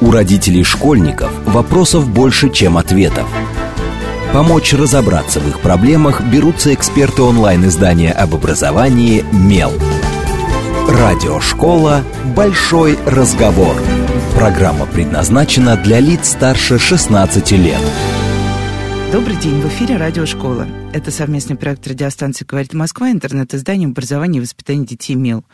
У 0.00 0.10
родителей 0.10 0.64
школьников 0.64 1.30
вопросов 1.46 2.08
больше, 2.08 2.50
чем 2.50 2.76
ответов. 2.76 3.26
Помочь 4.32 4.72
разобраться 4.72 5.40
в 5.40 5.48
их 5.48 5.60
проблемах 5.60 6.20
берутся 6.22 6.74
эксперты 6.74 7.22
онлайн-издания 7.22 8.12
об 8.12 8.34
образовании 8.34 9.24
«Мел». 9.32 9.72
Радиошкола 10.88 12.02
«Большой 12.36 12.98
разговор». 13.06 13.76
Программа 14.34 14.86
предназначена 14.86 15.76
для 15.76 16.00
лиц 16.00 16.30
старше 16.30 16.78
16 16.78 17.52
лет. 17.52 17.80
Добрый 19.12 19.36
день, 19.36 19.60
в 19.60 19.68
эфире 19.68 19.96
Радиошкола. 19.96 20.66
Это 20.92 21.12
совместный 21.12 21.54
проект 21.54 21.86
радиостанции 21.86 22.44
«Говорит 22.44 22.74
Москва», 22.74 23.12
интернет-издание 23.12 23.88
образования 23.88 24.38
и 24.38 24.42
воспитания 24.42 24.84
детей 24.84 25.14
«Мел». 25.14 25.44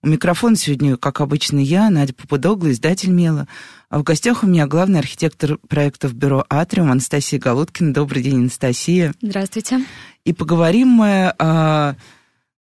У 0.00 0.06
микрофона 0.06 0.54
сегодня, 0.54 0.96
как 0.96 1.20
обычно, 1.20 1.58
я, 1.58 1.90
Надя 1.90 2.14
Попудогла, 2.14 2.70
издатель 2.70 3.10
«Мела». 3.10 3.48
А 3.90 3.98
в 3.98 4.04
гостях 4.04 4.44
у 4.44 4.46
меня 4.46 4.68
главный 4.68 5.00
архитектор 5.00 5.58
проектов 5.68 6.14
бюро 6.14 6.44
«Атриум» 6.48 6.92
Анастасия 6.92 7.40
Голодкина. 7.40 7.92
Добрый 7.92 8.22
день, 8.22 8.36
Анастасия. 8.36 9.12
Здравствуйте. 9.20 9.84
И 10.24 10.32
поговорим 10.32 10.86
мы 10.86 11.34
а, 11.40 11.96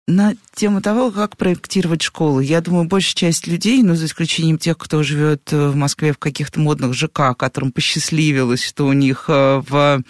на 0.06 0.36
тему 0.54 0.82
того, 0.82 1.12
как 1.12 1.38
проектировать 1.38 2.02
школу. 2.02 2.42
Я 2.42 2.60
думаю, 2.60 2.90
большая 2.90 3.16
часть 3.16 3.48
людей, 3.48 3.84
ну, 3.84 3.96
за 3.96 4.08
исключением 4.08 4.58
тех, 4.58 4.78
кто 4.78 5.02
живет 5.02 5.50
в 5.50 5.76
Москве 5.76 6.12
в 6.12 6.18
каких-то 6.18 6.60
модных 6.60 6.94
ЖК, 6.94 7.38
которым 7.38 7.72
посчастливилось, 7.72 8.66
что 8.66 8.86
у 8.86 8.92
них 8.92 9.26
а, 9.30 9.64
в 9.66 10.04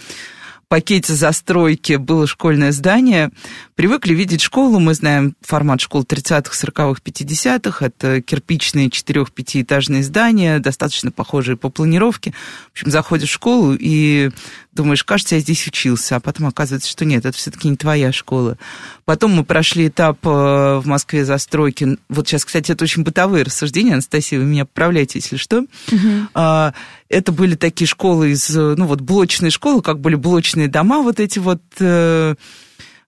пакете 0.73 1.13
застройки 1.13 1.97
было 1.97 2.25
школьное 2.25 2.71
здание, 2.71 3.29
привыкли 3.75 4.15
видеть 4.15 4.41
школу. 4.41 4.79
Мы 4.79 4.95
знаем 4.95 5.35
формат 5.39 5.81
школ 5.81 6.01
30-х, 6.01 6.51
40-х, 6.51 6.99
50-х. 7.05 7.85
Это 7.85 8.21
кирпичные 8.23 8.89
четырех-пятиэтажные 8.89 10.01
здания, 10.01 10.57
достаточно 10.57 11.11
похожие 11.11 11.57
по 11.57 11.69
планировке. 11.69 12.33
В 12.69 12.71
общем, 12.71 12.89
заходишь 12.89 13.29
в 13.29 13.33
школу 13.33 13.77
и 13.79 14.31
думаешь, 14.73 15.03
кажется, 15.03 15.35
я 15.35 15.41
здесь 15.41 15.67
учился, 15.67 16.15
а 16.15 16.19
потом 16.19 16.47
оказывается, 16.47 16.89
что 16.89 17.05
нет, 17.05 17.25
это 17.25 17.37
все-таки 17.37 17.69
не 17.69 17.77
твоя 17.77 18.11
школа. 18.11 18.57
Потом 19.05 19.31
мы 19.31 19.43
прошли 19.43 19.89
этап 19.89 20.25
э, 20.25 20.29
в 20.29 20.83
Москве 20.85 21.25
застройки. 21.25 21.97
Вот 22.09 22.27
сейчас, 22.27 22.45
кстати, 22.45 22.71
это 22.71 22.83
очень 22.83 23.03
бытовые 23.03 23.43
рассуждения, 23.43 23.93
Анастасия, 23.93 24.39
вы 24.39 24.45
меня 24.45 24.65
поправляете, 24.65 25.19
если 25.19 25.37
что. 25.37 25.65
Угу. 25.91 26.73
Это 27.09 27.31
были 27.31 27.53
такие 27.53 27.87
школы 27.87 28.31
из, 28.31 28.49
ну 28.49 28.87
вот 28.87 29.01
блочные 29.01 29.51
школы, 29.51 29.83
как 29.83 29.99
были 29.99 30.15
блочные 30.15 30.62
дома, 30.67 31.01
вот 31.01 31.19
эти 31.19 31.39
вот 31.39 31.61
э, 31.79 32.35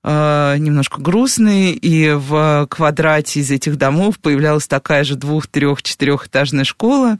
э, 0.04 0.56
немножко 0.58 1.02
грустные, 1.02 1.74
и 1.74 2.12
в 2.12 2.68
квадрате 2.70 3.40
из 3.40 3.52
этих 3.52 3.78
домов 3.78 4.20
появлялась 4.20 4.68
такая 4.68 5.04
же 5.04 5.16
двух-, 5.16 5.48
трех-, 5.48 5.84
четырехэтажная 5.84 6.64
школа. 6.64 7.18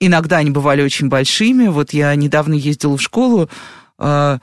Иногда 0.00 0.38
они 0.38 0.50
бывали 0.50 0.82
очень 0.82 1.08
большими. 1.08 1.68
Вот 1.68 1.92
я 1.92 2.14
недавно 2.14 2.54
ездила 2.54 2.96
в 2.96 3.02
школу, 3.02 3.48
э, 3.98 4.38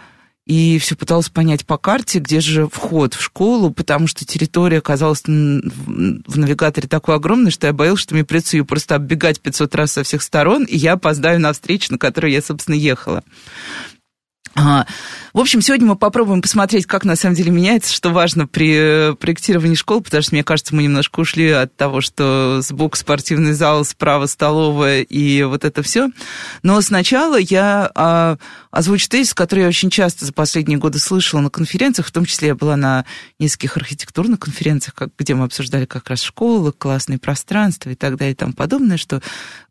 и 0.50 0.80
все 0.80 0.96
пыталась 0.96 1.30
понять 1.30 1.64
по 1.64 1.78
карте, 1.78 2.18
где 2.18 2.40
же 2.40 2.68
вход 2.68 3.14
в 3.14 3.22
школу, 3.22 3.70
потому 3.70 4.08
что 4.08 4.26
территория 4.26 4.80
оказалась 4.80 5.22
в 5.26 5.28
навигаторе 5.28 6.88
такой 6.88 7.14
огромной, 7.14 7.52
что 7.52 7.68
я 7.68 7.74
боялась, 7.74 8.00
что 8.00 8.16
мне 8.16 8.24
придется 8.24 8.58
ее 8.58 8.66
просто 8.66 8.96
оббегать 8.96 9.42
500 9.42 9.76
раз 9.76 9.92
со 9.92 10.04
всех 10.04 10.24
сторон, 10.24 10.64
и 10.64 10.76
я 10.76 10.94
опоздаю 10.94 11.40
на 11.40 11.54
встречу, 11.54 11.92
на 11.92 12.00
которую 12.00 12.32
я, 12.32 12.42
собственно, 12.42 12.74
ехала. 12.74 13.24
А, 14.56 14.86
в 15.34 15.40
общем, 15.40 15.62
сегодня 15.62 15.88
мы 15.88 15.96
попробуем 15.96 16.42
посмотреть, 16.42 16.86
как 16.86 17.06
на 17.06 17.16
самом 17.16 17.36
деле 17.36 17.52
меняется, 17.52 17.94
что 17.94 18.10
важно 18.10 18.48
при 18.48 19.14
проектировании 19.16 19.76
школ, 19.76 20.02
потому 20.02 20.24
что, 20.24 20.34
мне 20.34 20.44
кажется, 20.44 20.76
мы 20.76 20.84
немножко 20.84 21.20
ушли 21.20 21.50
от 21.50 21.76
того, 21.76 22.02
что 22.02 22.60
сбоку 22.62 22.98
спортивный 22.98 23.54
зал, 23.54 23.86
справа 23.86 24.26
столовая 24.26 25.02
и 25.02 25.44
вот 25.44 25.66
это 25.66 25.84
все. 25.84 26.10
Но 26.64 26.82
сначала 26.82 27.38
я 27.38 27.92
а, 27.96 28.38
озвучу 28.72 29.08
тезис, 29.08 29.34
который 29.34 29.62
я 29.62 29.68
очень 29.68 29.90
часто 29.90 30.26
за 30.26 30.34
последние 30.34 30.80
годы 30.80 31.00
слышала 31.00 31.42
на 31.42 31.50
конференциях, 31.50 32.08
в 32.08 32.12
том 32.12 32.26
числе 32.26 32.50
я 32.50 32.56
была 32.56 32.76
на 32.76 33.06
нескольких 33.38 33.78
архитектурных 33.78 34.40
конференциях, 34.40 34.96
где 35.18 35.36
мы 35.36 35.46
обсуждали 35.46 35.86
как 35.86 36.10
раз 36.10 36.22
школы, 36.22 36.72
классные 36.72 37.20
пространства 37.20 37.92
и 37.92 37.96
так 37.96 38.18
далее 38.18 38.34
и 38.34 38.36
тому 38.36 38.54
подобное, 38.54 38.98
что 38.98 39.22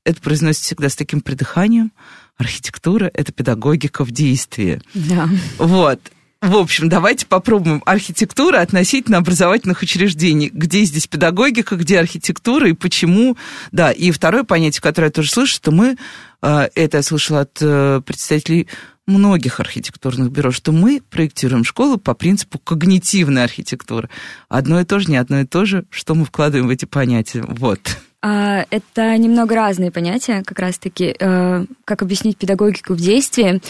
это 0.05 0.21
произносится 0.22 0.66
всегда 0.66 0.89
с 0.89 0.97
таким 0.97 1.21
придыханием, 1.21 1.93
архитектура— 2.38 3.10
это 3.15 3.32
педагогика 3.32 4.04
в 4.04 4.10
действии. 4.10 4.81
Да. 4.94 5.28
Вот. 5.59 6.00
В 6.41 6.54
общем, 6.54 6.88
давайте 6.88 7.26
попробуем 7.26 7.82
архитектура 7.84 8.60
относительно 8.60 9.19
образовательных 9.19 9.82
учреждений. 9.82 10.50
Где 10.53 10.84
здесь 10.84 11.09
педагогика, 11.09 11.75
где 11.75 11.98
архитектура 11.98 12.69
и 12.69 12.75
почему? 12.75 13.37
Да, 13.72 13.91
и 13.91 14.12
второе 14.12 14.44
понятие, 14.44 14.81
которое 14.81 15.06
я 15.06 15.12
тоже 15.12 15.32
слышу, 15.32 15.53
что 15.53 15.72
мы, 15.72 15.97
э, 16.43 16.69
это 16.77 16.98
я 16.98 17.03
слышала 17.03 17.41
от 17.41 17.59
э, 17.60 18.00
представителей 18.06 18.69
многих 19.09 19.59
архитектурных 19.59 20.31
бюро, 20.31 20.53
что 20.53 20.71
мы 20.71 21.03
проектируем 21.10 21.65
школу 21.65 21.98
по 21.98 22.15
принципу 22.15 22.60
когнитивной 22.60 23.43
архитектуры. 23.43 24.09
Одно 24.48 24.81
и 24.81 24.84
то 24.84 25.00
же, 25.00 25.10
не 25.10 25.16
одно 25.16 25.41
и 25.41 25.44
то 25.44 25.65
же, 25.65 25.87
что 25.91 26.15
мы 26.15 26.25
вкладываем 26.25 26.69
в 26.69 26.71
эти 26.71 26.84
понятия. 26.84 27.43
Вот. 27.48 27.98
А, 28.21 28.65
это 28.71 29.17
немного 29.17 29.55
разные 29.55 29.91
понятия, 29.91 30.43
как 30.45 30.59
раз-таки. 30.59 31.15
Э, 31.19 31.65
как 31.84 32.03
объяснить 32.03 32.37
педагогику 32.37 32.95
в 32.95 33.01
действии? 33.01 33.61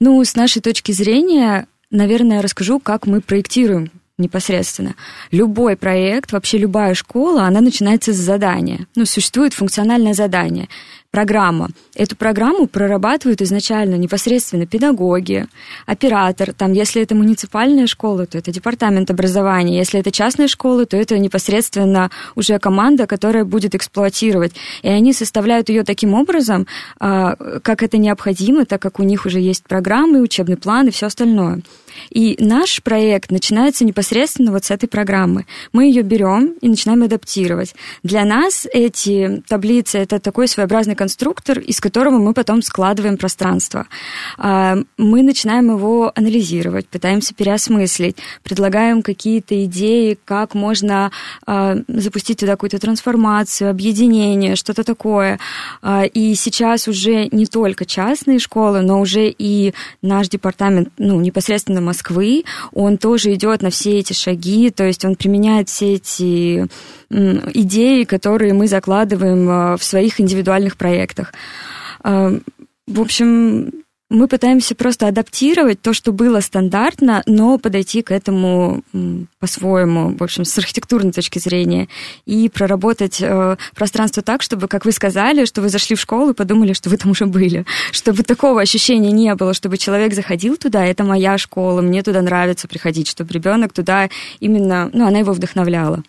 Ну, 0.00 0.22
с 0.24 0.34
нашей 0.34 0.60
точки 0.60 0.92
зрения, 0.92 1.66
наверное, 1.90 2.42
расскажу, 2.42 2.80
как 2.80 3.06
мы 3.06 3.20
проектируем 3.20 3.90
непосредственно. 4.18 4.94
Любой 5.30 5.76
проект, 5.76 6.32
вообще 6.32 6.58
любая 6.58 6.94
школа, 6.94 7.44
она 7.44 7.60
начинается 7.60 8.12
с 8.12 8.16
задания. 8.16 8.86
Ну, 8.94 9.06
существует 9.06 9.54
функциональное 9.54 10.12
задание 10.14 10.68
программа. 11.10 11.68
Эту 11.94 12.16
программу 12.16 12.66
прорабатывают 12.66 13.42
изначально 13.42 13.96
непосредственно 13.96 14.66
педагоги, 14.66 15.46
оператор. 15.84 16.54
Там, 16.54 16.72
если 16.72 17.02
это 17.02 17.14
муниципальная 17.14 17.86
школа, 17.86 18.26
то 18.26 18.38
это 18.38 18.50
департамент 18.50 19.10
образования. 19.10 19.76
Если 19.76 20.00
это 20.00 20.10
частная 20.10 20.48
школа, 20.48 20.86
то 20.86 20.96
это 20.96 21.18
непосредственно 21.18 22.10
уже 22.34 22.58
команда, 22.58 23.06
которая 23.06 23.44
будет 23.44 23.74
эксплуатировать. 23.74 24.54
И 24.80 24.88
они 24.88 25.12
составляют 25.12 25.68
ее 25.68 25.84
таким 25.84 26.14
образом, 26.14 26.66
а, 26.98 27.36
как 27.62 27.82
это 27.82 27.98
необходимо, 27.98 28.64
так 28.64 28.80
как 28.80 28.98
у 28.98 29.02
них 29.02 29.26
уже 29.26 29.38
есть 29.38 29.64
программы, 29.64 30.22
учебный 30.22 30.56
план 30.56 30.88
и 30.88 30.90
все 30.90 31.06
остальное. 31.06 31.60
И 32.10 32.36
наш 32.40 32.82
проект 32.82 33.30
начинается 33.30 33.84
непосредственно 33.84 34.52
вот 34.52 34.64
с 34.64 34.70
этой 34.70 34.88
программы. 34.88 35.46
Мы 35.72 35.86
ее 35.86 36.02
берем 36.02 36.54
и 36.60 36.68
начинаем 36.68 37.02
адаптировать. 37.02 37.74
Для 38.02 38.24
нас 38.24 38.66
эти 38.72 39.42
таблицы 39.48 39.98
это 39.98 40.18
такой 40.18 40.48
своеобразный 40.48 40.94
конструктор, 40.94 41.58
из 41.58 41.80
которого 41.80 42.18
мы 42.18 42.32
потом 42.34 42.62
складываем 42.62 43.16
пространство. 43.16 43.86
А, 44.38 44.78
мы 44.96 45.22
начинаем 45.22 45.70
его 45.70 46.12
анализировать, 46.14 46.88
пытаемся 46.88 47.34
переосмыслить, 47.34 48.16
предлагаем 48.42 49.02
какие-то 49.02 49.64
идеи, 49.64 50.18
как 50.24 50.54
можно 50.54 51.10
а, 51.46 51.76
запустить 51.88 52.38
туда 52.38 52.52
какую-то 52.52 52.78
трансформацию, 52.78 53.70
объединение, 53.70 54.56
что-то 54.56 54.84
такое. 54.84 55.38
А, 55.82 56.04
и 56.04 56.34
сейчас 56.34 56.88
уже 56.88 57.28
не 57.32 57.46
только 57.46 57.84
частные 57.84 58.38
школы, 58.38 58.80
но 58.80 59.00
уже 59.00 59.28
и 59.28 59.74
наш 60.00 60.28
департамент, 60.28 60.88
ну, 60.98 61.20
непосредственно 61.20 61.80
Москвы, 61.82 62.44
он 62.72 62.98
тоже 62.98 63.34
идет 63.34 63.62
на 63.62 63.70
все 63.70 63.98
эти 63.98 64.12
шаги, 64.12 64.70
то 64.70 64.84
есть 64.84 65.04
он 65.04 65.16
применяет 65.16 65.68
все 65.68 65.94
эти 65.94 66.68
идеи, 67.10 68.04
которые 68.04 68.54
мы 68.54 68.66
закладываем 68.68 69.76
в 69.76 69.84
своих 69.84 70.20
индивидуальных 70.20 70.76
проектах. 70.76 71.32
А, 72.02 72.32
в 72.86 73.00
общем, 73.00 73.72
мы 74.12 74.28
пытаемся 74.28 74.74
просто 74.74 75.08
адаптировать 75.08 75.80
то, 75.80 75.94
что 75.94 76.12
было 76.12 76.40
стандартно, 76.40 77.22
но 77.26 77.56
подойти 77.56 78.02
к 78.02 78.10
этому 78.10 78.82
по-своему, 79.40 80.14
в 80.14 80.22
общем, 80.22 80.44
с 80.44 80.56
архитектурной 80.58 81.12
точки 81.12 81.38
зрения, 81.38 81.88
и 82.26 82.50
проработать 82.50 83.22
э, 83.22 83.56
пространство 83.74 84.22
так, 84.22 84.42
чтобы, 84.42 84.68
как 84.68 84.84
вы 84.84 84.92
сказали, 84.92 85.46
что 85.46 85.62
вы 85.62 85.70
зашли 85.70 85.96
в 85.96 86.00
школу 86.00 86.30
и 86.30 86.34
подумали, 86.34 86.74
что 86.74 86.90
вы 86.90 86.98
там 86.98 87.12
уже 87.12 87.24
были, 87.24 87.64
чтобы 87.90 88.22
такого 88.22 88.60
ощущения 88.60 89.10
не 89.10 89.34
было, 89.34 89.54
чтобы 89.54 89.78
человек 89.78 90.12
заходил 90.12 90.58
туда, 90.58 90.84
это 90.84 91.04
моя 91.04 91.38
школа, 91.38 91.80
мне 91.80 92.02
туда 92.02 92.20
нравится 92.20 92.68
приходить, 92.68 93.08
чтобы 93.08 93.32
ребенок 93.32 93.72
туда 93.72 94.10
именно, 94.40 94.90
ну, 94.92 95.06
она 95.06 95.20
его 95.20 95.32
вдохновляла. 95.32 96.02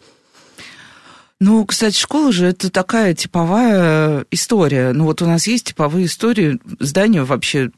Ну, 1.46 1.66
кстати, 1.66 2.00
школа 2.00 2.32
же 2.32 2.46
это 2.46 2.70
такая 2.70 3.14
типовая 3.14 4.26
история. 4.32 4.94
Ну, 4.94 5.04
вот 5.04 5.22
у 5.22 5.26
нас 5.26 5.46
есть 5.46 5.66
типовые 5.66 6.06
истории. 6.06 6.58
Здания 6.80 7.24
вообще, 7.24 7.70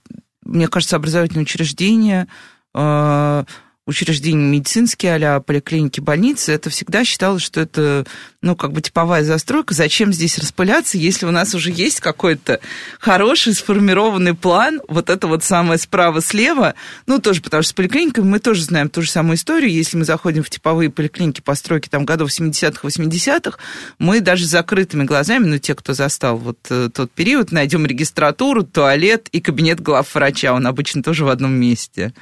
мне 0.46 0.68
кажется, 0.68 0.96
образовательные 0.96 1.44
учреждения, 1.44 2.28
э, 2.74 3.44
учреждения 3.88 4.44
медицинские, 4.44 5.16
а 5.16 5.40
поликлиники, 5.40 6.00
больницы, 6.00 6.52
это 6.52 6.72
всегда 6.72 7.06
считалось, 7.06 7.44
что 7.44 7.62
это, 7.62 8.06
ну, 8.42 8.56
как 8.56 8.72
бы 8.72 8.82
типовая 8.82 9.24
застройка. 9.24 9.76
Зачем 9.76 10.12
здесь 10.12 10.40
распыляться, 10.40 10.98
если 10.98 11.28
у 11.28 11.32
нас 11.32 11.54
уже 11.54 11.72
есть 11.72 12.00
какой-то 12.00 12.60
хороший 13.00 13.54
сформированный 13.54 14.34
план, 14.34 14.82
вот 14.88 15.12
это 15.12 15.28
вот 15.28 15.44
самое 15.44 15.78
справа-слева, 15.78 16.74
ну, 17.06 17.20
тоже 17.20 17.42
потому 17.42 17.62
что 17.62 17.72
с 17.72 17.74
поликлиниками 17.74 18.26
мы 18.26 18.40
тоже 18.40 18.64
знаем 18.64 18.90
ту 18.90 19.04
же 19.04 19.12
самую 19.12 19.36
историю. 19.36 19.72
Если 19.72 19.98
мы 19.98 20.06
заходим 20.06 20.42
в 20.42 20.50
типовые 20.50 20.90
поликлиники 20.90 21.42
постройки 21.42 21.88
там 21.88 22.06
годов 22.06 22.30
70-х, 22.30 22.88
80-х, 22.88 23.60
мы 24.00 24.20
даже 24.20 24.48
закрытыми 24.48 25.04
глазами, 25.04 25.46
ну, 25.46 25.58
те, 25.60 25.76
кто 25.76 25.94
застал 25.94 26.38
вот 26.38 26.58
э, 26.72 26.90
тот 26.92 27.12
период, 27.12 27.52
найдем 27.52 27.86
регистратуру, 27.86 28.64
туалет 28.64 29.30
и 29.32 29.42
кабинет 29.42 29.80
главврача. 29.80 30.54
Он 30.54 30.66
обычно 30.66 31.04
тоже 31.04 31.24
в 31.24 31.30
одном 31.30 31.54
месте. 31.54 32.14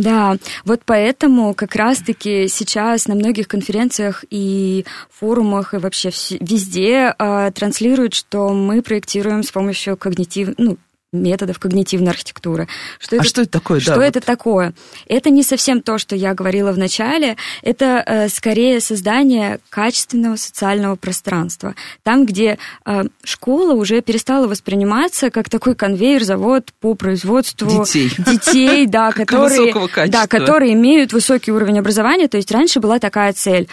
Да, 0.00 0.38
вот 0.64 0.80
поэтому 0.86 1.52
как 1.52 1.76
раз-таки 1.76 2.48
сейчас 2.48 3.06
на 3.06 3.14
многих 3.14 3.48
конференциях 3.48 4.24
и 4.30 4.86
форумах 5.10 5.74
и 5.74 5.76
вообще 5.76 6.10
везде 6.40 7.14
э, 7.18 7.50
транслируют, 7.54 8.14
что 8.14 8.48
мы 8.48 8.80
проектируем 8.80 9.42
с 9.42 9.50
помощью 9.50 9.98
когнитив, 9.98 10.54
ну, 10.56 10.78
методов 11.12 11.58
когнитивной 11.58 12.12
архитектуры. 12.12 12.68
Что 13.00 13.16
а 13.16 13.18
это, 13.18 13.28
что 13.28 13.42
это 13.42 13.50
такое? 13.50 13.80
Что 13.80 13.96
да, 13.96 14.06
это 14.06 14.20
вот. 14.20 14.26
такое? 14.26 14.74
Это 15.08 15.30
не 15.30 15.42
совсем 15.42 15.82
то, 15.82 15.98
что 15.98 16.14
я 16.14 16.34
говорила 16.34 16.70
в 16.70 16.78
начале. 16.78 17.36
Это 17.62 18.02
э, 18.06 18.28
скорее 18.28 18.80
создание 18.80 19.58
качественного 19.70 20.36
социального 20.36 20.94
пространства. 20.94 21.74
Там, 22.04 22.26
где 22.26 22.58
э, 22.86 23.04
школа 23.24 23.74
уже 23.74 24.02
перестала 24.02 24.46
восприниматься 24.46 25.30
как 25.30 25.48
такой 25.48 25.74
конвейер-завод 25.74 26.72
по 26.78 26.94
производству 26.94 27.68
детей, 27.84 28.12
детей 28.18 28.86
да, 28.86 29.10
которые, 29.10 29.74
да, 30.06 30.28
которые 30.28 30.74
имеют 30.74 31.12
высокий 31.12 31.50
уровень 31.50 31.80
образования. 31.80 32.28
То 32.28 32.36
есть 32.36 32.52
раньше 32.52 32.78
была 32.78 33.00
такая 33.00 33.32
цель 33.32 33.68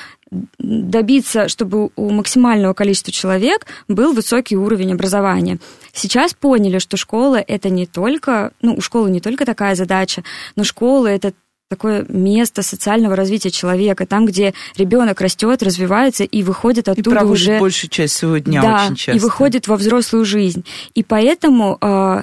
добиться, 0.60 1.48
чтобы 1.48 1.90
у 1.96 2.10
максимального 2.10 2.74
количества 2.74 3.12
человек 3.12 3.66
был 3.88 4.14
высокий 4.14 4.58
уровень 4.58 4.94
образования. 4.94 5.60
Сейчас 5.94 6.34
поняли, 6.34 6.80
что 6.80 6.98
школа 6.98 7.38
это 7.38 7.70
не 7.70 7.86
только, 7.86 8.52
ну, 8.62 8.76
у 8.76 8.82
школы 8.82 9.10
не 9.10 9.22
только 9.22 9.46
такая 9.46 9.76
задача, 9.76 10.24
но 10.56 10.64
школа 10.64 11.08
это 11.08 11.34
такое 11.70 12.06
место 12.08 12.62
социального 12.62 13.16
развития 13.16 13.52
человека, 13.52 14.06
там, 14.06 14.26
где 14.26 14.54
ребенок 14.78 15.20
растет, 15.20 15.62
развивается 15.62 16.24
и 16.24 16.44
выходит 16.44 16.88
оттуда 16.88 17.20
и 17.20 17.24
уже 17.24 17.60
большую 17.60 17.90
часть 17.90 18.16
своего 18.16 18.38
дня 18.38 18.62
да, 18.62 18.86
очень 18.86 18.96
часто. 18.96 19.18
и 19.18 19.20
выходит 19.20 19.68
во 19.68 19.76
взрослую 19.76 20.24
жизнь. 20.24 20.64
И 20.94 21.04
поэтому 21.04 21.78
э, 21.82 22.22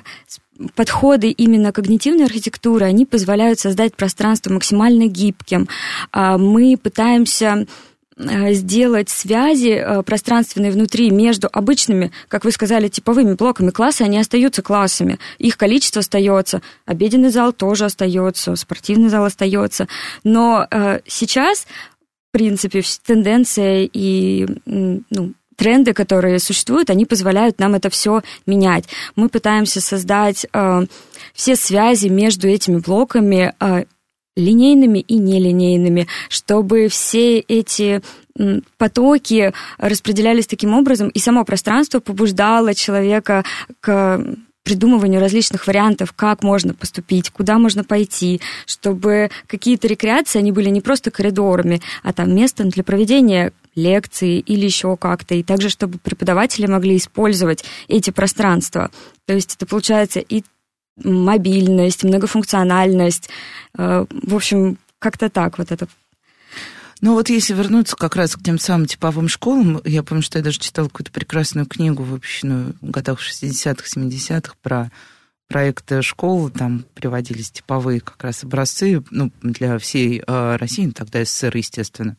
подходы 0.75 1.31
именно 1.31 1.73
когнитивной 1.73 2.25
архитектуры, 2.25 2.87
они 2.87 3.05
позволяют 3.05 3.61
создать 3.61 3.95
пространство 3.95 4.53
максимально 4.53 5.07
гибким. 5.09 5.69
Э, 6.13 6.37
мы 6.39 6.79
пытаемся 6.83 7.67
сделать 8.17 9.09
связи 9.09 9.71
э, 9.71 10.03
пространственные 10.03 10.71
внутри 10.71 11.11
между 11.11 11.49
обычными, 11.53 12.13
как 12.29 12.45
вы 12.45 12.53
сказали, 12.53 12.89
типовыми 12.89 13.35
блоками 13.35 13.71
класса, 13.71 14.05
они 14.05 14.19
остаются 14.19 14.63
классами. 14.63 15.19
Их 15.39 15.57
количество 15.57 16.01
остается, 16.01 16.63
обеденный 16.87 17.31
зал 17.31 17.53
тоже 17.53 17.87
остается, 17.87 18.55
спортивный 18.57 19.09
зал 19.09 19.25
остается. 19.25 19.89
Но 20.23 20.67
э, 20.71 21.01
сейчас, 21.07 21.67
в 22.29 22.33
принципе, 22.33 22.83
тенденция 23.05 23.89
и 23.93 24.47
ну, 24.65 25.35
тренды, 25.57 25.93
которые 25.93 26.39
существуют, 26.39 26.91
они 26.91 27.07
позволяют 27.07 27.59
нам 27.59 27.75
это 27.75 27.91
все 27.91 28.23
менять. 28.47 28.85
Мы 29.17 29.29
пытаемся 29.29 29.81
создать 29.81 30.47
э, 30.53 30.87
все 31.33 31.57
связи 31.57 32.09
между 32.09 32.49
этими 32.49 32.79
блоками 32.79 33.55
э, 33.61 33.85
линейными 34.37 34.99
и 34.99 35.17
нелинейными, 35.17 36.07
чтобы 36.29 36.89
все 36.89 37.39
эти 37.39 38.03
потоки 38.79 39.53
распределялись 39.79 40.47
таким 40.47 40.75
образом, 40.75 41.09
и 41.09 41.19
само 41.19 41.45
пространство 41.45 42.01
побуждало 42.01 42.75
человека 42.75 43.45
к 43.81 44.21
придумыванию 44.65 45.21
различных 45.21 45.67
вариантов, 45.67 46.13
как 46.15 46.43
можно 46.43 46.73
поступить, 46.75 47.31
куда 47.31 47.59
можно 47.59 47.85
пойти, 47.85 48.41
чтобы 48.67 49.31
какие-то 49.47 49.87
рекреации, 49.87 50.39
они 50.39 50.53
были 50.53 50.71
не 50.71 50.81
просто 50.81 51.11
коридорами, 51.11 51.83
а 52.03 52.13
там 52.15 52.35
местом 52.35 52.71
для 52.71 52.83
проведения 52.83 53.53
лекции 53.77 54.39
или 54.39 54.65
еще 54.65 54.97
как-то, 54.97 55.35
и 55.35 55.43
также, 55.43 55.69
чтобы 55.69 55.99
преподаватели 55.99 56.67
могли 56.67 56.97
использовать 56.97 57.65
эти 57.89 58.11
пространства. 58.11 58.91
То 59.27 59.35
есть 59.35 59.55
это 59.55 59.67
получается 59.67 60.21
и 60.21 60.45
мобильность, 61.03 62.05
многофункциональность. 62.05 63.29
Э, 63.77 64.07
в 64.11 64.35
общем, 64.35 64.79
как-то 64.99 65.29
так 65.29 65.59
вот 65.59 65.73
это 65.73 65.89
ну 67.01 67.13
вот 67.13 67.29
если 67.29 67.53
вернуться 67.53 67.97
как 67.97 68.17
раз 68.17 68.35
к 68.35 68.43
тем 68.43 68.59
самым 68.59 68.87
типовым 68.87 69.29
школам, 69.29 69.79
я 69.85 70.03
помню, 70.03 70.23
что 70.23 70.39
я 70.39 70.45
даже 70.45 70.59
читала 70.59 70.87
какую-то 70.87 71.13
прекрасную 71.13 71.67
книгу, 71.67 72.03
выпущенную 72.03 72.77
в 72.81 72.91
годах 72.91 73.21
60-х, 73.21 73.85
70-х 73.95 74.55
про 74.63 74.91
проекты 75.47 76.01
школы, 76.01 76.51
там 76.51 76.87
приводились 76.95 77.51
типовые 77.51 78.01
как 78.01 78.23
раз 78.25 78.45
образцы, 78.45 79.03
ну, 79.11 79.31
для 79.43 79.79
всей 79.79 80.23
э, 80.27 80.57
России, 80.57 80.87
ну, 80.87 80.93
тогда 80.93 81.23
СССР, 81.23 81.57
естественно. 81.57 82.17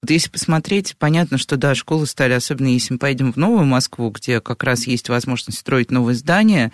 Вот 0.00 0.10
если 0.10 0.30
посмотреть, 0.30 0.96
понятно, 0.98 1.36
что, 1.36 1.56
да, 1.56 1.74
школы 1.74 2.06
стали, 2.06 2.32
особенно 2.32 2.68
если 2.68 2.94
мы 2.94 2.98
поедем 2.98 3.32
в 3.32 3.36
Новую 3.36 3.66
Москву, 3.66 4.10
где 4.10 4.40
как 4.40 4.62
раз 4.62 4.86
есть 4.86 5.08
возможность 5.08 5.58
строить 5.58 5.90
новые 5.90 6.16
здания, 6.16 6.72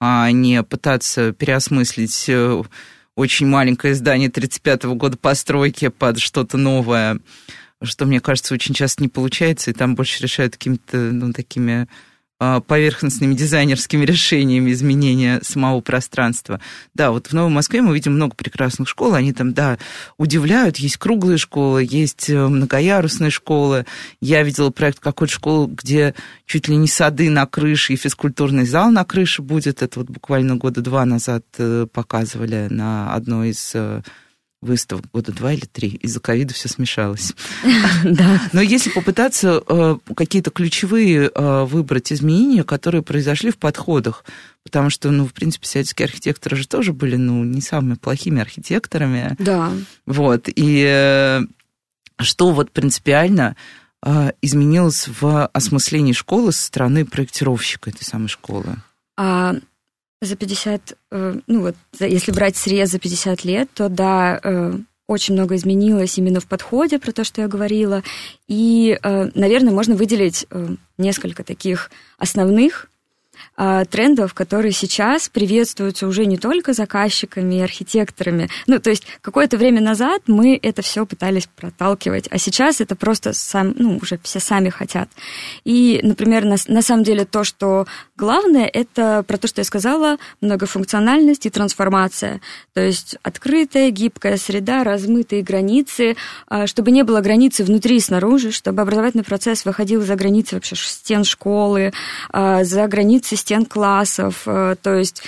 а 0.00 0.30
не 0.30 0.62
пытаться 0.62 1.32
переосмыслить 1.32 2.28
э, 2.28 2.62
очень 3.16 3.46
маленькое 3.46 3.94
здание 3.94 4.28
35-го 4.28 4.94
года 4.94 5.16
постройки 5.16 5.88
под 5.88 6.18
что-то 6.18 6.56
новое, 6.56 7.18
что, 7.82 8.06
мне 8.06 8.20
кажется, 8.20 8.54
очень 8.54 8.74
часто 8.74 9.02
не 9.02 9.08
получается, 9.08 9.70
и 9.70 9.74
там 9.74 9.94
больше 9.94 10.22
решают 10.22 10.54
какими-то, 10.54 10.96
ну, 10.96 11.32
такими 11.32 11.88
поверхностными 12.38 13.34
дизайнерскими 13.34 14.04
решениями 14.04 14.70
изменения 14.70 15.40
самого 15.42 15.80
пространства. 15.80 16.60
Да, 16.94 17.10
вот 17.10 17.26
в 17.26 17.32
Новой 17.32 17.50
Москве 17.50 17.82
мы 17.82 17.94
видим 17.94 18.14
много 18.14 18.36
прекрасных 18.36 18.88
школ, 18.88 19.14
они 19.14 19.32
там, 19.32 19.54
да, 19.54 19.78
удивляют. 20.18 20.76
Есть 20.76 20.98
круглые 20.98 21.38
школы, 21.38 21.86
есть 21.88 22.30
э, 22.30 22.46
многоярусные 22.46 23.30
школы. 23.30 23.86
Я 24.20 24.44
видела 24.44 24.70
проект 24.70 25.00
какой-то 25.00 25.32
школы, 25.32 25.68
где 25.68 26.14
чуть 26.46 26.68
ли 26.68 26.76
не 26.76 26.88
сады 26.88 27.28
на 27.28 27.46
крыше 27.46 27.94
и 27.94 27.96
физкультурный 27.96 28.66
зал 28.66 28.90
на 28.90 29.04
крыше 29.04 29.42
будет. 29.42 29.82
Это 29.82 29.98
вот 29.98 30.08
буквально 30.08 30.56
года 30.56 30.80
два 30.80 31.04
назад 31.04 31.44
э, 31.58 31.86
показывали 31.92 32.68
на 32.70 33.14
одной 33.14 33.50
из 33.50 33.72
э, 33.74 34.02
выставок 34.60 35.04
года 35.12 35.32
два 35.32 35.52
или 35.52 35.64
три. 35.64 35.88
Из-за 35.88 36.20
ковида 36.20 36.54
все 36.54 36.68
смешалось. 36.68 37.32
Да. 38.04 38.40
Но 38.52 38.60
если 38.60 38.90
попытаться 38.90 39.62
э, 39.66 39.98
какие-то 40.14 40.50
ключевые 40.50 41.30
э, 41.32 41.64
выбрать 41.64 42.12
изменения, 42.12 42.64
которые 42.64 43.02
произошли 43.02 43.50
в 43.50 43.58
подходах, 43.58 44.24
потому 44.62 44.90
что, 44.90 45.10
ну, 45.10 45.26
в 45.26 45.32
принципе, 45.32 45.66
советские 45.66 46.06
архитекторы 46.06 46.56
же 46.56 46.66
тоже 46.66 46.92
были, 46.92 47.16
ну, 47.16 47.44
не 47.44 47.60
самыми 47.60 47.94
плохими 47.94 48.40
архитекторами. 48.40 49.36
Да. 49.38 49.72
Вот. 50.06 50.48
И 50.54 50.84
э, 50.88 51.42
что 52.20 52.52
вот 52.52 52.70
принципиально 52.70 53.56
изменилось 54.42 55.08
в 55.20 55.46
осмыслении 55.46 56.12
школы 56.12 56.52
со 56.52 56.66
стороны 56.66 57.04
проектировщика 57.04 57.90
этой 57.90 58.04
самой 58.04 58.28
школы? 58.28 58.76
А, 59.16 59.56
за 60.20 60.36
50, 60.36 60.96
э, 61.10 61.34
ну 61.46 61.60
вот, 61.60 61.76
если 62.00 62.32
брать 62.32 62.56
срез 62.56 62.90
за 62.90 62.98
50 62.98 63.44
лет, 63.44 63.68
то 63.72 63.88
да, 63.88 64.40
э, 64.42 64.74
очень 65.06 65.34
много 65.34 65.54
изменилось 65.54 66.18
именно 66.18 66.40
в 66.40 66.46
подходе, 66.46 66.98
про 66.98 67.12
то, 67.12 67.24
что 67.24 67.40
я 67.40 67.48
говорила. 67.48 68.02
И, 68.46 68.98
э, 69.00 69.30
наверное, 69.34 69.72
можно 69.72 69.94
выделить 69.94 70.46
несколько 70.98 71.44
таких 71.44 71.90
основных 72.18 72.90
трендов, 73.54 74.34
которые 74.34 74.72
сейчас 74.72 75.28
приветствуются 75.28 76.08
уже 76.08 76.26
не 76.26 76.38
только 76.38 76.72
заказчиками 76.72 77.54
и 77.54 77.60
архитекторами. 77.60 78.48
Ну, 78.66 78.80
то 78.80 78.90
есть 78.90 79.04
какое-то 79.20 79.56
время 79.56 79.80
назад 79.80 80.22
мы 80.26 80.58
это 80.60 80.82
все 80.82 81.06
пытались 81.06 81.46
проталкивать, 81.46 82.26
а 82.32 82.38
сейчас 82.38 82.80
это 82.80 82.96
просто 82.96 83.32
сам, 83.32 83.74
ну, 83.76 83.98
уже 84.02 84.18
все 84.24 84.40
сами 84.40 84.70
хотят. 84.70 85.08
И, 85.64 86.00
например, 86.02 86.44
на, 86.44 86.56
на 86.66 86.82
самом 86.82 87.04
деле 87.04 87.24
то, 87.24 87.44
что 87.44 87.86
главное, 88.18 88.66
это 88.66 89.24
про 89.26 89.38
то, 89.38 89.46
что 89.46 89.60
я 89.60 89.64
сказала, 89.64 90.18
многофункциональность 90.40 91.46
и 91.46 91.50
трансформация. 91.50 92.40
То 92.74 92.80
есть 92.80 93.16
открытая, 93.22 93.90
гибкая 93.90 94.36
среда, 94.36 94.84
размытые 94.84 95.42
границы, 95.42 96.16
а, 96.48 96.66
чтобы 96.66 96.90
не 96.90 97.04
было 97.04 97.20
границы 97.20 97.64
внутри 97.64 97.96
и 97.96 98.00
снаружи, 98.00 98.50
чтобы 98.50 98.82
образовательный 98.82 99.24
процесс 99.24 99.64
выходил 99.64 100.02
за 100.02 100.16
границы 100.16 100.56
вообще 100.56 100.74
стен 100.76 101.24
школы, 101.24 101.92
а, 102.30 102.64
за 102.64 102.86
границы 102.88 103.36
стен 103.36 103.64
классов, 103.64 104.42
э, 104.46 104.74
то 104.82 104.94
есть 104.94 105.22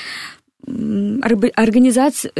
организация... 1.56 2.32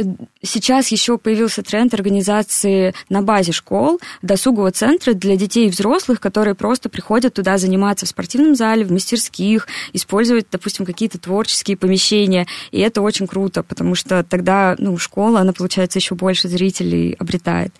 Сейчас 0.42 0.88
еще 0.88 1.18
появился 1.18 1.62
тренд 1.62 1.94
организации 1.94 2.94
на 3.08 3.22
базе 3.22 3.52
школ 3.52 4.00
досугового 4.22 4.70
центра 4.70 5.12
для 5.12 5.36
детей 5.36 5.66
и 5.66 5.70
взрослых, 5.70 6.20
которые 6.20 6.54
просто 6.54 6.88
приходят 6.88 7.34
туда 7.34 7.58
заниматься 7.58 8.06
в 8.06 8.08
спортивном 8.08 8.54
зале, 8.54 8.84
в 8.84 8.92
мастерских, 8.92 9.66
использовать, 9.92 10.46
допустим, 10.50 10.86
какие-то 10.86 11.18
творческие 11.18 11.76
помещения. 11.76 12.46
И 12.70 12.80
это 12.80 13.02
очень 13.02 13.26
круто, 13.26 13.62
потому 13.62 13.94
что 13.94 14.22
тогда 14.24 14.76
ну, 14.78 14.96
школа, 14.98 15.40
она, 15.40 15.52
получается, 15.52 15.98
еще 15.98 16.14
больше 16.14 16.48
зрителей 16.48 17.14
обретает. 17.18 17.72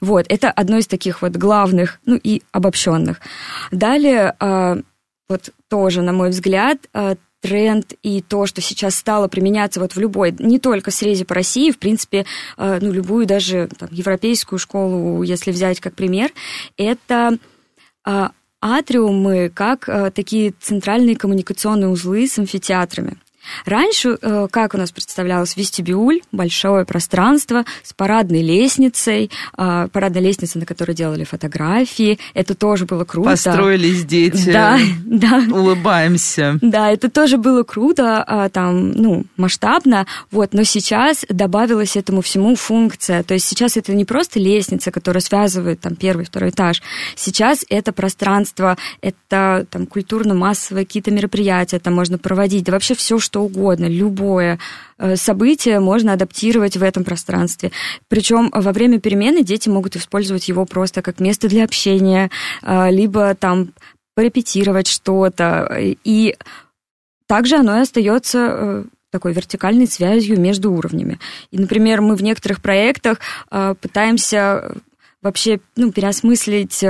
Вот, 0.00 0.26
это 0.28 0.50
одно 0.50 0.78
из 0.78 0.88
таких 0.88 1.22
вот 1.22 1.32
главных, 1.32 2.00
ну 2.06 2.18
и 2.20 2.42
обобщенных. 2.50 3.20
Далее, 3.70 4.34
а, 4.40 4.78
вот 5.28 5.50
тоже, 5.68 6.02
на 6.02 6.12
мой 6.12 6.30
взгляд, 6.30 6.78
а, 6.92 7.14
тренд 7.42 7.92
и 8.02 8.22
то, 8.22 8.46
что 8.46 8.62
сейчас 8.62 8.94
стало 8.94 9.28
применяться 9.28 9.80
вот 9.80 9.94
в 9.94 10.00
любой, 10.00 10.34
не 10.38 10.58
только 10.58 10.90
срезе 10.90 11.26
по 11.26 11.34
России, 11.34 11.70
в 11.70 11.78
принципе, 11.78 12.24
а, 12.56 12.78
ну, 12.80 12.90
любую 12.92 13.26
даже 13.26 13.68
там, 13.78 13.90
европейскую 13.92 14.58
школу, 14.58 15.22
если 15.22 15.50
взять 15.50 15.80
как 15.80 15.94
пример, 15.94 16.32
это 16.78 17.38
атриумы 18.60 19.48
как 19.54 19.88
такие 20.12 20.54
центральные 20.60 21.16
коммуникационные 21.16 21.88
узлы 21.88 22.26
с 22.26 22.38
амфитеатрами. 22.38 23.16
Раньше, 23.64 24.18
э, 24.20 24.48
как 24.50 24.74
у 24.74 24.78
нас 24.78 24.92
представлялось, 24.92 25.56
вестибюль, 25.56 26.22
большое 26.32 26.84
пространство 26.84 27.64
с 27.82 27.92
парадной 27.92 28.42
лестницей, 28.42 29.30
э, 29.56 29.88
парадная 29.92 30.22
лестница, 30.22 30.58
на 30.58 30.66
которой 30.66 30.94
делали 30.94 31.24
фотографии. 31.24 32.18
Это 32.34 32.54
тоже 32.54 32.86
было 32.86 33.04
круто. 33.04 33.30
Построились 33.30 34.04
дети. 34.04 34.50
Да, 34.52 34.78
да. 35.04 35.44
Улыбаемся. 35.50 36.58
Да, 36.60 36.90
это 36.90 37.10
тоже 37.10 37.38
было 37.38 37.62
круто, 37.62 38.22
а, 38.22 38.48
там, 38.48 38.92
ну, 38.92 39.24
масштабно. 39.36 40.06
Вот, 40.30 40.52
но 40.52 40.64
сейчас 40.64 41.24
добавилась 41.28 41.96
этому 41.96 42.22
всему 42.22 42.54
функция. 42.54 43.22
То 43.22 43.34
есть 43.34 43.46
сейчас 43.46 43.76
это 43.76 43.92
не 43.94 44.04
просто 44.04 44.38
лестница, 44.38 44.90
которая 44.90 45.20
связывает 45.20 45.80
там 45.80 45.96
первый, 45.96 46.24
второй 46.24 46.50
этаж. 46.50 46.82
Сейчас 47.16 47.64
это 47.68 47.92
пространство, 47.92 48.76
это 49.00 49.66
там 49.70 49.86
культурно-массовые 49.86 50.86
какие-то 50.86 51.10
мероприятия, 51.10 51.78
там 51.78 51.94
можно 51.94 52.18
проводить. 52.18 52.64
Да 52.64 52.72
вообще 52.72 52.94
все, 52.94 53.18
что 53.18 53.31
что 53.32 53.44
угодно, 53.44 53.86
любое 53.86 54.58
э, 54.98 55.16
событие 55.16 55.80
можно 55.80 56.12
адаптировать 56.12 56.76
в 56.76 56.82
этом 56.82 57.02
пространстве. 57.02 57.72
Причем 58.08 58.50
во 58.52 58.72
время 58.72 59.00
перемены 59.00 59.42
дети 59.42 59.70
могут 59.70 59.96
использовать 59.96 60.48
его 60.48 60.66
просто 60.66 61.00
как 61.00 61.18
место 61.18 61.48
для 61.48 61.64
общения, 61.64 62.30
э, 62.62 62.90
либо 62.90 63.34
там 63.34 63.72
порепетировать 64.14 64.86
что-то. 64.86 65.78
И 66.04 66.36
также 67.26 67.56
оно 67.56 67.78
и 67.78 67.80
остается 67.80 68.38
э, 68.38 68.84
такой 69.10 69.32
вертикальной 69.32 69.86
связью 69.86 70.38
между 70.38 70.70
уровнями. 70.70 71.18
И, 71.50 71.58
например, 71.58 72.02
мы 72.02 72.16
в 72.16 72.22
некоторых 72.22 72.60
проектах 72.60 73.18
пытаемся 73.48 74.74
вообще 75.22 75.60
ну, 75.76 75.92
переосмыслить 75.92 76.82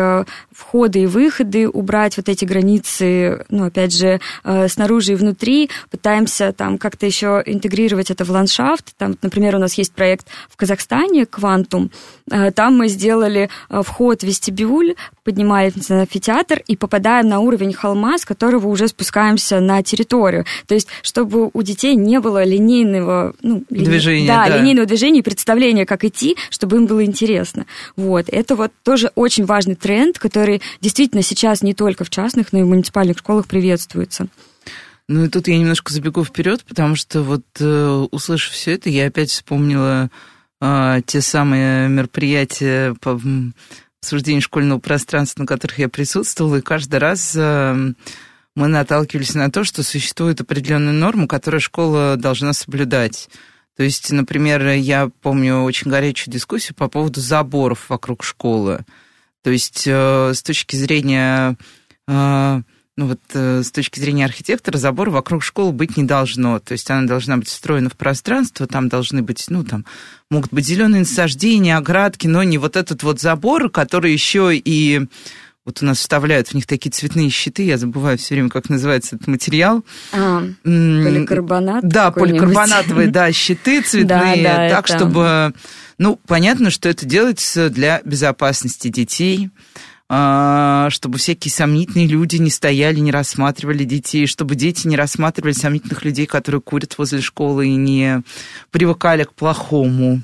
входы 0.62 1.02
и 1.02 1.06
выходы, 1.06 1.68
убрать 1.68 2.16
вот 2.16 2.28
эти 2.28 2.44
границы, 2.44 3.44
ну, 3.50 3.66
опять 3.66 3.92
же, 3.92 4.20
э, 4.44 4.68
снаружи 4.68 5.12
и 5.12 5.16
внутри. 5.16 5.70
Пытаемся 5.90 6.52
там 6.52 6.78
как-то 6.78 7.06
еще 7.06 7.42
интегрировать 7.44 8.10
это 8.10 8.24
в 8.24 8.30
ландшафт. 8.30 8.96
Там, 8.96 9.16
например, 9.22 9.56
у 9.56 9.58
нас 9.58 9.74
есть 9.74 9.92
проект 9.92 10.26
в 10.48 10.56
Казахстане 10.56 11.26
«Квантум». 11.26 11.90
Э, 12.30 12.50
там 12.52 12.76
мы 12.76 12.88
сделали 12.88 13.48
э, 13.68 13.82
вход 13.84 14.22
в 14.22 14.26
вестибюль, 14.26 14.94
поднимаемся 15.24 15.94
на 15.94 16.00
амфитеатр 16.02 16.62
и 16.66 16.76
попадаем 16.76 17.28
на 17.28 17.40
уровень 17.40 17.72
холма, 17.72 18.18
с 18.18 18.24
которого 18.24 18.68
уже 18.68 18.88
спускаемся 18.88 19.60
на 19.60 19.82
территорию. 19.82 20.44
То 20.66 20.74
есть, 20.74 20.88
чтобы 21.02 21.50
у 21.52 21.62
детей 21.62 21.96
не 21.96 22.20
было 22.20 22.44
линейного... 22.44 23.34
Ну, 23.42 23.64
лини... 23.70 23.84
Движения, 23.84 24.26
да, 24.26 24.48
да, 24.48 24.58
линейного 24.58 24.86
движения 24.86 25.20
и 25.20 25.22
представления, 25.22 25.86
как 25.86 26.04
идти, 26.04 26.36
чтобы 26.50 26.76
им 26.76 26.86
было 26.86 27.04
интересно. 27.04 27.66
Вот. 27.96 28.26
Это 28.28 28.56
вот 28.56 28.72
тоже 28.82 29.10
очень 29.14 29.44
важный 29.44 29.74
тренд, 29.74 30.18
который 30.18 30.51
действительно 30.80 31.22
сейчас 31.22 31.62
не 31.62 31.74
только 31.74 32.04
в 32.04 32.10
частных, 32.10 32.52
но 32.52 32.60
и 32.60 32.62
в 32.62 32.68
муниципальных 32.68 33.18
школах 33.18 33.46
приветствуется. 33.46 34.26
Ну 35.08 35.24
и 35.24 35.28
тут 35.28 35.48
я 35.48 35.58
немножко 35.58 35.92
забегу 35.92 36.24
вперед, 36.24 36.64
потому 36.64 36.96
что 36.96 37.22
вот 37.22 37.44
э, 37.60 38.06
услышав 38.10 38.52
все 38.52 38.72
это, 38.72 38.88
я 38.88 39.06
опять 39.06 39.30
вспомнила 39.30 40.10
э, 40.60 41.00
те 41.06 41.20
самые 41.20 41.88
мероприятия 41.88 42.94
по 43.00 43.20
обсуждению 44.00 44.42
школьного 44.42 44.78
пространства, 44.78 45.42
на 45.42 45.46
которых 45.46 45.78
я 45.78 45.88
присутствовала, 45.88 46.56
и 46.56 46.62
каждый 46.62 46.96
раз 46.96 47.34
э, 47.36 47.92
мы 48.54 48.68
наталкивались 48.68 49.34
на 49.34 49.50
то, 49.50 49.64
что 49.64 49.82
существует 49.82 50.40
определенная 50.40 50.92
норма, 50.92 51.26
которую 51.26 51.60
школа 51.60 52.16
должна 52.16 52.52
соблюдать. 52.52 53.28
То 53.76 53.82
есть, 53.82 54.10
например, 54.12 54.66
я 54.68 55.10
помню 55.22 55.62
очень 55.62 55.90
горячую 55.90 56.32
дискуссию 56.32 56.74
по 56.74 56.88
поводу 56.88 57.20
заборов 57.20 57.88
вокруг 57.88 58.22
школы. 58.22 58.84
То 59.42 59.50
есть, 59.50 59.84
э, 59.86 60.32
с 60.34 60.42
точки 60.42 60.76
зрения 60.76 61.56
э, 62.08 62.62
ну 62.96 63.06
вот 63.06 63.20
э, 63.32 63.62
с 63.62 63.72
точки 63.72 63.98
зрения 63.98 64.26
архитектора 64.26 64.76
забор 64.76 65.08
вокруг 65.08 65.42
школы 65.42 65.72
быть 65.72 65.96
не 65.96 66.04
должно. 66.04 66.58
То 66.58 66.72
есть 66.72 66.90
она 66.90 67.06
должна 67.06 67.38
быть 67.38 67.48
встроена 67.48 67.88
в 67.88 67.96
пространство, 67.96 68.66
там 68.66 68.88
должны 68.88 69.22
быть, 69.22 69.46
ну 69.48 69.64
там 69.64 69.86
могут 70.30 70.52
быть 70.52 70.66
зеленые 70.66 71.00
насаждения, 71.00 71.76
оградки, 71.76 72.26
но 72.26 72.42
не 72.42 72.58
вот 72.58 72.76
этот 72.76 73.02
вот 73.02 73.20
забор, 73.20 73.70
который 73.70 74.12
еще 74.12 74.50
и 74.54 75.06
вот 75.64 75.80
у 75.80 75.86
нас 75.86 75.98
вставляют 75.98 76.48
в 76.48 76.54
них 76.54 76.66
такие 76.66 76.90
цветные 76.90 77.30
щиты, 77.30 77.62
я 77.62 77.78
забываю 77.78 78.18
все 78.18 78.34
время, 78.34 78.48
как 78.48 78.68
называется 78.68 79.16
этот 79.16 79.28
материал. 79.28 79.84
А, 80.12 80.42
поликарбонат? 80.64 81.86
Да, 81.86 82.10
поликарбонатовые, 82.10 83.08
да, 83.08 83.30
щиты 83.32 83.82
цветные, 83.86 84.42
да, 84.42 84.56
да, 84.56 84.68
так, 84.68 84.88
это... 84.88 84.98
чтобы... 84.98 85.54
Ну, 85.98 86.18
понятно, 86.26 86.70
что 86.70 86.88
это 86.88 87.06
делается 87.06 87.70
для 87.70 88.00
безопасности 88.04 88.88
детей, 88.88 89.50
а, 90.08 90.90
чтобы 90.90 91.18
всякие 91.18 91.52
сомнительные 91.52 92.06
люди 92.06 92.36
не 92.36 92.50
стояли, 92.50 92.98
не 92.98 93.12
рассматривали 93.12 93.84
детей, 93.84 94.26
чтобы 94.26 94.56
дети 94.56 94.86
не 94.86 94.96
рассматривали 94.96 95.52
сомнительных 95.52 96.04
людей, 96.04 96.26
которые 96.26 96.60
курят 96.60 96.98
возле 96.98 97.20
школы 97.20 97.68
и 97.68 97.76
не 97.76 98.22
привыкали 98.70 99.24
к 99.24 99.32
плохому. 99.32 100.20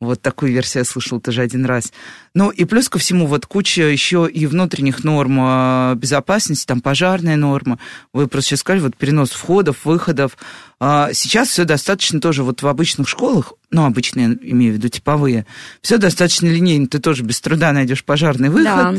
Вот 0.00 0.22
такую 0.22 0.52
версию 0.52 0.82
я 0.82 0.84
слышала 0.84 1.20
тоже 1.20 1.42
один 1.42 1.64
раз. 1.64 1.92
Ну 2.32 2.50
и 2.50 2.64
плюс 2.64 2.88
ко 2.88 2.98
всему 2.98 3.26
вот 3.26 3.46
куча 3.46 3.82
еще 3.82 4.28
и 4.32 4.46
внутренних 4.46 5.02
норм 5.02 5.38
а, 5.40 5.94
безопасности, 5.96 6.66
там 6.66 6.80
пожарная 6.80 7.36
норма. 7.36 7.80
Вы 8.12 8.28
просто 8.28 8.50
сейчас 8.50 8.60
сказали, 8.60 8.82
вот 8.82 8.96
перенос 8.96 9.30
входов, 9.30 9.84
выходов. 9.84 10.38
А, 10.78 11.12
сейчас 11.12 11.48
все 11.48 11.64
достаточно 11.64 12.20
тоже 12.20 12.44
вот 12.44 12.62
в 12.62 12.66
обычных 12.68 13.08
школах, 13.08 13.54
ну, 13.70 13.86
обычные, 13.86 14.38
имею 14.40 14.72
в 14.72 14.76
виду 14.76 14.88
типовые, 14.88 15.46
все 15.82 15.98
достаточно 15.98 16.46
линейно. 16.46 16.86
Ты 16.86 17.00
тоже 17.00 17.24
без 17.24 17.40
труда 17.40 17.72
найдешь 17.72 18.04
пожарный 18.04 18.50
выход. 18.50 18.64
Да 18.64 18.94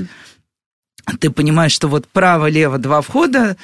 ты 1.20 1.30
понимаешь, 1.30 1.72
что 1.72 1.88
вот 1.88 2.08
право-лево 2.08 2.78
два 2.78 3.02
входа, 3.02 3.58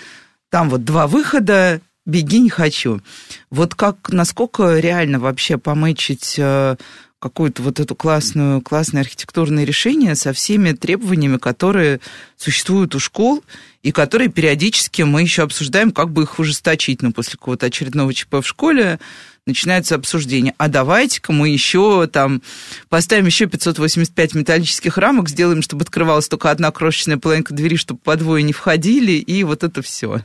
там 0.49 0.69
вот 0.69 0.83
два 0.83 1.07
выхода, 1.07 1.81
беги 2.05 2.39
не 2.39 2.49
хочу. 2.49 3.01
Вот 3.49 3.75
как, 3.75 4.09
насколько 4.09 4.79
реально 4.79 5.19
вообще 5.19 5.57
помычить 5.57 6.35
э, 6.37 6.75
какую-то 7.19 7.63
вот 7.63 7.79
эту 7.79 7.95
классную, 7.95 8.61
классное 8.61 9.01
архитектурное 9.01 9.63
решение 9.63 10.15
со 10.15 10.33
всеми 10.33 10.73
требованиями, 10.73 11.37
которые 11.37 11.99
существуют 12.37 12.93
у 12.95 12.99
школ, 12.99 13.43
и 13.83 13.91
которые 13.91 14.29
периодически 14.29 15.03
мы 15.03 15.21
еще 15.21 15.43
обсуждаем, 15.43 15.91
как 15.91 16.11
бы 16.11 16.23
их 16.23 16.39
ужесточить. 16.39 17.01
Ну, 17.01 17.11
после 17.11 17.33
какого-то 17.33 17.67
очередного 17.67 18.13
ЧП 18.13 18.35
в 18.35 18.43
школе 18.43 18.99
начинается 19.45 19.95
обсуждение. 19.95 20.53
А 20.57 20.67
давайте-ка 20.67 21.31
мы 21.31 21.49
еще 21.49 22.07
там 22.07 22.41
поставим 22.89 23.27
еще 23.27 23.45
585 23.45 24.35
металлических 24.35 24.97
рамок, 24.97 25.29
сделаем, 25.29 25.61
чтобы 25.61 25.83
открывалась 25.83 26.27
только 26.27 26.51
одна 26.51 26.71
крошечная 26.71 27.17
половинка 27.17 27.53
двери, 27.53 27.75
чтобы 27.75 27.99
по 27.99 28.15
двое 28.15 28.43
не 28.43 28.53
входили, 28.53 29.13
и 29.13 29.43
вот 29.43 29.63
это 29.63 29.81
все. 29.81 30.21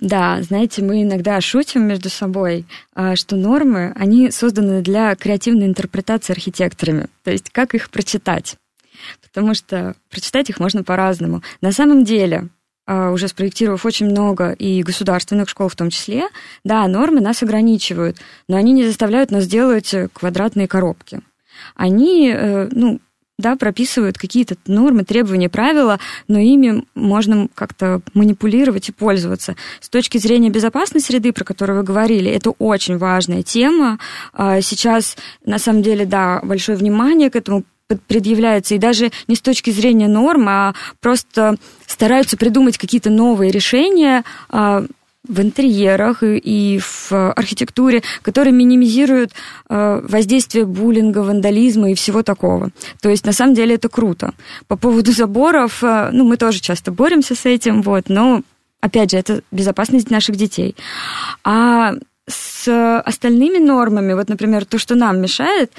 Да, 0.00 0.40
знаете, 0.42 0.82
мы 0.82 1.02
иногда 1.02 1.40
шутим 1.42 1.86
между 1.86 2.08
собой, 2.08 2.64
а, 2.94 3.16
что 3.16 3.36
нормы, 3.36 3.92
они 3.94 4.30
созданы 4.30 4.80
для 4.80 5.14
креативной 5.14 5.66
интерпретации 5.66 6.32
архитекторами. 6.32 7.08
То 7.22 7.30
есть 7.30 7.50
как 7.50 7.74
их 7.74 7.90
прочитать? 7.90 8.56
Потому 9.22 9.54
что 9.54 9.94
прочитать 10.10 10.48
их 10.48 10.58
можно 10.58 10.82
по-разному. 10.82 11.42
На 11.60 11.72
самом 11.72 12.04
деле, 12.04 12.48
а, 12.86 13.10
уже 13.10 13.28
спроектировав 13.28 13.84
очень 13.84 14.06
много 14.06 14.52
и 14.52 14.82
государственных 14.82 15.50
школ 15.50 15.68
в 15.68 15.76
том 15.76 15.90
числе, 15.90 16.28
да, 16.64 16.88
нормы 16.88 17.20
нас 17.20 17.42
ограничивают, 17.42 18.16
но 18.48 18.56
они 18.56 18.72
не 18.72 18.86
заставляют 18.86 19.30
нас 19.30 19.46
делать 19.46 19.94
квадратные 20.14 20.66
коробки. 20.66 21.20
Они, 21.74 22.32
э, 22.34 22.68
ну, 22.72 23.00
да, 23.40 23.56
прописывают 23.56 24.18
какие-то 24.18 24.56
нормы, 24.66 25.04
требования, 25.04 25.48
правила, 25.48 25.98
но 26.28 26.38
ими 26.38 26.84
можно 26.94 27.48
как-то 27.54 28.00
манипулировать 28.14 28.88
и 28.88 28.92
пользоваться. 28.92 29.56
С 29.80 29.88
точки 29.88 30.18
зрения 30.18 30.50
безопасной 30.50 31.00
среды, 31.00 31.32
про 31.32 31.44
которую 31.44 31.78
вы 31.78 31.84
говорили, 31.84 32.30
это 32.30 32.50
очень 32.50 32.98
важная 32.98 33.42
тема. 33.42 33.98
А, 34.32 34.60
сейчас, 34.60 35.16
на 35.44 35.58
самом 35.58 35.82
деле, 35.82 36.06
да, 36.06 36.40
большое 36.42 36.78
внимание 36.78 37.30
к 37.30 37.36
этому 37.36 37.64
предъявляется, 37.98 38.74
и 38.74 38.78
даже 38.78 39.10
не 39.26 39.34
с 39.34 39.40
точки 39.40 39.70
зрения 39.70 40.08
норм, 40.08 40.48
а 40.48 40.74
просто 41.00 41.56
стараются 41.86 42.36
придумать 42.36 42.78
какие-то 42.78 43.10
новые 43.10 43.50
решения, 43.50 44.24
а, 44.48 44.84
в 45.30 45.40
интерьерах 45.40 46.22
и, 46.22 46.80
в 46.82 47.32
архитектуре, 47.32 48.02
которые 48.22 48.52
минимизируют 48.52 49.32
э, 49.68 50.00
воздействие 50.02 50.66
буллинга, 50.66 51.20
вандализма 51.20 51.90
и 51.90 51.94
всего 51.94 52.22
такого. 52.22 52.70
То 53.00 53.08
есть, 53.08 53.24
на 53.24 53.32
самом 53.32 53.54
деле, 53.54 53.76
это 53.76 53.88
круто. 53.88 54.34
По 54.66 54.76
поводу 54.76 55.12
заборов, 55.12 55.82
э, 55.82 56.10
ну, 56.12 56.24
мы 56.24 56.36
тоже 56.36 56.60
часто 56.60 56.90
боремся 56.90 57.34
с 57.34 57.46
этим, 57.46 57.82
вот, 57.82 58.08
но, 58.08 58.42
опять 58.80 59.12
же, 59.12 59.18
это 59.18 59.42
безопасность 59.52 60.10
наших 60.10 60.36
детей. 60.36 60.74
А 61.44 61.94
с 62.26 63.00
остальными 63.06 63.58
нормами, 63.58 64.12
вот, 64.14 64.28
например, 64.28 64.64
то, 64.64 64.78
что 64.78 64.94
нам 64.94 65.20
мешает, 65.20 65.72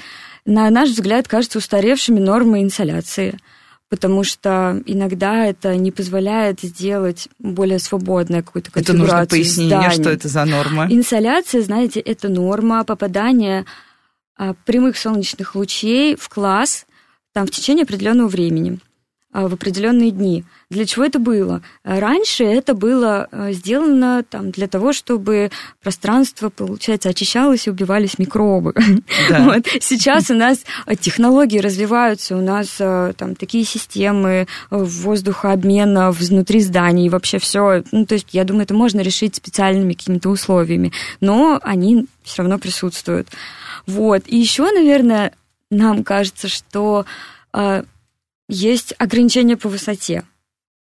на 0.46 0.70
наш 0.70 0.90
взгляд, 0.90 1.28
кажется 1.28 1.58
устаревшими 1.58 2.18
нормы 2.18 2.62
инсоляции– 2.62 3.38
потому 3.92 4.24
что 4.24 4.80
иногда 4.86 5.44
это 5.44 5.76
не 5.76 5.92
позволяет 5.92 6.60
сделать 6.62 7.28
более 7.38 7.78
свободное 7.78 8.40
какую-то 8.40 8.70
конфигурацию 8.70 9.04
Это 9.04 9.14
нужно 9.14 9.26
пояснение, 9.26 9.76
здания. 9.76 9.90
что 9.90 10.08
это 10.08 10.28
за 10.28 10.46
норма? 10.46 10.86
Инсоляция, 10.88 11.60
знаете, 11.60 12.00
это 12.00 12.30
норма 12.30 12.84
попадания 12.84 13.66
а, 14.34 14.54
прямых 14.64 14.96
солнечных 14.96 15.54
лучей 15.54 16.16
в 16.16 16.30
класс 16.30 16.86
там 17.34 17.46
в 17.46 17.50
течение 17.50 17.82
определенного 17.82 18.28
времени. 18.28 18.78
А, 19.34 19.48
в 19.48 19.54
определенные 19.54 20.10
дни. 20.10 20.44
Для 20.68 20.84
чего 20.84 21.06
это 21.06 21.18
было? 21.18 21.62
Раньше 21.84 22.44
это 22.44 22.74
было 22.74 23.28
а, 23.32 23.50
сделано 23.52 24.22
там, 24.28 24.50
для 24.50 24.68
того, 24.68 24.92
чтобы 24.92 25.50
пространство, 25.82 26.50
получается, 26.50 27.08
очищалось 27.08 27.66
и 27.66 27.70
убивались 27.70 28.18
микробы. 28.18 28.74
Да. 29.28 29.42
Вот. 29.52 29.66
Сейчас 29.80 30.30
у 30.30 30.34
нас 30.34 30.64
технологии 31.00 31.58
развиваются, 31.58 32.36
у 32.36 32.42
нас 32.42 32.76
а, 32.78 33.14
там 33.14 33.34
такие 33.34 33.64
системы 33.64 34.46
воздухообмена 34.70 36.10
внутри 36.12 36.60
зданий, 36.60 37.08
вообще 37.08 37.38
все. 37.38 37.82
Ну, 37.90 38.04
то 38.04 38.14
есть, 38.14 38.28
я 38.32 38.44
думаю, 38.44 38.64
это 38.64 38.74
можно 38.74 39.00
решить 39.00 39.36
специальными 39.36 39.94
какими-то 39.94 40.28
условиями, 40.28 40.92
но 41.20 41.58
они 41.62 42.06
все 42.22 42.42
равно 42.42 42.58
присутствуют. 42.58 43.28
Вот. 43.86 44.24
И 44.26 44.36
еще, 44.36 44.70
наверное, 44.70 45.32
нам 45.70 46.04
кажется, 46.04 46.48
что 46.48 47.06
есть 48.52 48.94
ограничения 48.98 49.56
по 49.56 49.68
высоте 49.68 50.24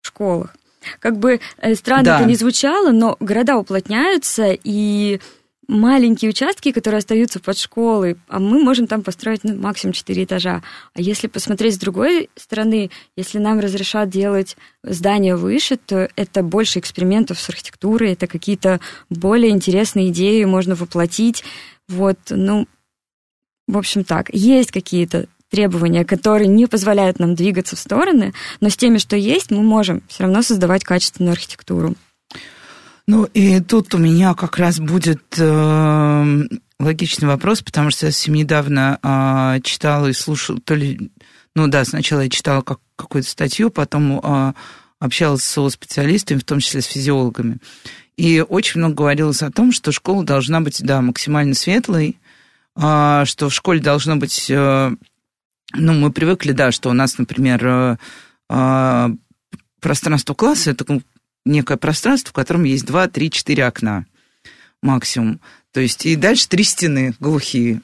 в 0.01 0.09
школах. 0.09 0.57
Как 1.01 1.19
бы 1.19 1.41
э, 1.59 1.75
странно 1.75 2.05
да. 2.05 2.17
это 2.19 2.29
не 2.29 2.35
звучало, 2.35 2.93
но 2.93 3.17
города 3.21 3.59
уплотняются, 3.59 4.57
и 4.65 5.21
маленькие 5.67 6.31
участки, 6.31 6.73
которые 6.73 6.99
остаются 6.99 7.41
под 7.41 7.59
школой, 7.59 8.17
а 8.29 8.39
мы 8.39 8.59
можем 8.63 8.87
там 8.87 9.03
построить 9.03 9.45
ну, 9.45 9.55
максимум 9.55 9.93
4 9.93 10.25
этажа. 10.25 10.63
А 10.95 11.01
если 11.01 11.27
посмотреть 11.27 11.75
с 11.75 11.79
другой 11.79 12.31
стороны, 12.37 12.91
если 13.17 13.39
нам 13.39 13.61
разрешат 13.61 14.09
делать 14.09 14.57
здание 14.83 15.37
выше, 15.37 15.77
то 15.77 16.09
это 16.17 16.43
больше 16.43 16.79
экспериментов 16.79 17.39
с 17.39 17.51
архитектурой, 17.51 18.13
это 18.13 18.27
какие-то 18.27 18.81
более 19.11 19.51
интересные 19.51 20.09
идеи 20.09 20.45
можно 20.45 20.75
воплотить. 20.75 21.45
Вот, 21.87 22.19
ну, 22.31 22.67
в 23.67 23.77
общем 23.77 24.05
так, 24.05 24.31
есть 24.33 24.71
какие-то 24.71 25.29
требования, 25.51 26.05
которые 26.05 26.49
не 26.49 26.67
позволяют 26.67 27.19
нам 27.19 27.35
двигаться 27.35 27.77
в 27.77 27.79
стороны, 27.79 28.33
но 28.61 28.69
с 28.69 28.77
теми, 28.77 28.99
что 28.99 29.17
есть, 29.17 29.51
мы 29.51 29.63
можем 29.63 30.03
все 30.09 30.25
равно 30.25 30.43
создавать 30.43 30.85
качественную 30.85 31.33
архитектуру. 31.33 31.95
Ну 33.07 33.25
и 33.25 33.61
тут 33.61 33.95
у 33.95 33.99
меня 33.99 34.35
как 34.35 34.59
раз 34.59 34.79
будет 34.79 35.23
э, 35.39 36.43
логичный 36.79 37.27
вопрос, 37.27 37.63
потому 37.63 37.91
что 37.91 38.07
я 38.07 38.13
совсем 38.13 38.35
недавно 38.35 38.99
э, 39.03 39.61
читала 39.63 40.09
и 40.09 40.13
слушала, 40.13 40.61
то 40.61 40.75
ли, 40.75 41.11
ну 41.55 41.69
да, 41.69 41.87
сначала 41.87 42.21
я 42.21 42.29
читала 42.29 42.61
как, 42.61 42.81
какую-то 42.97 43.31
статью, 43.31 43.71
потом 43.71 44.21
э, 44.23 44.53
общалась 45.01 45.43
со 45.43 45.69
специалистами, 45.71 46.39
в 46.39 46.45
том 46.45 46.61
числе 46.61 46.83
с 46.83 46.87
физиологами. 46.87 47.57
И 48.19 48.45
очень 48.47 48.81
много 48.81 48.97
говорилось 48.97 49.43
о 49.43 49.51
том, 49.51 49.73
что 49.73 49.91
школа 49.91 50.25
должна 50.25 50.61
быть, 50.61 50.83
да, 50.83 51.01
максимально 51.01 51.55
светлой, 51.55 52.19
э, 52.77 53.23
что 53.25 53.49
в 53.49 53.55
школе 53.55 53.81
должно 53.81 54.17
быть 54.17 54.51
э, 54.51 54.93
ну, 55.75 55.93
мы 55.93 56.11
привыкли, 56.13 56.53
да, 56.53 56.73
что 56.73 56.91
у 56.91 56.93
нас, 56.93 57.19
например, 57.19 57.67
э, 57.67 57.97
э, 58.51 59.09
пространство 59.81 60.35
класса– 60.35 60.71
это 60.73 61.01
некое 61.45 61.77
пространство, 61.77 62.31
в 62.31 62.35
котором 62.35 62.65
есть 62.65 62.87
два, 62.87 63.09
три, 63.09 63.31
четыре 63.31 63.67
окна 63.67 64.07
максимум. 64.83 65.41
То 65.73 65.81
есть 65.81 66.07
и 66.07 66.17
дальше 66.17 66.49
три 66.49 66.65
стены 66.65 67.15
глухие. 67.21 67.81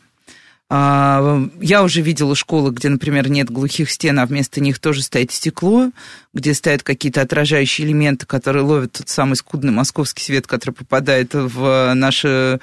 А, 0.71 1.43
я 1.61 1.83
уже 1.83 2.01
видела 2.01 2.35
школы, 2.35 2.71
где, 2.71 2.89
например, 2.89 3.29
нет 3.29 3.51
глухих 3.51 3.91
стен, 3.91 4.19
а 4.19 4.27
вместо 4.27 4.61
них 4.61 4.79
тоже 4.79 5.03
стоит 5.03 5.31
стекло, 5.31 5.91
где 6.33 6.55
стоят 6.55 6.83
какие-то 6.83 7.21
отражающие 7.21 7.87
элементы, 7.87 8.27
которые 8.27 8.63
ловят 8.65 8.93
тот 8.93 9.09
самый 9.09 9.35
скудный 9.37 9.73
московский 9.73 10.23
свет, 10.23 10.47
который 10.47 10.73
попадает 10.73 11.35
в 11.35 11.93
наши 11.95 12.61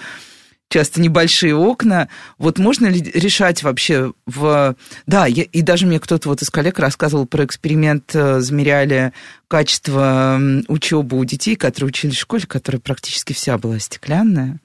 часто 0.71 1.01
небольшие 1.01 1.53
окна. 1.53 2.07
Вот 2.37 2.57
можно 2.57 2.87
ли 2.87 3.01
решать 3.13 3.61
вообще 3.61 4.13
в... 4.25 4.75
Да, 5.05 5.27
я, 5.27 5.43
и 5.43 5.61
даже 5.61 5.85
мне 5.85 5.99
кто-то 5.99 6.29
вот 6.29 6.41
из 6.41 6.49
коллег 6.49 6.79
рассказывал 6.79 7.27
про 7.27 7.45
эксперимент, 7.45 8.15
э, 8.15 8.39
замеряли 8.39 9.11
качество 9.47 10.41
учебы 10.67 11.19
у 11.19 11.25
детей, 11.25 11.55
которые 11.55 11.89
учились 11.89 12.15
в 12.15 12.21
школе, 12.21 12.45
которая 12.47 12.79
практически 12.79 13.33
вся 13.33 13.57
была 13.57 13.79
стеклянная. 13.79 14.59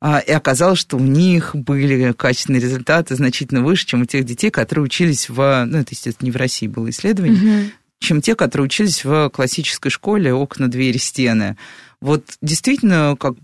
А, 0.00 0.20
и 0.20 0.30
оказалось, 0.30 0.78
что 0.78 0.96
у 0.96 1.00
них 1.00 1.54
были 1.54 2.12
качественные 2.12 2.62
результаты 2.62 3.16
значительно 3.16 3.62
выше, 3.62 3.86
чем 3.86 4.02
у 4.02 4.06
тех 4.06 4.24
детей, 4.24 4.50
которые 4.50 4.84
учились 4.84 5.28
в... 5.28 5.64
Ну, 5.66 5.78
это, 5.78 5.88
естественно, 5.90 6.26
не 6.26 6.32
в 6.32 6.36
России 6.36 6.68
было 6.68 6.88
исследование, 6.88 7.62
угу. 7.62 7.70
чем 7.98 8.22
те, 8.22 8.34
которые 8.34 8.66
учились 8.66 9.04
в 9.04 9.28
классической 9.30 9.90
школе, 9.90 10.32
окна, 10.32 10.68
двери, 10.68 10.96
стены. 10.96 11.56
Вот 12.00 12.24
действительно, 12.40 13.16
как 13.18 13.34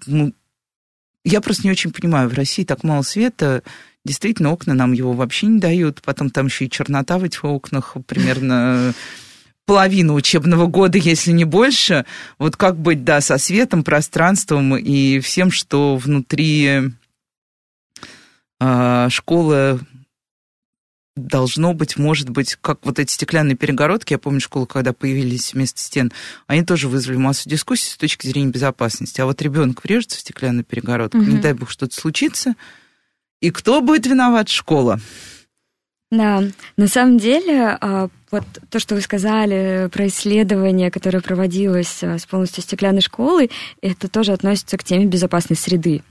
я 1.26 1.40
просто 1.40 1.64
не 1.64 1.72
очень 1.72 1.90
понимаю, 1.90 2.28
в 2.28 2.34
России 2.34 2.64
так 2.64 2.84
мало 2.84 3.02
света, 3.02 3.62
действительно, 4.04 4.52
окна 4.52 4.74
нам 4.74 4.92
его 4.92 5.12
вообще 5.12 5.46
не 5.46 5.58
дают, 5.58 6.00
потом 6.02 6.30
там 6.30 6.46
еще 6.46 6.66
и 6.66 6.70
чернота 6.70 7.18
в 7.18 7.24
этих 7.24 7.44
окнах 7.44 7.96
примерно 8.06 8.94
половину 9.66 10.14
учебного 10.14 10.66
года, 10.66 10.98
если 10.98 11.32
не 11.32 11.44
больше. 11.44 12.06
Вот 12.38 12.56
как 12.56 12.78
быть, 12.78 13.02
да, 13.02 13.20
со 13.20 13.38
светом, 13.38 13.82
пространством 13.82 14.76
и 14.76 15.18
всем, 15.18 15.50
что 15.50 15.96
внутри 15.96 16.92
э, 18.60 19.08
школы 19.10 19.80
должно 21.16 21.72
быть, 21.72 21.96
может 21.96 22.28
быть, 22.28 22.56
как 22.60 22.84
вот 22.84 22.98
эти 22.98 23.10
стеклянные 23.10 23.56
перегородки, 23.56 24.12
я 24.12 24.18
помню 24.18 24.40
школу, 24.40 24.66
когда 24.66 24.92
появились 24.92 25.54
вместо 25.54 25.80
стен, 25.80 26.12
они 26.46 26.62
тоже 26.62 26.88
вызвали 26.88 27.16
массу 27.16 27.48
дискуссий 27.48 27.90
с 27.90 27.96
точки 27.96 28.26
зрения 28.26 28.50
безопасности. 28.50 29.20
А 29.20 29.26
вот 29.26 29.40
ребенок 29.40 29.82
врежется 29.82 30.18
в 30.18 30.20
стеклянную 30.20 30.64
перегородку, 30.64 31.18
угу. 31.18 31.26
не 31.26 31.38
дай 31.38 31.54
бог 31.54 31.70
что-то 31.70 31.98
случится, 31.98 32.54
и 33.40 33.50
кто 33.50 33.80
будет 33.80 34.06
виноват? 34.06 34.48
Школа. 34.48 35.00
Да, 36.10 36.44
на 36.76 36.86
самом 36.86 37.18
деле, 37.18 37.76
а, 37.80 38.08
вот 38.30 38.44
то, 38.70 38.78
что 38.78 38.94
вы 38.94 39.00
сказали 39.00 39.88
про 39.92 40.06
исследование, 40.06 40.90
которое 40.90 41.20
проводилось 41.20 42.02
а, 42.02 42.18
с 42.18 42.26
полностью 42.26 42.62
стеклянной 42.62 43.00
школой, 43.00 43.50
это 43.80 44.08
тоже 44.08 44.32
относится 44.32 44.78
к 44.78 44.84
теме 44.84 45.06
безопасной 45.06 45.56
среды 45.56 46.02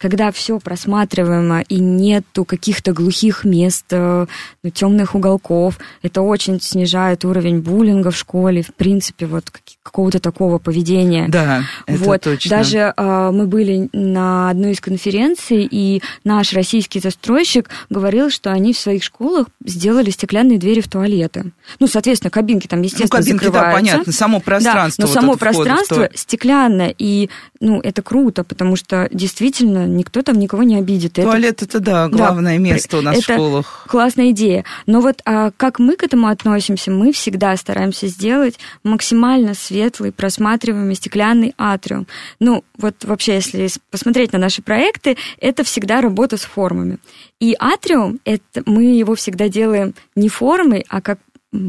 когда 0.00 0.32
все 0.32 0.58
просматриваемо 0.58 1.60
и 1.68 1.78
нету 1.78 2.46
каких-то 2.46 2.92
глухих 2.92 3.44
мест, 3.44 3.84
э, 3.90 4.26
ну, 4.62 4.70
темных 4.70 5.14
уголков, 5.14 5.78
это 6.00 6.22
очень 6.22 6.58
снижает 6.60 7.26
уровень 7.26 7.60
буллинга 7.60 8.10
в 8.10 8.16
школе, 8.16 8.62
в 8.62 8.74
принципе, 8.74 9.26
вот 9.26 9.52
какого-то 9.82 10.18
такого 10.18 10.58
поведения. 10.58 11.28
Да, 11.28 11.64
это 11.86 11.98
вот. 12.04 12.22
точно. 12.22 12.48
Даже 12.48 12.94
э, 12.96 13.30
мы 13.30 13.46
были 13.46 13.90
на 13.92 14.48
одной 14.48 14.72
из 14.72 14.80
конференций, 14.80 15.68
и 15.70 16.02
наш 16.24 16.54
российский 16.54 17.00
застройщик 17.00 17.68
говорил, 17.90 18.30
что 18.30 18.52
они 18.52 18.72
в 18.72 18.78
своих 18.78 19.04
школах 19.04 19.48
сделали 19.66 20.08
стеклянные 20.08 20.58
двери 20.58 20.80
в 20.80 20.88
туалеты. 20.88 21.52
Ну, 21.78 21.86
соответственно, 21.86 22.30
кабинки 22.30 22.66
там, 22.66 22.80
естественно, 22.80 23.20
ну, 23.20 23.24
кабинки, 23.24 23.44
закрываются. 23.44 23.82
да, 23.82 23.92
понятно, 23.92 24.12
само 24.14 24.40
пространство. 24.40 25.02
Да, 25.02 25.06
но 25.06 25.14
вот 25.14 25.20
само 25.20 25.36
пространство 25.36 26.08
стеклянное, 26.14 26.94
и, 26.96 27.28
ну, 27.60 27.80
это 27.82 28.00
круто, 28.00 28.44
потому 28.44 28.76
что 28.76 29.06
действительно 29.12 29.89
никто 29.96 30.22
там 30.22 30.38
никого 30.38 30.62
не 30.62 30.76
обидит. 30.76 31.14
Туалет 31.14 31.62
это, 31.62 31.78
это 31.78 31.80
да, 31.80 32.08
главное 32.08 32.56
да, 32.56 32.62
место 32.62 32.98
у 32.98 33.00
нас 33.00 33.18
это 33.18 33.22
в 33.22 33.34
школах. 33.34 33.86
Классная 33.88 34.30
идея. 34.30 34.64
Но 34.86 35.00
вот 35.00 35.20
а, 35.24 35.50
как 35.56 35.78
мы 35.78 35.96
к 35.96 36.02
этому 36.02 36.28
относимся, 36.28 36.90
мы 36.90 37.12
всегда 37.12 37.56
стараемся 37.56 38.06
сделать 38.06 38.58
максимально 38.84 39.54
светлый, 39.54 40.12
просматриваемый 40.12 40.94
стеклянный 40.94 41.54
атриум. 41.58 42.06
Ну, 42.38 42.64
вот 42.76 43.04
вообще, 43.04 43.34
если 43.34 43.68
посмотреть 43.90 44.32
на 44.32 44.38
наши 44.38 44.62
проекты, 44.62 45.16
это 45.38 45.64
всегда 45.64 46.00
работа 46.00 46.36
с 46.36 46.42
формами. 46.42 46.98
И 47.40 47.56
атриум, 47.58 48.20
это, 48.24 48.62
мы 48.66 48.84
его 48.84 49.14
всегда 49.14 49.48
делаем 49.48 49.94
не 50.14 50.28
формой, 50.28 50.84
а 50.88 51.00
как 51.00 51.18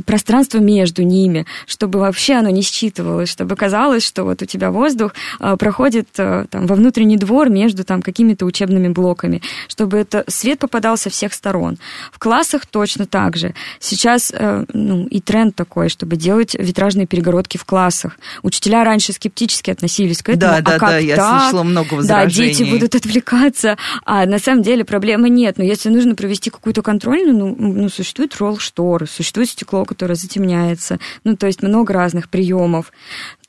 пространство 0.06 0.60
между 0.60 1.02
ними, 1.02 1.46
чтобы 1.66 2.00
вообще 2.00 2.36
оно 2.36 2.50
не 2.50 2.62
считывалось, 2.62 3.30
чтобы 3.30 3.56
казалось, 3.56 4.06
что 4.06 4.24
вот 4.24 4.42
у 4.42 4.46
тебя 4.46 4.70
воздух 4.70 5.14
э, 5.40 5.56
проходит 5.58 6.08
э, 6.18 6.46
там, 6.50 6.68
во 6.68 6.76
внутренний 6.76 7.18
двор 7.18 7.50
между 7.50 7.84
там, 7.84 8.02
какими-то 8.04 8.46
учебными 8.46 8.90
блоками, 8.90 9.42
чтобы 9.68 9.98
это 9.98 10.24
свет 10.28 10.60
попадал 10.60 10.98
со 10.98 11.10
всех 11.10 11.34
сторон. 11.34 11.80
В 12.12 12.20
классах 12.20 12.68
точно 12.68 13.08
так 13.08 13.36
же. 13.38 13.56
Сейчас 13.80 14.32
э, 14.32 14.66
ну, 14.72 15.08
и 15.08 15.20
тренд 15.20 15.56
такой, 15.56 15.90
чтобы 15.90 16.16
делать 16.16 16.54
витражные 16.54 17.08
перегородки 17.08 17.58
в 17.58 17.66
классах. 17.66 18.20
Учителя 18.44 18.84
раньше 18.84 19.14
скептически 19.14 19.72
относились 19.72 20.22
к 20.22 20.30
этому. 20.30 20.42
Да, 20.42 20.58
а 20.58 20.62
да, 20.62 20.80
как 20.80 20.90
да, 20.90 20.98
я 21.00 21.16
так? 21.16 21.42
слышала 21.42 21.64
много 21.64 21.96
возражений. 21.96 22.52
Да, 22.52 22.58
дети 22.58 22.70
будут 22.70 22.94
отвлекаться, 22.94 23.78
а 24.06 24.28
на 24.28 24.38
самом 24.38 24.62
деле 24.62 24.86
проблемы 24.86 25.30
нет. 25.30 25.58
Но 25.58 25.64
если 25.64 25.90
нужно 25.90 26.14
провести 26.14 26.52
какую-то 26.52 26.84
контрольную, 26.84 27.36
ну, 27.36 27.56
ну 27.58 27.90
существует 27.90 28.36
ролл 28.38 28.60
шторы, 28.60 29.08
существует 29.08 29.50
стекло 29.50 29.71
стекло, 29.72 29.86
которое 29.86 30.16
затемняется. 30.16 31.00
Ну, 31.24 31.36
то 31.36 31.48
есть 31.48 31.64
много 31.64 31.94
разных 31.94 32.30
приемов. 32.30 32.92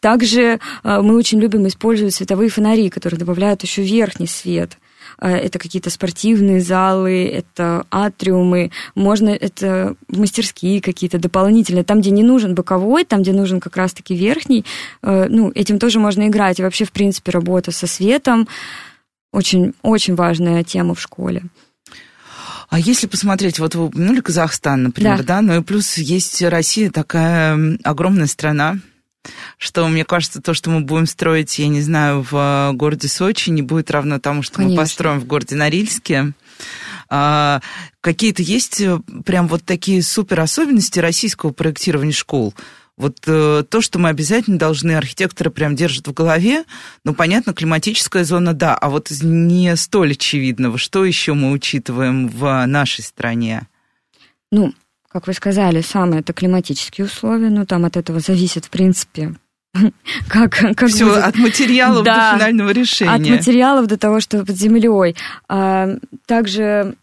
Также 0.00 0.58
э, 0.84 1.00
мы 1.00 1.16
очень 1.16 1.40
любим 1.40 1.66
использовать 1.66 2.14
световые 2.14 2.48
фонари, 2.48 2.90
которые 2.90 3.18
добавляют 3.18 3.62
еще 3.62 3.82
верхний 3.82 4.26
свет 4.26 4.78
э, 5.20 5.28
это 5.28 5.58
какие-то 5.58 5.90
спортивные 5.90 6.60
залы, 6.60 7.24
это 7.26 7.84
атриумы, 7.90 8.70
можно 8.94 9.30
это 9.30 9.94
мастерские 10.08 10.80
какие-то 10.80 11.18
дополнительные, 11.18 11.84
там, 11.84 12.00
где 12.00 12.10
не 12.10 12.22
нужен 12.22 12.54
боковой, 12.54 13.04
там, 13.04 13.22
где 13.22 13.32
нужен 13.32 13.60
как 13.60 13.76
раз-таки 13.76 14.14
верхний, 14.14 14.64
э, 15.02 15.26
ну, 15.28 15.50
этим 15.54 15.78
тоже 15.78 15.98
можно 15.98 16.28
играть. 16.28 16.60
И 16.60 16.62
вообще, 16.62 16.84
в 16.84 16.92
принципе, 16.92 17.32
работа 17.32 17.72
со 17.72 17.86
светом 17.86 18.46
очень, 19.32 19.72
очень 19.82 20.14
важная 20.14 20.62
тема 20.62 20.94
в 20.94 21.00
школе. 21.00 21.42
А 22.72 22.78
если 22.78 23.06
посмотреть, 23.06 23.58
вот 23.58 23.74
вы 23.74 23.84
упомянули 23.84 24.22
Казахстан, 24.22 24.84
например, 24.84 25.18
да, 25.18 25.24
да 25.24 25.40
ну 25.42 25.60
и 25.60 25.62
плюс 25.62 25.98
есть 25.98 26.40
Россия 26.40 26.90
такая 26.90 27.76
огромная 27.84 28.26
страна, 28.26 28.78
что, 29.58 29.86
мне 29.88 30.06
кажется, 30.06 30.40
то, 30.40 30.54
что 30.54 30.70
мы 30.70 30.80
будем 30.80 31.04
строить, 31.04 31.58
я 31.58 31.68
не 31.68 31.82
знаю, 31.82 32.22
в 32.22 32.32
э, 32.32 32.72
городе 32.72 33.08
Сочи, 33.08 33.50
не 33.50 33.60
будет 33.60 33.90
равно 33.90 34.18
тому, 34.20 34.42
что 34.42 34.56
Конечно. 34.56 34.74
мы 34.74 34.82
построим 34.82 35.20
в 35.20 35.26
городе 35.26 35.54
Норильске. 35.54 36.32
А, 37.10 37.60
какие-то 38.00 38.40
есть 38.40 38.80
э, 38.80 38.98
прям 39.26 39.48
вот 39.48 39.64
такие 39.64 40.02
супер 40.02 40.40
особенности 40.40 40.98
российского 40.98 41.50
проектирования 41.50 42.14
школ? 42.14 42.54
Вот 42.98 43.18
э, 43.26 43.64
то, 43.68 43.80
что 43.80 43.98
мы 43.98 44.10
обязательно 44.10 44.58
должны, 44.58 44.92
архитекторы 44.92 45.50
прям 45.50 45.74
держат 45.74 46.08
в 46.08 46.12
голове, 46.12 46.64
ну, 47.04 47.14
понятно, 47.14 47.54
климатическая 47.54 48.24
зона, 48.24 48.52
да, 48.52 48.74
а 48.74 48.90
вот 48.90 49.10
не 49.10 49.74
столь 49.76 50.12
очевидного, 50.12 50.76
что 50.78 51.04
еще 51.04 51.32
мы 51.32 51.52
учитываем 51.52 52.28
в 52.28 52.66
нашей 52.66 53.02
стране? 53.02 53.66
Ну, 54.50 54.74
как 55.08 55.26
вы 55.26 55.32
сказали, 55.32 55.80
самое 55.80 56.20
это 56.20 56.32
климатические 56.32 57.06
условия, 57.06 57.48
ну, 57.48 57.64
там 57.66 57.86
от 57.86 57.96
этого 57.96 58.20
зависит, 58.20 58.66
в 58.66 58.70
принципе, 58.70 59.34
как, 60.28 60.52
как 60.52 60.88
Все, 60.88 61.06
будет. 61.06 61.24
от 61.24 61.36
материалов 61.36 62.04
да, 62.04 62.32
до 62.32 62.38
финального 62.38 62.70
решения. 62.70 63.12
От 63.12 63.20
материалов 63.26 63.86
до 63.86 63.96
того, 63.96 64.20
что 64.20 64.44
под 64.44 64.56
землей. 64.56 65.16
А, 65.48 65.88
также 66.26 66.94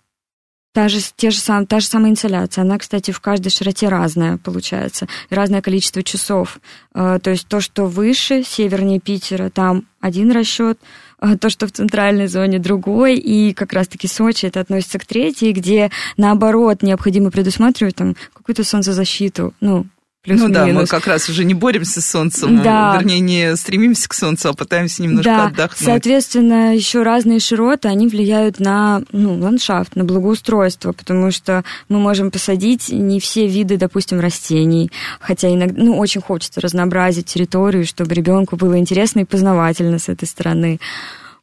Та 0.71 0.87
же, 0.87 0.99
те 1.15 1.31
же 1.31 1.39
сам, 1.39 1.65
та 1.65 1.79
же 1.79 1.87
самая 1.87 2.11
инсоляция. 2.11 2.61
Она, 2.61 2.77
кстати, 2.77 3.09
в 3.11 3.19
каждой 3.19 3.49
широте 3.49 3.89
разная 3.89 4.37
получается. 4.37 5.07
разное 5.31 5.61
количество 5.61 6.03
часов. 6.03 6.59
Э, 6.93 7.19
то 7.21 7.31
есть 7.31 7.47
то, 7.47 7.59
что 7.59 7.85
выше, 7.85 8.43
севернее 8.43 8.99
Питера, 8.99 9.49
там 9.49 9.85
один 9.99 10.31
расчет, 10.31 10.79
а 11.19 11.37
то, 11.37 11.49
что 11.49 11.67
в 11.67 11.71
центральной 11.71 12.27
зоне 12.27 12.59
другой, 12.59 13.15
и 13.15 13.53
как 13.53 13.73
раз-таки 13.73 14.07
Сочи 14.07 14.45
это 14.45 14.59
относится 14.59 14.99
к 14.99 15.05
третьей, 15.05 15.53
где 15.53 15.89
наоборот 16.17 16.83
необходимо 16.83 17.31
предусматривать 17.31 17.95
там 17.95 18.15
какую-то 18.33 18.63
солнцезащиту, 18.63 19.53
ну, 19.59 19.87
Плюс 20.29 20.41
ну 20.41 20.49
да, 20.49 20.67
мы 20.67 20.85
как 20.85 21.07
раз 21.07 21.27
уже 21.27 21.43
не 21.43 21.55
боремся 21.55 22.01
с 22.01 22.05
солнцем, 22.05 22.61
да. 22.61 22.95
вернее, 22.95 23.19
не 23.19 23.55
стремимся 23.55 24.07
к 24.07 24.13
солнцу, 24.13 24.49
а 24.49 24.53
пытаемся 24.53 25.01
немножко 25.01 25.31
да. 25.31 25.45
отдохнуть. 25.47 25.83
Соответственно, 25.83 26.75
еще 26.75 27.01
разные 27.01 27.39
широты, 27.39 27.87
они 27.87 28.07
влияют 28.07 28.59
на 28.59 29.01
ну, 29.11 29.39
ландшафт, 29.39 29.95
на 29.95 30.03
благоустройство, 30.03 30.91
потому 30.91 31.31
что 31.31 31.63
мы 31.87 31.97
можем 31.97 32.29
посадить 32.29 32.89
не 32.89 33.19
все 33.19 33.47
виды, 33.47 33.77
допустим, 33.77 34.19
растений, 34.19 34.91
хотя 35.19 35.51
иногда, 35.51 35.81
ну, 35.81 35.97
очень 35.97 36.21
хочется 36.21 36.61
разнообразить 36.61 37.25
территорию, 37.25 37.87
чтобы 37.87 38.13
ребенку 38.13 38.55
было 38.55 38.77
интересно 38.77 39.21
и 39.21 39.25
познавательно 39.25 39.97
с 39.97 40.09
этой 40.09 40.27
стороны. 40.27 40.79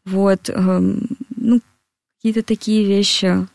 Вот, 0.05 0.49
эм, 0.49 1.09
ну, 1.35 1.61
какие-то 2.18 2.44
такие 2.44 2.87
вещи. 2.87 3.49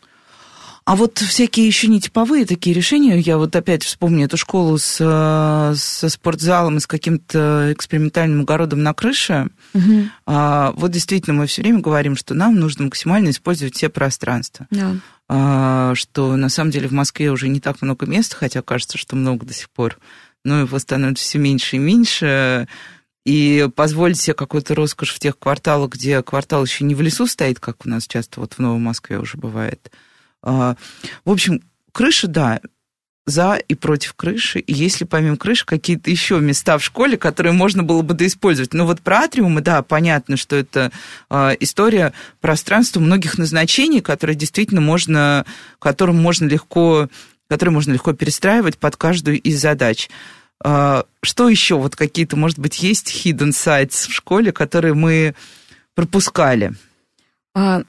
А 0.84 0.96
вот 0.96 1.18
всякие 1.18 1.66
еще 1.66 1.86
не 1.86 2.00
типовые 2.00 2.44
такие 2.44 2.74
решения, 2.74 3.16
я 3.18 3.38
вот 3.38 3.54
опять 3.54 3.84
вспомню 3.84 4.24
эту 4.24 4.36
школу 4.36 4.78
с, 4.78 4.96
э, 5.00 5.74
со 5.76 6.08
спортзалом 6.08 6.78
и 6.78 6.80
с 6.80 6.86
каким-то 6.88 7.72
экспериментальным 7.72 8.40
огородом 8.40 8.82
на 8.82 8.92
крыше. 8.92 9.48
Угу. 9.74 10.08
А, 10.26 10.72
вот 10.72 10.90
действительно 10.90 11.34
мы 11.34 11.46
все 11.46 11.62
время 11.62 11.80
говорим, 11.80 12.16
что 12.16 12.34
нам 12.34 12.56
нужно 12.56 12.84
максимально 12.84 13.30
использовать 13.30 13.76
все 13.76 13.90
пространства. 13.90 14.66
Да. 14.70 14.96
А, 15.28 15.94
что 15.94 16.36
на 16.36 16.48
самом 16.48 16.72
деле 16.72 16.88
в 16.88 16.92
Москве 16.92 17.30
уже 17.30 17.48
не 17.48 17.60
так 17.60 17.80
много 17.80 18.06
мест, 18.06 18.34
хотя 18.34 18.60
кажется, 18.60 18.98
что 18.98 19.14
много 19.14 19.46
до 19.46 19.54
сих 19.54 19.70
пор, 19.70 19.98
но 20.44 20.60
его 20.60 20.78
становится 20.78 21.24
все 21.24 21.38
меньше 21.38 21.76
и 21.76 21.78
меньше. 21.78 22.68
И 23.24 23.68
позволить 23.76 24.18
себе 24.18 24.34
какую-то 24.34 24.74
роскошь 24.74 25.14
в 25.14 25.20
тех 25.20 25.38
кварталах, 25.38 25.92
где 25.92 26.22
квартал 26.22 26.64
еще 26.64 26.82
не 26.82 26.96
в 26.96 27.00
лесу 27.00 27.28
стоит, 27.28 27.60
как 27.60 27.86
у 27.86 27.88
нас 27.88 28.08
часто 28.08 28.40
вот 28.40 28.54
в 28.54 28.58
Новой 28.58 28.80
Москве 28.80 29.20
уже 29.20 29.38
бывает, 29.38 29.92
в 30.42 30.76
общем, 31.24 31.62
крыша, 31.92 32.26
да, 32.28 32.60
за 33.24 33.54
и 33.54 33.74
против 33.74 34.14
крыши, 34.14 34.58
и 34.58 34.72
если 34.72 35.04
помимо 35.04 35.36
крыши 35.36 35.64
какие-то 35.64 36.10
еще 36.10 36.40
места 36.40 36.76
в 36.78 36.84
школе, 36.84 37.16
которые 37.16 37.52
можно 37.52 37.84
было 37.84 38.02
бы 38.02 38.14
доиспользовать. 38.14 38.74
Ну 38.74 38.84
вот 38.84 39.00
про 39.00 39.20
атриумы, 39.20 39.60
да, 39.60 39.82
понятно, 39.82 40.36
что 40.36 40.56
это 40.56 40.90
э, 41.30 41.56
история 41.60 42.12
пространства 42.40 42.98
многих 42.98 43.38
назначений, 43.38 44.00
которые 44.00 44.34
действительно 44.34 44.80
можно, 44.80 45.46
которым 45.78 46.20
можно 46.20 46.46
легко, 46.46 47.08
которые 47.48 47.72
можно 47.72 47.92
легко 47.92 48.12
перестраивать 48.12 48.78
под 48.78 48.96
каждую 48.96 49.40
из 49.40 49.60
задач. 49.60 50.10
Э, 50.64 51.04
что 51.22 51.48
еще? 51.48 51.76
Вот 51.76 51.94
какие-то, 51.94 52.36
может 52.36 52.58
быть, 52.58 52.82
есть 52.82 53.24
hidden 53.24 53.50
sites 53.50 54.08
в 54.08 54.12
школе, 54.12 54.50
которые 54.50 54.94
мы 54.94 55.36
пропускали? 55.94 56.72
А, 57.54 57.82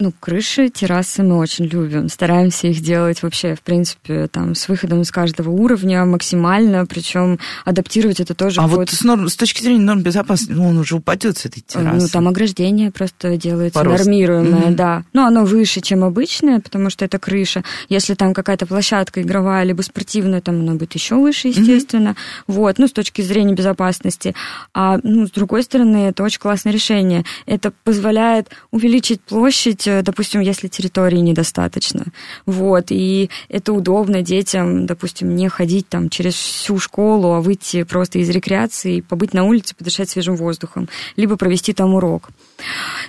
ну, 0.00 0.12
крыши, 0.12 0.68
террасы 0.68 1.24
мы 1.24 1.38
очень 1.38 1.64
любим. 1.64 2.08
Стараемся 2.08 2.68
их 2.68 2.80
делать 2.80 3.20
вообще, 3.24 3.56
в 3.56 3.62
принципе, 3.62 4.28
там, 4.28 4.54
с 4.54 4.68
выходом 4.68 5.00
из 5.00 5.10
каждого 5.10 5.50
уровня 5.50 6.04
максимально, 6.04 6.86
причем 6.86 7.40
адаптировать 7.64 8.20
это 8.20 8.32
тоже. 8.36 8.60
А 8.60 8.68
вот 8.68 8.90
с, 8.90 9.02
норм, 9.02 9.28
с 9.28 9.34
точки 9.34 9.60
зрения 9.60 9.80
норм 9.80 10.02
безопасности, 10.02 10.52
ну, 10.52 10.68
он 10.68 10.78
уже 10.78 10.94
упадет 10.94 11.38
с 11.38 11.46
этой 11.46 11.64
ну, 11.74 11.80
террасы. 11.82 12.02
Ну, 12.02 12.08
там 12.10 12.28
ограждение 12.28 12.92
просто 12.92 13.36
делается 13.36 13.76
Порост. 13.76 14.04
нормируемое, 14.04 14.68
mm-hmm. 14.68 14.74
да. 14.76 15.02
Ну, 15.14 15.26
оно 15.26 15.44
выше, 15.44 15.80
чем 15.80 16.04
обычное, 16.04 16.60
потому 16.60 16.90
что 16.90 17.04
это 17.04 17.18
крыша. 17.18 17.64
Если 17.88 18.14
там 18.14 18.34
какая-то 18.34 18.66
площадка 18.66 19.20
игровая, 19.22 19.64
либо 19.64 19.82
спортивная, 19.82 20.40
там 20.40 20.60
оно 20.60 20.74
будет 20.74 20.94
еще 20.94 21.16
выше, 21.16 21.48
естественно. 21.48 22.10
Mm-hmm. 22.10 22.44
Вот, 22.46 22.78
ну, 22.78 22.86
с 22.86 22.92
точки 22.92 23.22
зрения 23.22 23.54
безопасности. 23.54 24.36
А, 24.72 25.00
ну, 25.02 25.26
с 25.26 25.32
другой 25.32 25.64
стороны, 25.64 26.06
это 26.10 26.22
очень 26.22 26.38
классное 26.38 26.72
решение. 26.72 27.24
Это 27.46 27.72
позволяет 27.82 28.50
увеличить 28.70 29.20
площадь 29.22 29.87
Э, 29.87 29.87
допустим, 30.02 30.40
если 30.40 30.68
территории 30.68 31.18
недостаточно. 31.18 32.06
Вот, 32.46 32.86
и 32.90 33.30
это 33.48 33.72
удобно 33.72 34.22
детям, 34.22 34.86
допустим, 34.86 35.34
не 35.34 35.48
ходить 35.48 35.88
там 35.88 36.10
через 36.10 36.34
всю 36.34 36.78
школу, 36.78 37.34
а 37.34 37.40
выйти 37.40 37.82
просто 37.82 38.18
из 38.18 38.28
рекреации, 38.30 39.00
побыть 39.00 39.34
на 39.34 39.44
улице, 39.44 39.74
подышать 39.74 40.10
свежим 40.10 40.36
воздухом, 40.36 40.88
либо 41.16 41.36
провести 41.36 41.72
там 41.72 41.94
урок. 41.94 42.30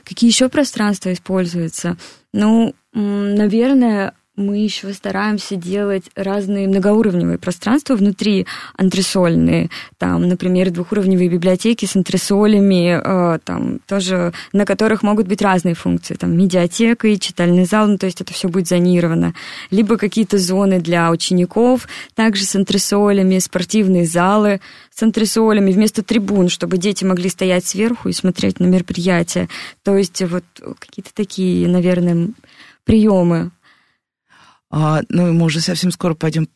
Какие 0.03 0.29
еще 0.29 0.49
пространства 0.49 1.13
используются? 1.13 1.97
Ну, 2.33 2.75
наверное, 2.93 4.13
мы 4.39 4.57
еще 4.57 4.93
стараемся 4.93 5.55
делать 5.55 6.05
разные 6.15 6.67
многоуровневые 6.67 7.37
пространства 7.37 7.95
внутри 7.95 8.47
антресольные. 8.75 9.69
Там, 9.97 10.27
например, 10.27 10.71
двухуровневые 10.71 11.29
библиотеки 11.29 11.85
с 11.85 11.95
антресолями, 11.95 12.99
э, 13.03 13.39
там 13.43 13.79
тоже, 13.85 14.33
на 14.53 14.65
которых 14.65 15.03
могут 15.03 15.27
быть 15.27 15.41
разные 15.41 15.75
функции. 15.75 16.15
Там 16.15 16.37
медиатека 16.37 17.07
и 17.09 17.19
читальный 17.19 17.65
зал, 17.65 17.87
ну, 17.87 17.97
то 17.97 18.05
есть 18.05 18.21
это 18.21 18.33
все 18.33 18.47
будет 18.47 18.67
зонировано. 18.67 19.33
Либо 19.71 19.97
какие-то 19.97 20.37
зоны 20.37 20.79
для 20.79 21.11
учеников, 21.11 21.87
также 22.15 22.45
с 22.45 22.55
антресолями, 22.55 23.39
спортивные 23.39 24.05
залы 24.05 24.61
с 24.95 25.03
антресолями 25.03 25.71
вместо 25.71 26.01
трибун, 26.01 26.49
чтобы 26.49 26.77
дети 26.77 27.03
могли 27.03 27.29
стоять 27.29 27.65
сверху 27.65 28.09
и 28.09 28.13
смотреть 28.13 28.59
на 28.59 28.65
мероприятия. 28.65 29.49
То 29.83 29.97
есть 29.97 30.21
вот 30.21 30.43
какие-то 30.79 31.13
такие, 31.13 31.67
наверное, 31.67 32.29
приемы 32.85 33.51
а, 34.69 35.01
ну, 35.09 35.33
мы 35.33 35.45
уже 35.45 35.61
совсем 35.61 35.91
скоро 35.91 36.13
пойдем 36.13 36.47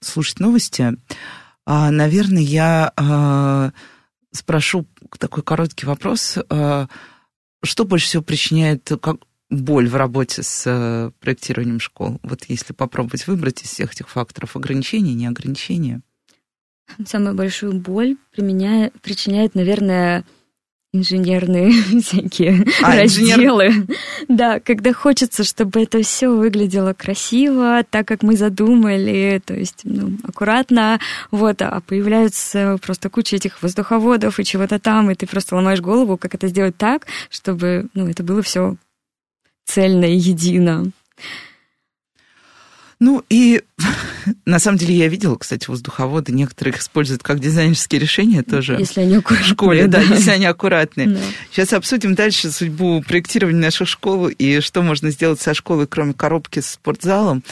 слушать 0.00 0.40
новости. 0.40 0.96
А, 1.64 1.90
наверное, 1.90 2.42
я 2.42 2.92
а, 2.96 3.72
спрошу 4.32 4.86
такой 5.18 5.42
короткий 5.42 5.86
вопрос. 5.86 6.38
А, 6.48 6.88
что 7.62 7.84
больше 7.84 8.06
всего 8.06 8.22
причиняет, 8.22 8.90
как, 9.00 9.18
боль 9.50 9.88
в 9.88 9.96
работе 9.96 10.42
с 10.42 10.64
э, 10.66 11.10
проектированием 11.20 11.80
школ? 11.80 12.18
Вот 12.22 12.44
если 12.46 12.72
попробовать 12.72 13.26
выбрать 13.26 13.62
из 13.62 13.68
всех 13.68 13.92
этих 13.92 14.08
факторов 14.08 14.56
ограничения, 14.56 15.12
не 15.12 15.26
ограничения. 15.26 16.00
Самую 17.04 17.34
большую 17.34 17.74
боль 17.74 18.16
применяет, 18.32 18.98
причиняет, 19.00 19.54
наверное, 19.54 20.24
инженерные 20.92 21.72
всякие 22.02 22.64
а, 22.82 22.96
разделы. 22.96 23.66
Инженер... 23.68 23.96
Да, 24.28 24.60
когда 24.60 24.92
хочется, 24.92 25.44
чтобы 25.44 25.82
это 25.82 26.02
все 26.02 26.28
выглядело 26.28 26.92
красиво, 26.94 27.84
так 27.88 28.08
как 28.08 28.22
мы 28.22 28.36
задумали, 28.36 29.40
то 29.44 29.54
есть 29.54 29.80
ну, 29.84 30.12
аккуратно, 30.24 30.98
вот, 31.30 31.62
а 31.62 31.80
появляются 31.80 32.78
просто 32.82 33.08
куча 33.08 33.36
этих 33.36 33.62
воздуховодов 33.62 34.38
и 34.38 34.44
чего-то 34.44 34.78
там, 34.78 35.10
и 35.10 35.14
ты 35.14 35.26
просто 35.26 35.56
ломаешь 35.56 35.80
голову, 35.80 36.16
как 36.16 36.34
это 36.34 36.48
сделать 36.48 36.76
так, 36.76 37.06
чтобы 37.28 37.86
ну, 37.94 38.08
это 38.08 38.22
было 38.22 38.42
все 38.42 38.76
цельно 39.64 40.04
и 40.04 40.16
едино. 40.16 40.90
Ну 43.00 43.24
и 43.30 43.62
на 44.44 44.58
самом 44.58 44.78
деле 44.78 44.94
я 44.94 45.08
видела, 45.08 45.36
кстати, 45.36 45.68
воздуховоды, 45.68 46.32
некоторые 46.32 46.74
их 46.74 46.80
используют 46.80 47.22
как 47.22 47.40
дизайнерские 47.40 48.00
решения 48.00 48.42
тоже. 48.42 48.76
Если 48.78 49.00
они 49.00 49.16
аккуратные. 49.16 49.44
В 49.44 49.50
школе, 49.50 49.86
да, 49.86 49.98
да 50.06 50.14
если 50.14 50.30
они 50.30 50.44
аккуратные. 50.44 51.08
Да. 51.08 51.18
Сейчас 51.50 51.72
обсудим 51.72 52.14
дальше 52.14 52.50
судьбу 52.50 53.02
проектирования 53.02 53.60
наших 53.60 53.88
школ 53.88 54.28
и 54.28 54.60
что 54.60 54.82
можно 54.82 55.10
сделать 55.10 55.40
со 55.40 55.54
школой, 55.54 55.86
кроме 55.86 56.12
коробки 56.12 56.60
с 56.60 56.72
спортзалом. 56.72 57.42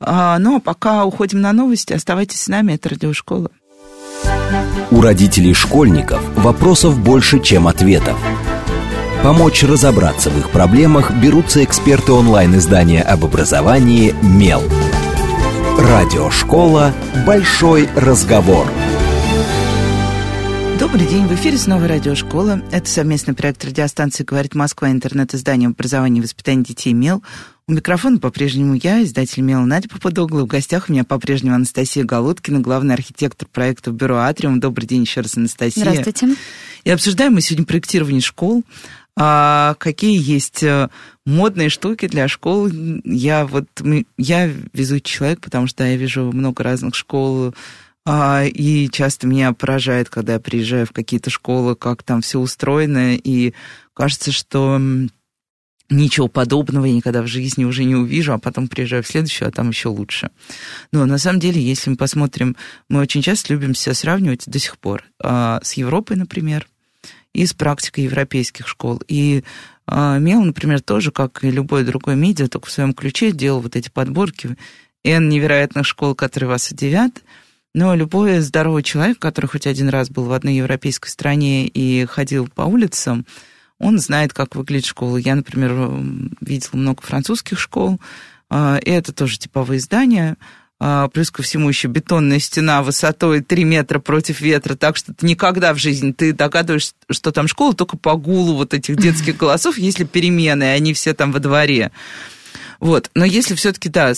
А, 0.00 0.38
ну, 0.38 0.56
а 0.56 0.60
пока 0.60 1.04
уходим 1.04 1.40
на 1.40 1.52
новости, 1.52 1.92
оставайтесь 1.92 2.40
с 2.40 2.48
нами, 2.48 2.72
это 2.72 2.88
радиошкола. 2.88 3.50
У 4.90 5.00
родителей 5.00 5.52
школьников 5.52 6.22
вопросов 6.36 6.98
больше, 6.98 7.40
чем 7.40 7.68
ответов. 7.68 8.18
Помочь 9.22 9.62
разобраться 9.62 10.28
в 10.28 10.38
их 10.38 10.50
проблемах 10.50 11.10
берутся 11.10 11.64
эксперты 11.64 12.12
онлайн-издания 12.12 13.02
об 13.02 13.24
образовании 13.24 14.14
«Мел». 14.22 14.62
Радиошкола 15.86 16.94
«Большой 17.26 17.90
разговор». 17.94 18.66
Добрый 20.80 21.06
день, 21.06 21.26
в 21.26 21.34
эфире 21.34 21.58
снова 21.58 21.86
радиошкола. 21.86 22.62
Это 22.72 22.88
совместный 22.88 23.34
проект 23.34 23.62
радиостанции 23.66 24.24
«Говорит 24.24 24.54
Москва», 24.54 24.90
интернет-издание 24.90 25.68
образования 25.68 26.20
и 26.20 26.22
воспитания 26.22 26.64
детей 26.64 26.94
«Мел». 26.94 27.22
У 27.68 27.72
микрофона 27.72 28.18
по-прежнему 28.18 28.78
я, 28.82 29.02
издатель 29.02 29.42
«Мел» 29.42 29.60
Надя 29.60 29.90
Попадогла. 29.90 30.44
В 30.44 30.46
гостях 30.46 30.88
у 30.88 30.92
меня 30.92 31.04
по-прежнему 31.04 31.54
Анастасия 31.54 32.04
Голодкина, 32.04 32.60
главный 32.60 32.94
архитектор 32.94 33.46
проекта 33.46 33.90
«Бюро 33.90 34.20
Атриум». 34.20 34.60
Добрый 34.60 34.88
день 34.88 35.02
еще 35.02 35.20
раз, 35.20 35.36
Анастасия. 35.36 35.82
Здравствуйте. 35.82 36.34
И 36.84 36.90
обсуждаем 36.90 37.34
мы 37.34 37.42
сегодня 37.42 37.66
проектирование 37.66 38.22
школ 38.22 38.64
а 39.16 39.74
какие 39.78 40.20
есть 40.20 40.62
э, 40.62 40.88
модные 41.24 41.68
штуки 41.68 42.08
для 42.08 42.26
школ. 42.28 42.68
Я 43.04 43.46
вот, 43.46 43.66
я 44.18 44.46
везучий 44.72 45.14
человек, 45.14 45.40
потому 45.40 45.66
что 45.66 45.84
я 45.84 45.96
вижу 45.96 46.32
много 46.32 46.64
разных 46.64 46.94
школ, 46.94 47.54
а, 48.06 48.44
и 48.44 48.88
часто 48.90 49.26
меня 49.26 49.52
поражает, 49.52 50.10
когда 50.10 50.34
я 50.34 50.40
приезжаю 50.40 50.86
в 50.86 50.92
какие-то 50.92 51.30
школы, 51.30 51.74
как 51.74 52.02
там 52.02 52.20
все 52.20 52.38
устроено, 52.38 53.14
и 53.16 53.54
кажется, 53.94 54.30
что 54.30 54.80
ничего 55.90 56.28
подобного 56.28 56.84
я 56.84 56.92
никогда 56.92 57.22
в 57.22 57.26
жизни 57.26 57.64
уже 57.64 57.84
не 57.84 57.94
увижу, 57.94 58.32
а 58.32 58.38
потом 58.38 58.68
приезжаю 58.68 59.02
в 59.02 59.06
следующую, 59.06 59.48
а 59.48 59.52
там 59.52 59.70
еще 59.70 59.88
лучше. 59.88 60.30
Но 60.92 61.06
на 61.06 61.18
самом 61.18 61.40
деле, 61.40 61.62
если 61.62 61.90
мы 61.90 61.96
посмотрим, 61.96 62.56
мы 62.88 63.00
очень 63.00 63.22
часто 63.22 63.54
любим 63.54 63.74
себя 63.74 63.94
сравнивать 63.94 64.44
до 64.46 64.58
сих 64.58 64.76
пор 64.78 65.04
а, 65.22 65.60
с 65.62 65.74
Европой, 65.74 66.16
например, 66.16 66.66
и 67.34 67.44
с 67.44 67.52
практикой 67.52 68.04
европейских 68.04 68.66
школ. 68.66 69.02
И 69.08 69.44
э, 69.86 70.18
Мел, 70.18 70.42
например, 70.42 70.80
тоже, 70.80 71.10
как 71.10 71.44
и 71.44 71.50
любой 71.50 71.84
другой 71.84 72.16
медиа, 72.16 72.48
только 72.48 72.68
в 72.68 72.70
своем 72.70 72.94
ключе 72.94 73.32
делал 73.32 73.60
вот 73.60 73.76
эти 73.76 73.90
подборки 73.90 74.56
N 75.04 75.28
невероятных 75.28 75.84
школ, 75.84 76.14
которые 76.14 76.48
вас 76.48 76.70
удивят. 76.70 77.22
Но 77.74 77.94
любой 77.94 78.38
здоровый 78.38 78.84
человек, 78.84 79.18
который 79.18 79.46
хоть 79.46 79.66
один 79.66 79.88
раз 79.88 80.08
был 80.08 80.24
в 80.24 80.32
одной 80.32 80.54
европейской 80.54 81.08
стране 81.08 81.66
и 81.66 82.06
ходил 82.06 82.48
по 82.48 82.62
улицам, 82.62 83.26
он 83.80 83.98
знает, 83.98 84.32
как 84.32 84.54
выглядит 84.54 84.86
школа. 84.86 85.16
Я, 85.16 85.34
например, 85.34 85.72
видела 86.40 86.76
много 86.78 87.02
французских 87.02 87.58
школ, 87.58 88.00
а, 88.48 88.78
и 88.78 88.90
это 88.90 89.12
тоже 89.12 89.38
типовые 89.38 89.80
здания, 89.80 90.36
а, 90.40 90.63
плюс 91.12 91.30
ко 91.30 91.42
всему 91.42 91.68
еще 91.68 91.88
бетонная 91.88 92.38
стена 92.38 92.82
высотой 92.82 93.40
3 93.40 93.64
метра 93.64 94.00
против 94.00 94.40
ветра, 94.40 94.74
так 94.74 94.96
что 94.96 95.14
ты 95.14 95.26
никогда 95.26 95.72
в 95.72 95.78
жизни, 95.78 96.12
ты 96.12 96.32
догадываешься, 96.32 96.92
что 97.10 97.32
там 97.32 97.48
школа 97.48 97.74
только 97.74 97.96
по 97.96 98.16
гулу 98.16 98.54
вот 98.54 98.74
этих 98.74 98.96
детских 98.96 99.36
голосов, 99.38 99.78
если 99.78 100.04
перемены, 100.04 100.64
они 100.64 100.92
все 100.92 101.14
там 101.14 101.32
во 101.32 101.40
дворе. 101.40 101.90
Вот. 102.80 103.10
Но 103.14 103.24
если 103.24 103.54
все-таки, 103.54 103.88
да, 103.88 104.12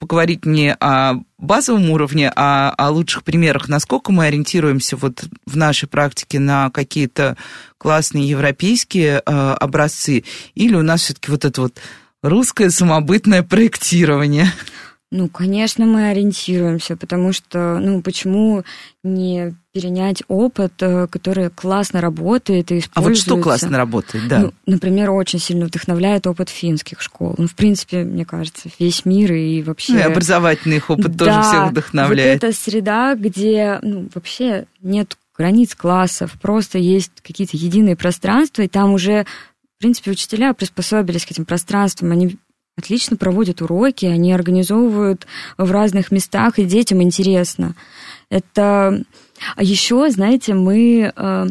поговорить 0.00 0.44
не 0.44 0.74
о 0.74 1.20
базовом 1.38 1.90
уровне, 1.90 2.32
а 2.34 2.74
о 2.76 2.90
лучших 2.90 3.22
примерах, 3.22 3.68
насколько 3.68 4.10
мы 4.10 4.26
ориентируемся 4.26 4.96
вот 4.96 5.24
в 5.46 5.56
нашей 5.56 5.88
практике 5.88 6.40
на 6.40 6.70
какие-то 6.70 7.36
классные 7.78 8.28
европейские 8.28 9.22
э, 9.24 9.30
образцы, 9.60 10.24
или 10.56 10.74
у 10.74 10.82
нас 10.82 11.02
все-таки 11.02 11.30
вот 11.30 11.44
это 11.44 11.60
вот 11.60 11.78
русское 12.22 12.70
самобытное 12.70 13.44
проектирование? 13.44 14.52
Ну, 15.10 15.28
конечно, 15.28 15.86
мы 15.86 16.08
ориентируемся, 16.08 16.94
потому 16.94 17.32
что, 17.32 17.78
ну, 17.78 18.02
почему 18.02 18.64
не 19.02 19.54
перенять 19.72 20.22
опыт, 20.28 20.74
э, 20.80 21.06
который 21.06 21.48
классно 21.48 22.02
работает 22.02 22.70
и 22.72 22.80
используется? 22.80 22.90
А 22.94 23.00
вот 23.00 23.16
что 23.16 23.42
классно 23.42 23.78
работает, 23.78 24.28
да? 24.28 24.40
Ну, 24.40 24.52
например, 24.66 25.10
очень 25.10 25.38
сильно 25.38 25.64
вдохновляет 25.64 26.26
опыт 26.26 26.50
финских 26.50 27.00
школ. 27.00 27.34
Ну, 27.38 27.46
в 27.46 27.54
принципе, 27.54 28.04
мне 28.04 28.26
кажется, 28.26 28.68
весь 28.78 29.06
мир 29.06 29.32
и 29.32 29.62
вообще... 29.62 29.94
Ну, 29.94 29.98
и 30.00 30.02
образовательный 30.02 30.76
их 30.76 30.90
опыт 30.90 31.16
да, 31.16 31.24
тоже 31.24 31.42
всех 31.48 31.70
вдохновляет. 31.70 32.42
вот 32.42 32.48
эта 32.50 32.58
среда, 32.58 33.14
где, 33.14 33.78
ну, 33.80 34.10
вообще 34.14 34.66
нет 34.82 35.16
границ 35.34 35.74
классов, 35.74 36.32
просто 36.42 36.76
есть 36.76 37.12
какие-то 37.22 37.56
единые 37.56 37.96
пространства, 37.96 38.60
и 38.60 38.68
там 38.68 38.92
уже 38.92 39.24
в 39.78 39.80
принципе, 39.80 40.10
учителя 40.10 40.54
приспособились 40.54 41.24
к 41.24 41.30
этим 41.30 41.44
пространствам, 41.44 42.10
они 42.10 42.36
отлично 42.78 43.16
проводят 43.16 43.60
уроки, 43.60 44.06
они 44.06 44.32
организовывают 44.32 45.26
в 45.58 45.70
разных 45.70 46.10
местах, 46.10 46.58
и 46.58 46.64
детям 46.64 47.02
интересно. 47.02 47.74
Это... 48.30 49.02
А 49.54 49.62
еще, 49.62 50.10
знаете, 50.10 50.54
мы 50.54 51.12
э, 51.14 51.46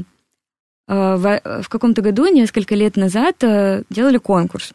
э, 0.88 1.16
в, 1.16 1.70
каком-то 1.70 2.02
году, 2.02 2.26
несколько 2.28 2.76
лет 2.76 2.98
назад, 2.98 3.38
э, 3.44 3.84
делали 3.90 4.18
конкурс 4.18 4.74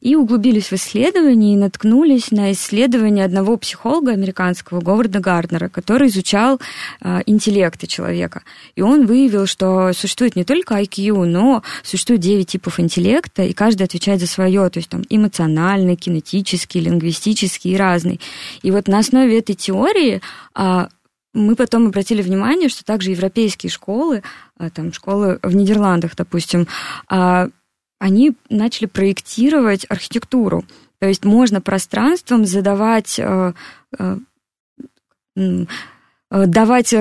и 0.00 0.16
углубились 0.16 0.70
в 0.70 0.72
исследования 0.74 1.54
и 1.54 1.56
наткнулись 1.56 2.30
на 2.30 2.52
исследование 2.52 3.24
одного 3.24 3.56
психолога 3.56 4.12
американского 4.12 4.80
Говарда 4.80 5.20
Гарднера, 5.20 5.68
который 5.68 6.08
изучал 6.08 6.60
э, 7.00 7.20
интеллекты 7.26 7.86
человека. 7.86 8.42
И 8.74 8.82
он 8.82 9.06
выявил, 9.06 9.46
что 9.46 9.92
существует 9.92 10.36
не 10.36 10.44
только 10.44 10.80
IQ, 10.80 11.24
но 11.24 11.62
существует 11.82 12.20
9 12.20 12.48
типов 12.48 12.80
интеллекта, 12.80 13.44
и 13.44 13.52
каждый 13.52 13.84
отвечает 13.84 14.20
за 14.20 14.26
свое, 14.26 14.68
то 14.70 14.78
есть 14.78 14.88
там 14.88 15.02
эмоциональный, 15.08 15.96
кинетический, 15.96 16.80
лингвистический 16.80 17.72
и 17.72 17.76
разный. 17.76 18.20
И 18.62 18.70
вот 18.70 18.88
на 18.88 18.98
основе 18.98 19.38
этой 19.38 19.54
теории 19.54 20.20
э, 20.56 20.86
мы 21.34 21.56
потом 21.56 21.86
обратили 21.86 22.22
внимание, 22.22 22.68
что 22.68 22.84
также 22.84 23.10
европейские 23.10 23.70
школы, 23.70 24.22
там 24.74 24.92
школы 24.92 25.38
в 25.42 25.54
Нидерландах, 25.54 26.14
допустим, 26.14 26.68
они 28.02 28.32
начали 28.50 28.86
проектировать 28.86 29.86
архитектуру. 29.88 30.64
То 30.98 31.06
есть 31.06 31.24
можно 31.24 31.60
пространством 31.60 32.44
задавать, 32.44 33.16
э, 33.16 33.52
э, 33.96 34.16
э, 35.36 35.66
давать 36.30 36.92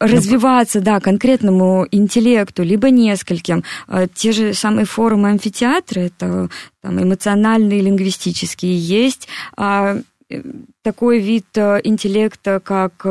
развиваться, 0.00 0.80
да, 0.80 0.98
конкретному 0.98 1.86
интеллекту, 1.92 2.64
либо 2.64 2.90
нескольким. 2.90 3.62
Те 4.14 4.32
же 4.32 4.54
самые 4.54 4.86
форумы 4.86 5.28
амфитеатра, 5.28 6.00
это 6.00 6.48
там, 6.80 7.00
эмоциональные, 7.00 7.82
лингвистические, 7.82 8.76
есть 8.76 9.28
а, 9.56 9.98
такой 10.82 11.20
вид 11.20 11.46
интеллекта, 11.56 12.60
как 12.60 13.06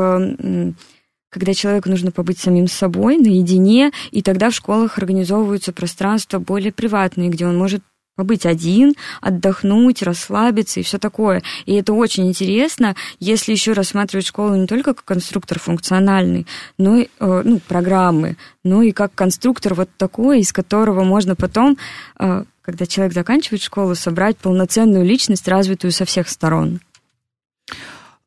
когда 1.34 1.52
человеку 1.52 1.90
нужно 1.90 2.12
побыть 2.12 2.38
самим 2.38 2.68
собой, 2.68 3.16
наедине, 3.16 3.90
и 4.12 4.22
тогда 4.22 4.50
в 4.50 4.54
школах 4.54 4.98
организовываются 4.98 5.72
пространства 5.72 6.38
более 6.38 6.70
приватные, 6.70 7.28
где 7.28 7.44
он 7.44 7.58
может 7.58 7.82
побыть 8.14 8.46
один, 8.46 8.94
отдохнуть, 9.20 10.04
расслабиться 10.04 10.78
и 10.78 10.84
все 10.84 10.98
такое. 10.98 11.42
И 11.66 11.74
это 11.74 11.92
очень 11.92 12.28
интересно, 12.28 12.94
если 13.18 13.50
еще 13.50 13.72
рассматривать 13.72 14.28
школу 14.28 14.54
не 14.54 14.68
только 14.68 14.94
как 14.94 15.04
конструктор 15.04 15.58
функциональный, 15.58 16.46
но 16.78 16.98
и, 16.98 17.08
э, 17.18 17.42
ну, 17.44 17.58
программы, 17.66 18.36
но 18.62 18.82
и 18.82 18.92
как 18.92 19.12
конструктор 19.16 19.74
вот 19.74 19.90
такой, 19.98 20.38
из 20.38 20.52
которого 20.52 21.02
можно 21.02 21.34
потом, 21.34 21.76
э, 22.20 22.44
когда 22.62 22.86
человек 22.86 23.12
заканчивает 23.12 23.60
школу, 23.60 23.96
собрать 23.96 24.36
полноценную 24.36 25.04
личность, 25.04 25.48
развитую 25.48 25.90
со 25.90 26.04
всех 26.04 26.28
сторон. 26.28 26.78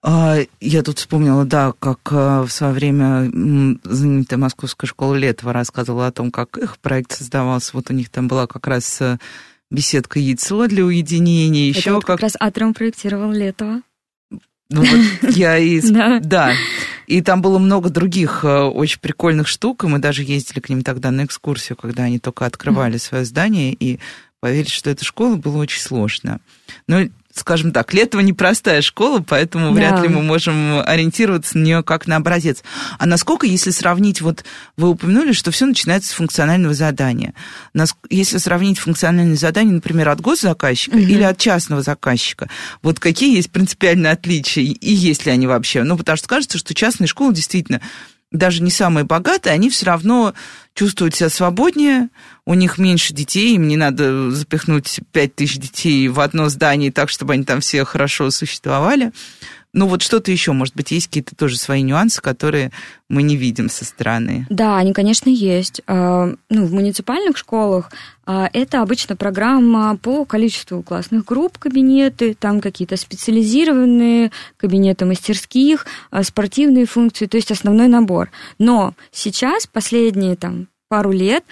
А, 0.10 0.38
я 0.62 0.84
тут 0.84 1.00
вспомнила, 1.00 1.44
да, 1.44 1.74
как 1.78 2.00
э, 2.12 2.42
в 2.44 2.50
свое 2.50 2.72
время 2.72 3.30
знаменитая 3.84 4.40
Московская 4.40 4.88
школа 4.88 5.16
Летова 5.16 5.52
рассказывала 5.52 6.08
о 6.08 6.14
том, 6.14 6.32
как 6.32 6.58
их 6.58 6.78
проект 6.78 7.12
создавался. 7.12 7.72
Вот 7.74 7.90
у 7.90 7.94
них 7.94 8.08
там 8.08 8.30
была 8.30 8.48
как 8.48 8.68
раз 8.68 9.02
э, 9.02 9.18
беседка 9.70 10.20
яйцо 10.20 10.66
для 10.68 10.86
уединения, 10.86 11.68
еще 11.68 11.92
вот 11.92 12.06
как... 12.06 12.20
как 12.20 12.22
раз 12.22 12.38
Атриум 12.40 12.74
проектировал 12.74 13.34
Летова. 13.34 13.82
Ну 14.70 14.86
вот 14.86 15.36
я 15.36 15.58
и... 15.58 15.82
Да. 16.22 16.54
И 17.08 17.22
там 17.22 17.42
было 17.42 17.60
много 17.60 17.90
других 17.90 18.46
э, 18.46 18.62
очень 18.62 19.02
прикольных 19.02 19.50
штук, 19.50 19.84
и 19.84 19.88
мы 19.88 20.00
даже 20.00 20.24
ездили 20.24 20.62
к 20.62 20.70
ним 20.70 20.84
тогда 20.84 21.12
на 21.12 21.26
экскурсию, 21.26 21.76
когда 21.76 22.04
они 22.04 22.20
только 22.20 22.46
открывали 22.46 22.96
свое 22.96 23.26
здание, 23.26 23.74
и 23.74 24.00
поверить, 24.40 24.72
что 24.72 24.90
это 24.90 25.04
школа, 25.04 25.36
было 25.36 25.58
очень 25.58 25.82
сложно. 25.82 26.40
Но 26.88 27.02
скажем 27.40 27.72
так, 27.72 27.94
Летова 27.94 28.22
непростая 28.22 28.82
школа, 28.82 29.24
поэтому 29.26 29.68
да. 29.68 29.74
вряд 29.74 30.02
ли 30.02 30.10
мы 30.10 30.22
можем 30.22 30.80
ориентироваться 30.80 31.58
на 31.58 31.64
нее 31.64 31.84
как 31.84 32.08
на 32.08 32.18
образец. 32.18 32.64
А 33.00 33.06
насколько, 33.06 33.46
если 33.46 33.72
сравнить, 33.72 34.22
вот 34.22 34.44
вы 34.78 34.90
упомянули, 34.90 35.32
что 35.32 35.52
все 35.52 35.66
начинается 35.66 36.10
с 36.10 36.14
функционального 36.14 36.74
задания. 36.74 37.34
Если 38.10 38.38
сравнить 38.38 38.80
функциональное 38.80 39.36
задание, 39.36 39.76
например, 39.76 40.10
от 40.10 40.22
госзаказчика 40.22 40.96
угу. 40.96 41.04
или 41.04 41.24
от 41.24 41.38
частного 41.38 41.82
заказчика, 41.82 42.50
вот 42.82 43.00
какие 43.00 43.36
есть 43.36 43.52
принципиальные 43.52 44.12
отличия 44.12 44.64
и 44.64 44.94
есть 44.94 45.26
ли 45.26 45.32
они 45.32 45.48
вообще? 45.48 45.84
Ну, 45.84 45.98
потому 45.98 46.18
что 46.18 46.28
кажется, 46.28 46.58
что 46.58 46.74
частные 46.74 47.08
школы 47.08 47.34
действительно 47.34 47.82
даже 48.32 48.62
не 48.62 48.72
самые 48.72 49.06
богатые, 49.06 49.54
они 49.54 49.70
все 49.70 49.86
равно 49.86 50.34
чувствуют 50.74 51.16
себя 51.16 51.30
свободнее, 51.30 52.10
у 52.46 52.54
них 52.54 52.78
меньше 52.78 53.14
детей, 53.14 53.56
им 53.56 53.68
не 53.68 53.78
надо 53.78 54.32
запихнуть 54.32 55.00
пять 55.12 55.36
тысяч 55.36 55.58
детей 55.58 56.08
в 56.08 56.20
одно 56.20 56.50
здание 56.50 56.92
так, 56.92 57.10
чтобы 57.10 57.34
они 57.34 57.44
там 57.44 57.62
все 57.62 57.84
хорошо 57.86 58.30
существовали. 58.30 59.12
Ну 59.78 59.86
вот 59.86 60.02
что-то 60.02 60.32
еще, 60.32 60.54
может 60.54 60.76
быть, 60.76 60.90
есть 60.90 61.06
какие-то 61.06 61.36
тоже 61.36 61.56
свои 61.56 61.84
нюансы, 61.84 62.20
которые 62.20 62.72
мы 63.10 63.22
не 63.22 63.36
видим 63.36 63.70
со 63.70 63.86
стороны. 63.86 64.48
Да, 64.50 64.76
они, 64.76 64.92
конечно, 64.92 65.30
есть. 65.30 65.84
А, 65.86 66.34
ну, 66.50 66.66
в 66.66 66.74
муниципальных 66.74 67.38
школах 67.38 67.92
а, 68.26 68.50
это 68.54 68.82
обычно 68.82 69.16
программа 69.16 69.96
по 69.96 70.26
количеству 70.26 70.82
классных 70.82 71.26
групп, 71.26 71.60
кабинеты, 71.60 72.34
там 72.34 72.60
какие-то 72.60 72.98
специализированные 72.98 74.32
кабинеты 74.58 75.06
мастерских, 75.06 75.86
а, 76.10 76.24
спортивные 76.24 76.88
функции, 76.88 77.28
то 77.28 77.38
есть 77.38 77.52
основной 77.52 77.88
набор. 77.88 78.32
Но 78.58 78.96
сейчас, 79.12 79.68
последние 79.68 80.36
там 80.38 80.70
пару 80.90 81.12
лет, 81.12 81.44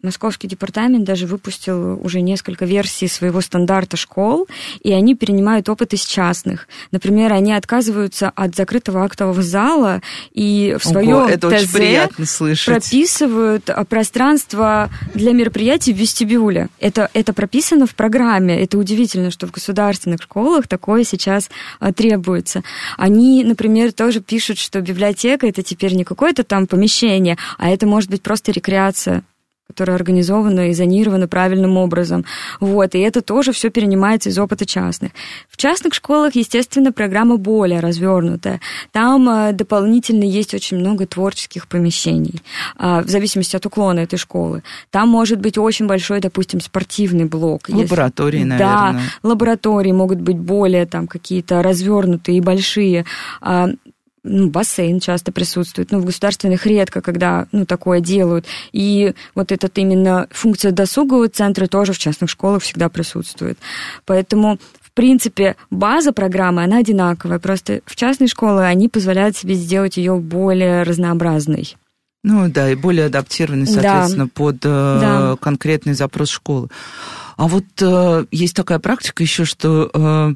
Московский 0.00 0.46
департамент 0.46 1.02
даже 1.02 1.26
выпустил 1.26 2.00
уже 2.00 2.20
несколько 2.20 2.64
версий 2.64 3.08
своего 3.08 3.40
стандарта 3.40 3.96
школ, 3.96 4.46
и 4.80 4.92
они 4.92 5.16
перенимают 5.16 5.68
опыт 5.68 5.92
из 5.92 6.04
частных. 6.04 6.68
Например, 6.92 7.32
они 7.32 7.52
отказываются 7.52 8.30
от 8.30 8.54
закрытого 8.54 9.04
актового 9.04 9.42
зала 9.42 10.00
и 10.32 10.76
в 10.78 10.84
своем 10.84 11.24
это 11.26 11.50
ТЗ 11.50 12.64
прописывают 12.64 13.68
а, 13.70 13.84
пространство 13.84 14.88
для 15.14 15.32
мероприятий 15.32 15.92
в 15.92 15.96
вестибюле. 15.96 16.68
Это, 16.78 17.10
это 17.12 17.32
прописано 17.32 17.88
в 17.88 17.96
программе. 17.96 18.62
Это 18.62 18.78
удивительно, 18.78 19.32
что 19.32 19.48
в 19.48 19.50
государственных 19.50 20.22
школах 20.22 20.68
такое 20.68 21.02
сейчас 21.02 21.50
а, 21.80 21.92
требуется. 21.92 22.62
Они, 22.96 23.42
например, 23.42 23.92
тоже 23.92 24.20
пишут, 24.20 24.58
что 24.58 24.80
библиотека 24.80 25.48
это 25.48 25.64
теперь 25.64 25.94
не 25.94 26.04
какое-то 26.04 26.44
там 26.44 26.68
помещение, 26.68 27.36
а 27.58 27.68
это 27.68 27.88
может 27.88 28.10
быть 28.10 28.22
просто 28.22 28.52
рекреация 28.52 29.24
которая 29.68 29.96
организована 29.96 30.70
и 30.70 30.72
зонирована 30.72 31.28
правильным 31.28 31.76
образом. 31.76 32.24
Вот, 32.58 32.94
и 32.94 32.98
это 33.00 33.20
тоже 33.20 33.52
все 33.52 33.68
перенимается 33.70 34.30
из 34.30 34.38
опыта 34.38 34.64
частных. 34.64 35.12
В 35.48 35.56
частных 35.58 35.92
школах, 35.94 36.34
естественно, 36.34 36.90
программа 36.90 37.36
более 37.36 37.80
развернутая. 37.80 38.60
Там 38.92 39.28
э, 39.28 39.52
дополнительно 39.52 40.24
есть 40.24 40.54
очень 40.54 40.78
много 40.78 41.06
творческих 41.06 41.68
помещений, 41.68 42.40
э, 42.78 43.02
в 43.02 43.08
зависимости 43.08 43.56
от 43.56 43.66
уклона 43.66 44.00
этой 44.00 44.18
школы. 44.18 44.62
Там 44.90 45.10
может 45.10 45.38
быть 45.38 45.58
очень 45.58 45.86
большой, 45.86 46.20
допустим, 46.20 46.60
спортивный 46.60 47.26
блок. 47.26 47.68
Лаборатории, 47.68 48.38
если... 48.38 48.48
наверное. 48.48 48.92
Да, 49.22 49.28
лаборатории 49.28 49.92
могут 49.92 50.20
быть 50.20 50.38
более 50.38 50.86
там 50.86 51.06
какие-то 51.06 51.62
развернутые 51.62 52.38
и 52.38 52.40
большие. 52.40 53.04
Ну, 54.28 54.50
бассейн 54.50 55.00
часто 55.00 55.32
присутствует, 55.32 55.90
но 55.90 55.98
в 55.98 56.04
государственных 56.04 56.66
редко, 56.66 57.00
когда 57.00 57.46
ну, 57.52 57.64
такое 57.64 58.00
делают. 58.00 58.46
И 58.72 59.14
вот 59.34 59.52
этот 59.52 59.76
именно 59.78 60.26
функция 60.30 60.70
досугового 60.70 61.28
центра 61.28 61.66
тоже 61.66 61.92
в 61.92 61.98
частных 61.98 62.28
школах 62.28 62.62
всегда 62.62 62.88
присутствует. 62.88 63.58
Поэтому 64.04 64.58
в 64.80 64.92
принципе, 64.92 65.54
база 65.70 66.12
программы, 66.12 66.64
она 66.64 66.78
одинаковая, 66.78 67.38
просто 67.38 67.82
в 67.86 67.94
частной 67.94 68.26
школе 68.26 68.64
они 68.64 68.88
позволяют 68.88 69.36
себе 69.36 69.54
сделать 69.54 69.96
ее 69.96 70.16
более 70.16 70.82
разнообразной. 70.82 71.76
Ну 72.24 72.48
да, 72.48 72.70
и 72.70 72.74
более 72.74 73.06
адаптированный, 73.06 73.66
соответственно, 73.66 74.24
да. 74.24 74.30
под 74.34 74.56
э, 74.56 74.58
да. 74.64 75.36
конкретный 75.40 75.94
запрос 75.94 76.30
школы. 76.30 76.68
А 77.36 77.46
вот 77.46 77.64
э, 77.80 78.24
есть 78.32 78.56
такая 78.56 78.80
практика 78.80 79.22
еще, 79.22 79.44
что 79.44 79.88
э, 79.94 80.34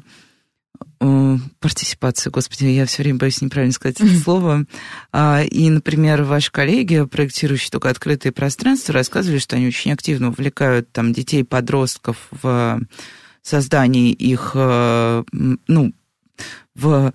партиципация, 1.59 2.31
господи, 2.31 2.65
я 2.65 2.85
все 2.85 3.03
время 3.03 3.19
боюсь 3.19 3.41
неправильно 3.41 3.73
сказать 3.73 3.99
это 3.99 4.13
слово. 4.23 4.65
А, 5.11 5.43
и, 5.43 5.69
например, 5.69 6.23
ваши 6.23 6.51
коллеги, 6.51 7.05
проектирующие 7.05 7.71
только 7.71 7.89
открытые 7.89 8.31
пространства, 8.31 8.93
рассказывали, 8.93 9.39
что 9.39 9.55
они 9.55 9.67
очень 9.67 9.91
активно 9.91 10.29
увлекают 10.29 10.91
там 10.91 11.13
детей, 11.13 11.43
подростков 11.43 12.17
в 12.31 12.79
создании 13.41 14.11
их, 14.11 14.51
э, 14.55 15.23
ну, 15.67 15.93
в 16.75 17.13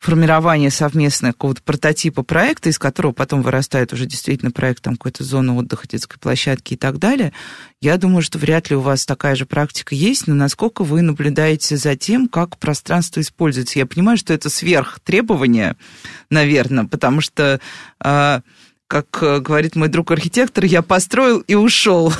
формирование 0.00 0.70
совместного 0.70 1.32
какого-то 1.32 1.62
прототипа 1.62 2.22
проекта, 2.22 2.70
из 2.70 2.78
которого 2.78 3.12
потом 3.12 3.42
вырастает 3.42 3.92
уже 3.92 4.06
действительно 4.06 4.50
проект 4.50 4.82
там 4.82 4.94
какой-то 4.94 5.24
зоны 5.24 5.52
отдыха, 5.52 5.86
детской 5.86 6.18
площадки 6.18 6.72
и 6.72 6.76
так 6.78 6.98
далее, 6.98 7.34
я 7.82 7.98
думаю, 7.98 8.22
что 8.22 8.38
вряд 8.38 8.70
ли 8.70 8.76
у 8.76 8.80
вас 8.80 9.04
такая 9.04 9.36
же 9.36 9.44
практика 9.44 9.94
есть, 9.94 10.26
но 10.26 10.34
насколько 10.34 10.84
вы 10.84 11.02
наблюдаете 11.02 11.76
за 11.76 11.96
тем, 11.96 12.28
как 12.28 12.56
пространство 12.58 13.20
используется. 13.20 13.78
Я 13.78 13.84
понимаю, 13.84 14.16
что 14.16 14.32
это 14.32 14.48
сверх 14.48 15.00
требования, 15.00 15.76
наверное, 16.30 16.86
потому 16.86 17.20
что, 17.20 17.60
а, 18.02 18.40
как 18.86 19.42
говорит 19.42 19.76
мой 19.76 19.88
друг 19.88 20.10
архитектор, 20.12 20.64
я 20.64 20.80
построил 20.80 21.40
и 21.40 21.54
ушел. 21.54 22.10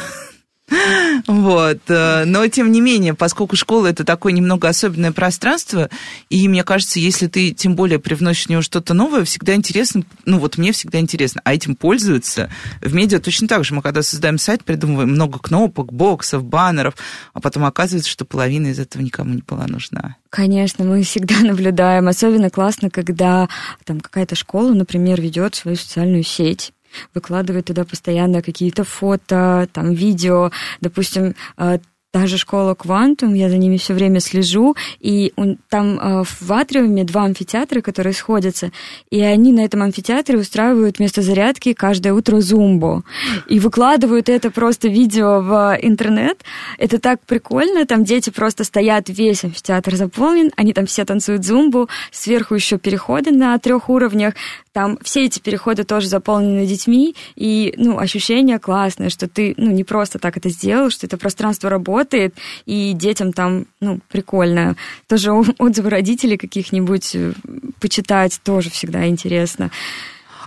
Вот. 1.26 1.78
Э, 1.88 2.24
но, 2.24 2.46
тем 2.46 2.72
не 2.72 2.80
менее, 2.80 3.14
поскольку 3.14 3.56
школа– 3.56 3.86
это 3.88 4.04
такое 4.04 4.32
немного 4.32 4.68
особенное 4.68 5.12
пространство, 5.12 5.90
и 6.28 6.48
мне 6.48 6.64
кажется, 6.64 7.00
если 7.00 7.26
ты 7.26 7.52
тем 7.52 7.74
более 7.74 7.98
привносишь 7.98 8.46
в 8.46 8.50
него 8.50 8.62
что-то 8.62 8.94
новое, 8.94 9.24
всегда 9.24 9.54
интересно, 9.54 10.02
ну 10.24 10.38
вот 10.38 10.58
мне 10.58 10.72
всегда 10.72 10.98
интересно, 11.00 11.40
а 11.44 11.54
этим 11.54 11.76
пользуются 11.76 12.50
в 12.80 12.94
медиа 12.94 13.18
точно 13.20 13.48
так 13.48 13.64
же. 13.64 13.74
Мы 13.74 13.82
когда 13.82 14.02
создаем 14.02 14.38
сайт, 14.38 14.64
придумываем 14.64 15.10
много 15.10 15.38
кнопок, 15.38 15.92
боксов, 15.92 16.44
баннеров, 16.44 16.94
а 17.34 17.40
потом 17.40 17.64
оказывается, 17.64 18.10
что 18.10 18.24
половина 18.24 18.68
из 18.68 18.78
этого 18.78 19.02
никому 19.02 19.34
не 19.34 19.42
была 19.42 19.66
нужна. 19.66 20.16
Конечно, 20.30 20.84
мы 20.84 21.02
всегда 21.02 21.40
наблюдаем. 21.42 22.08
Особенно 22.08 22.50
классно, 22.50 22.90
когда 22.90 23.48
там 23.84 24.00
какая-то 24.00 24.34
школа, 24.36 24.72
например, 24.72 25.20
ведет 25.20 25.54
свою 25.54 25.76
социальную 25.76 26.22
сеть 26.22 26.72
выкладывает 27.14 27.66
туда 27.66 27.84
постоянно 27.84 28.42
какие-то 28.42 28.84
фото, 28.84 29.68
там, 29.72 29.92
видео. 29.92 30.50
Допустим, 30.80 31.34
э, 31.56 31.78
та 32.12 32.26
же 32.26 32.38
школа 32.38 32.74
Квантум, 32.74 33.34
я 33.34 33.48
за 33.48 33.56
ними 33.56 33.76
все 33.76 33.94
время 33.94 34.20
слежу, 34.20 34.74
и 34.98 35.32
там 35.68 35.98
э, 35.98 36.24
в 36.24 36.52
Атриуме 36.52 37.04
два 37.04 37.24
амфитеатра, 37.24 37.80
которые 37.80 38.14
сходятся, 38.14 38.72
и 39.10 39.20
они 39.20 39.52
на 39.52 39.60
этом 39.60 39.82
амфитеатре 39.82 40.38
устраивают 40.38 40.98
вместо 40.98 41.22
зарядки 41.22 41.72
каждое 41.72 42.12
утро 42.12 42.40
зумбу, 42.40 43.04
и 43.48 43.60
выкладывают 43.60 44.28
это 44.28 44.50
просто 44.50 44.88
видео 44.88 45.40
в 45.40 45.78
интернет. 45.80 46.42
Это 46.78 46.98
так 46.98 47.20
прикольно, 47.26 47.86
там 47.86 48.04
дети 48.04 48.30
просто 48.30 48.64
стоят, 48.64 49.08
весь 49.08 49.44
амфитеатр 49.44 49.94
заполнен, 49.94 50.50
они 50.56 50.72
там 50.72 50.86
все 50.86 51.04
танцуют 51.04 51.44
зумбу, 51.44 51.88
сверху 52.10 52.54
еще 52.54 52.78
переходы 52.78 53.30
на 53.30 53.56
трех 53.58 53.88
уровнях, 53.88 54.34
там 54.72 54.98
все 55.02 55.24
эти 55.24 55.38
переходы 55.40 55.84
тоже 55.84 56.08
заполнены 56.08 56.66
детьми, 56.66 57.14
и, 57.36 57.74
ну, 57.76 57.98
ощущение 57.98 58.58
классное, 58.58 59.10
что 59.10 59.28
ты, 59.28 59.54
ну, 59.56 59.70
не 59.70 59.84
просто 59.84 60.18
так 60.18 60.36
это 60.36 60.48
сделал, 60.48 60.90
что 60.90 61.06
это 61.06 61.16
пространство 61.16 61.70
работает, 62.00 62.34
и 62.66 62.92
детям 62.94 63.32
там, 63.32 63.66
ну, 63.80 64.00
прикольно. 64.08 64.76
Тоже 65.06 65.32
отзывы 65.32 65.90
родителей 65.90 66.36
каких-нибудь 66.36 67.14
э, 67.14 67.32
почитать 67.80 68.40
тоже 68.42 68.70
всегда 68.70 69.06
интересно. 69.06 69.70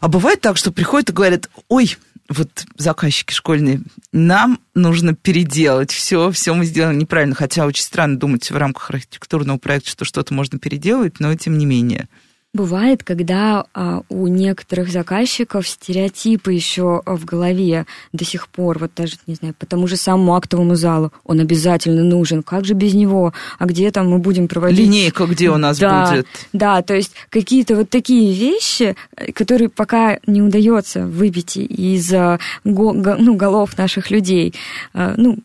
А 0.02 0.08
бывает 0.08 0.42
так, 0.42 0.58
что 0.58 0.72
приходят 0.72 1.10
и 1.10 1.14
говорят, 1.14 1.50
ой, 1.70 1.98
вот 2.30 2.66
заказчики 2.78 3.34
школьные, 3.34 3.82
нам 4.12 4.60
нужно 4.74 5.14
переделать 5.16 5.92
все, 5.92 6.32
все 6.32 6.54
мы 6.54 6.66
сделали 6.66 6.96
неправильно, 6.96 7.36
хотя 7.36 7.66
очень 7.66 7.84
странно 7.84 8.18
думать 8.18 8.50
в 8.50 8.58
рамках 8.58 8.90
архитектурного 8.90 9.58
проекта, 9.58 9.90
что 9.90 10.06
что-то 10.06 10.34
можно 10.34 10.58
переделать, 10.58 11.20
но 11.20 11.36
тем 11.36 11.58
не 11.58 11.66
менее. 11.66 12.08
Бывает, 12.54 13.04
когда 13.04 13.66
а, 13.74 14.04
у 14.10 14.28
некоторых 14.28 14.90
заказчиков 14.90 15.68
стереотипы 15.68 16.54
еще 16.54 17.02
в 17.04 17.26
голове 17.26 17.88
до 18.12 18.26
сих 18.26 18.48
пор, 18.48 18.78
вот 18.78 18.92
даже, 18.96 19.16
не 19.26 19.34
знаю, 19.34 19.56
по 19.58 19.66
тому 19.66 19.88
же 19.88 19.98
самому 19.98 20.36
актовому 20.36 20.76
залу, 20.76 21.12
он 21.24 21.40
обязательно 21.40 22.04
нужен. 22.04 22.44
Как 22.44 22.64
же 22.66 22.76
без 22.76 22.94
него? 22.94 23.34
А 23.58 23.66
где 23.66 23.90
там 23.90 24.12
мы 24.12 24.20
будем 24.20 24.48
проводить? 24.48 24.80
Линейка 24.80 25.26
где 25.26 25.50
у 25.50 25.58
нас 25.58 25.80
да, 25.80 26.12
будет? 26.12 26.28
Да, 26.54 26.84
то 26.84 26.94
есть 26.94 27.14
какие-то 27.30 27.76
вот 27.76 27.90
такие 27.90 28.32
вещи, 28.32 28.96
которые 29.34 29.70
пока 29.70 30.20
не 30.28 30.44
удается 30.44 31.08
выбить 31.08 31.58
из 31.58 32.14
ну, 32.64 33.36
голов 33.36 33.76
наших 33.80 34.12
людей. 34.12 34.54
А, 34.94 35.16
ну, 35.18 35.40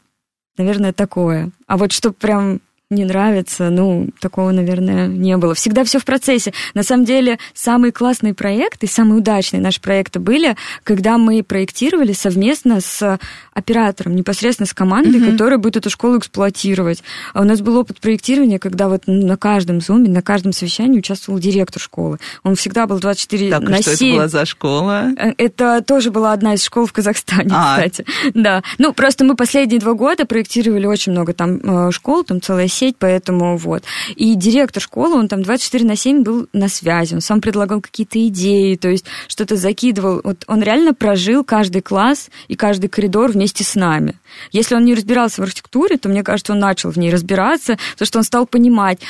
наверное, 0.58 0.92
такое. 0.92 1.52
А 1.66 1.78
вот 1.78 1.92
что 1.92 2.12
прям 2.12 2.60
не 2.90 3.05
нравится, 3.05 3.68
ну, 3.68 4.09
такого, 4.18 4.51
наверное, 4.51 5.09
не 5.09 5.37
было. 5.37 5.55
Всегда 5.55 5.85
все 5.85 5.98
в 5.98 6.07
процессе. 6.07 6.55
На 6.72 6.83
самом 6.83 7.05
деле, 7.05 7.38
самые 7.53 7.92
классные 7.92 8.33
проекты, 8.33 8.87
самые 8.87 9.18
удачные 9.18 9.61
наши 9.61 9.79
проекты 9.79 10.20
были, 10.20 10.57
когда 10.85 11.18
мы 11.18 11.42
проектировали 11.42 12.14
совместно 12.14 12.81
с 12.81 13.18
оператором, 13.53 14.16
непосредственно 14.16 14.66
с 14.66 14.72
командой, 14.72 15.20
mm-hmm. 15.20 15.33
которая 15.33 15.59
будет 15.59 15.77
эту 15.77 15.90
школу 15.90 16.18
эксплуатировать. 16.18 17.03
А 17.35 17.42
у 17.42 17.44
нас 17.44 17.61
был 17.61 17.77
опыт 17.77 18.01
проектирования, 18.01 18.59
когда 18.59 18.88
вот 18.88 19.03
на 19.07 19.37
каждом 19.37 19.83
зуме, 19.83 20.09
на 20.09 20.22
каждом 20.22 20.53
совещании 20.53 20.98
участвовал 20.98 21.38
директор 21.38 21.83
школы. 21.83 22.18
Он 22.42 22.55
всегда 22.55 22.86
был 22.86 23.01
24 23.01 23.51
так, 23.51 23.61
на 23.64 23.82
что 23.82 23.97
7. 23.97 24.09
это 24.09 24.16
была 24.16 24.28
за 24.28 24.47
школа? 24.47 25.09
Э, 25.18 25.34
это 25.36 25.84
тоже 25.86 26.11
была 26.11 26.32
одна 26.32 26.55
из 26.55 26.64
школ 26.64 26.86
в 26.86 26.95
Казахстане, 26.95 27.51
а. 27.53 27.76
кстати. 27.76 28.07
Да. 28.32 28.62
Ну, 28.78 28.95
просто 28.95 29.26
мы 29.26 29.36
последние 29.36 29.78
два 29.78 29.93
года 29.93 30.24
проектировали 30.24 30.86
очень 30.86 31.12
много 31.12 31.34
там 31.34 31.59
э, 31.89 31.91
школ, 31.91 32.24
там 32.24 32.41
целая 32.41 32.68
сеть, 32.79 32.97
поэтому 32.99 33.57
вот. 33.57 33.85
И 34.16 34.35
директор 34.35 34.83
школы, 34.83 35.16
он 35.16 35.29
там 35.29 35.43
24 35.43 35.85
на 35.85 35.97
7 35.97 36.22
был 36.22 36.49
на 36.53 36.68
связи, 36.68 37.14
он 37.14 37.20
сам 37.20 37.41
предлагал 37.41 37.81
какие-то 37.81 38.26
идеи, 38.29 38.76
то 38.76 38.89
есть 38.89 39.05
что-то 39.26 39.57
закидывал. 39.57 40.20
Вот 40.24 40.45
он 40.47 40.62
реально 40.62 40.95
прожил 40.95 41.45
каждый 41.45 41.83
класс 41.83 42.31
и 42.49 42.55
каждый 42.55 42.89
коридор 42.89 43.33
вместе 43.33 43.64
с 43.64 43.74
нами. 43.74 44.14
Если 44.53 44.74
он 44.74 44.85
не 44.85 44.95
разбирался 44.95 45.41
в 45.41 45.45
архитектуре, 45.45 45.99
то, 45.99 46.09
мне 46.09 46.22
кажется, 46.22 46.53
он 46.53 46.59
начал 46.59 46.91
в 46.91 46.97
ней 46.97 47.11
разбираться, 47.11 47.79
потому 47.93 48.07
что 48.07 48.18
он 48.18 48.24
стал 48.24 48.47
понимать, 48.47 49.01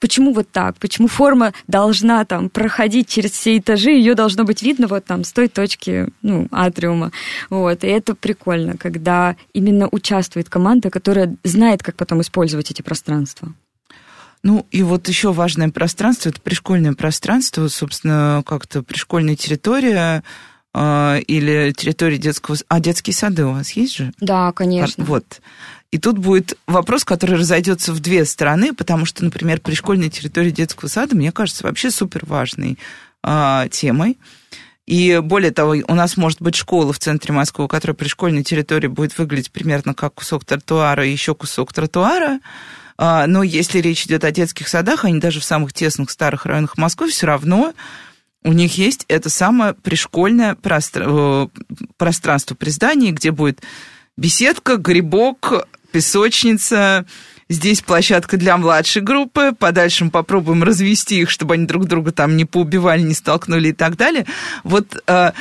почему 0.00 0.32
вот 0.32 0.50
так, 0.50 0.76
почему 0.78 1.08
форма 1.08 1.52
должна 1.66 2.24
там 2.24 2.48
проходить 2.50 3.08
через 3.08 3.32
все 3.32 3.58
этажи, 3.58 3.90
ее 3.90 4.14
должно 4.14 4.44
быть 4.44 4.62
видно 4.62 4.86
вот 4.86 5.04
там 5.04 5.24
с 5.24 5.32
той 5.32 5.48
точки, 5.48 6.08
ну, 6.22 6.48
атриума. 6.50 7.12
Вот. 7.50 7.84
И 7.84 7.86
это 7.86 8.14
прикольно, 8.14 8.76
когда 8.76 9.36
именно 9.52 9.88
участвует 9.90 10.48
команда, 10.48 10.90
которая 10.90 11.36
знает, 11.44 11.82
как 11.82 11.96
потом 11.96 12.20
использовать 12.20 12.70
эти 12.70 12.82
пространства. 12.82 13.52
Ну, 14.42 14.66
и 14.72 14.82
вот 14.82 15.08
еще 15.08 15.32
важное 15.32 15.70
пространство, 15.70 16.30
это 16.30 16.40
пришкольное 16.40 16.94
пространство, 16.94 17.68
собственно, 17.68 18.42
как-то 18.44 18.82
пришкольная 18.82 19.36
территория, 19.36 20.24
или 20.74 21.72
территория 21.76 22.18
детского... 22.18 22.56
А 22.68 22.80
детские 22.80 23.14
сады 23.14 23.44
у 23.44 23.52
вас 23.52 23.72
есть 23.72 23.96
же? 23.96 24.12
Да, 24.20 24.52
конечно. 24.52 25.04
Вот. 25.04 25.40
И 25.90 25.98
тут 25.98 26.16
будет 26.16 26.56
вопрос, 26.66 27.04
который 27.04 27.36
разойдется 27.36 27.92
в 27.92 28.00
две 28.00 28.24
стороны, 28.24 28.72
потому 28.72 29.04
что, 29.04 29.22
например, 29.24 29.60
пришкольная 29.60 30.08
территория 30.08 30.50
детского 30.50 30.88
сада, 30.88 31.14
мне 31.14 31.30
кажется, 31.32 31.64
вообще 31.64 31.90
супер 31.90 32.24
важной 32.24 32.78
э, 33.22 33.68
темой. 33.70 34.16
И 34.86 35.20
более 35.22 35.52
того, 35.52 35.76
у 35.86 35.94
нас 35.94 36.16
может 36.16 36.40
быть 36.40 36.54
школа 36.54 36.92
в 36.92 36.98
центре 36.98 37.32
Москвы, 37.34 37.68
которая 37.68 37.94
при 37.94 38.08
школьной 38.08 38.42
территории 38.42 38.88
будет 38.88 39.16
выглядеть 39.18 39.52
примерно 39.52 39.94
как 39.94 40.14
кусок 40.14 40.44
тротуара 40.44 41.06
и 41.06 41.12
еще 41.12 41.34
кусок 41.34 41.72
тротуара. 41.72 42.40
А, 42.98 43.26
но 43.26 43.42
если 43.42 43.78
речь 43.78 44.06
идет 44.06 44.24
о 44.24 44.32
детских 44.32 44.68
садах, 44.68 45.04
они 45.04 45.20
даже 45.20 45.40
в 45.40 45.44
самых 45.44 45.72
тесных 45.72 46.10
старых 46.10 46.46
районах 46.46 46.78
Москвы 46.78 47.10
все 47.10 47.26
равно 47.26 47.74
у 48.44 48.52
них 48.52 48.76
есть 48.78 49.04
это 49.08 49.28
самое 49.28 49.74
пришкольное 49.74 50.54
пространство, 50.54 51.50
э, 51.54 51.60
пространство 51.96 52.54
при 52.54 52.70
здании, 52.70 53.12
где 53.12 53.30
будет 53.30 53.62
беседка, 54.16 54.76
грибок, 54.76 55.68
песочница, 55.92 57.06
Здесь 57.52 57.82
площадка 57.82 58.38
для 58.38 58.56
младшей 58.56 59.02
группы. 59.02 59.52
Подальше 59.52 60.06
мы 60.06 60.10
попробуем 60.10 60.62
развести 60.62 61.20
их, 61.20 61.28
чтобы 61.28 61.52
они 61.54 61.66
друг 61.66 61.84
друга 61.84 62.10
там 62.10 62.34
не 62.34 62.46
поубивали, 62.46 63.02
не 63.02 63.12
столкнули 63.12 63.68
и 63.68 63.72
так 63.74 63.98
далее. 63.98 64.24
Вот 64.64 65.02
э, 65.06 65.32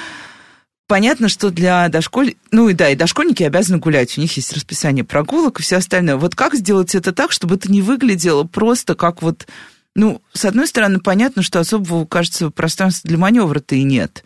понятно, 0.88 1.30
что 1.30 1.52
для 1.52 1.88
дошколь... 1.88 2.36
Ну 2.52 2.68
и 2.68 2.74
да, 2.74 2.90
и 2.90 2.96
дошкольники 2.96 3.44
обязаны 3.44 3.78
гулять. 3.78 4.18
У 4.18 4.22
них 4.22 4.36
есть 4.36 4.52
расписание 4.52 5.06
прогулок 5.06 5.62
и 5.62 5.64
все 5.64 5.78
остальное. 5.78 6.18
Вот 6.18 6.36
как 6.36 6.54
сделать 6.56 6.96
это 6.96 7.14
так, 7.14 7.32
чтобы 7.32 7.56
это 7.56 7.72
не 7.72 7.82
выглядело 7.82 8.44
просто 8.44 8.96
как 8.96 9.22
вот... 9.22 9.48
Ну, 9.96 10.22
с 10.34 10.46
одной 10.46 10.68
стороны, 10.68 11.00
понятно, 11.00 11.44
что 11.44 11.60
особого, 11.60 12.06
кажется, 12.06 12.50
пространства 12.50 13.08
для 13.08 13.18
маневра-то 13.18 13.76
и 13.76 13.84
нет. 13.84 14.24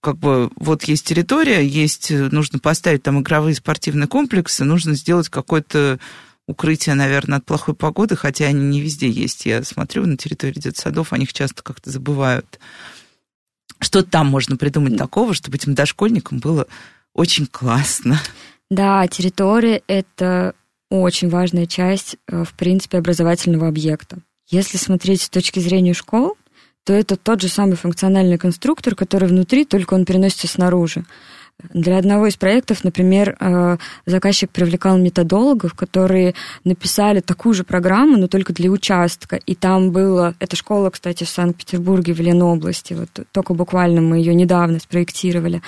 Как 0.00 0.18
бы 0.18 0.50
вот 0.56 0.84
есть 0.84 1.06
территория, 1.06 1.66
есть, 1.66 2.10
нужно 2.10 2.58
поставить 2.58 3.02
там 3.02 3.20
игровые 3.20 3.54
спортивные 3.54 4.08
комплексы, 4.08 4.64
нужно 4.64 4.94
сделать 4.94 5.28
какой-то 5.28 5.98
укрытие, 6.46 6.94
наверное, 6.94 7.38
от 7.38 7.46
плохой 7.46 7.74
погоды, 7.74 8.16
хотя 8.16 8.46
они 8.46 8.60
не 8.60 8.80
везде 8.80 9.08
есть. 9.08 9.46
Я 9.46 9.62
смотрю 9.62 10.04
на 10.06 10.16
территории 10.16 10.60
детсадов, 10.60 11.12
о 11.12 11.18
них 11.18 11.32
часто 11.32 11.62
как-то 11.62 11.90
забывают. 11.90 12.58
Что 13.80 14.02
там 14.02 14.26
можно 14.26 14.56
придумать 14.56 14.96
такого, 14.98 15.32
чтобы 15.32 15.56
этим 15.56 15.74
дошкольникам 15.74 16.38
было 16.38 16.66
очень 17.14 17.46
классно? 17.46 18.20
Да, 18.70 19.06
территория— 19.08 19.82
это 19.86 20.54
очень 20.90 21.28
важная 21.28 21.66
часть, 21.66 22.16
э, 22.28 22.44
в 22.44 22.52
принципе, 22.54 22.98
образовательного 22.98 23.68
объекта. 23.68 24.18
Если 24.48 24.76
смотреть 24.76 25.22
с 25.22 25.28
точки 25.28 25.60
зрения 25.60 25.94
школ, 25.94 26.36
то 26.84 26.92
это 26.92 27.16
тот 27.16 27.40
же 27.40 27.48
самый 27.48 27.76
функциональный 27.76 28.38
конструктор, 28.38 28.94
который 28.94 29.28
внутри, 29.28 29.64
только 29.64 29.94
он 29.94 30.04
переносится 30.04 30.48
снаружи. 30.48 31.04
Для 31.72 31.98
одного 31.98 32.26
из 32.26 32.36
проектов, 32.36 32.82
например, 32.82 33.36
э, 33.38 33.76
заказчик 34.06 34.50
привлекал 34.50 34.98
методологов, 34.98 35.74
которые 35.74 36.34
написали 36.64 37.20
такую 37.20 37.54
же 37.54 37.62
программу, 37.62 38.18
но 38.18 38.26
только 38.26 38.52
для 38.52 38.70
участка. 38.70 39.36
И 39.36 39.54
там 39.54 39.92
было... 39.92 40.34
Эта 40.40 40.56
школа, 40.56 40.90
кстати, 40.90 41.24
в 41.24 41.28
Санкт-Петербурге, 41.28 42.12
в 42.12 42.20
Ленобласти. 42.20 42.94
Вот 42.94 43.08
только 43.30 43.54
буквально 43.54 44.00
мы 44.00 44.18
ее 44.18 44.34
недавно 44.34 44.80
спроектировали. 44.80 45.62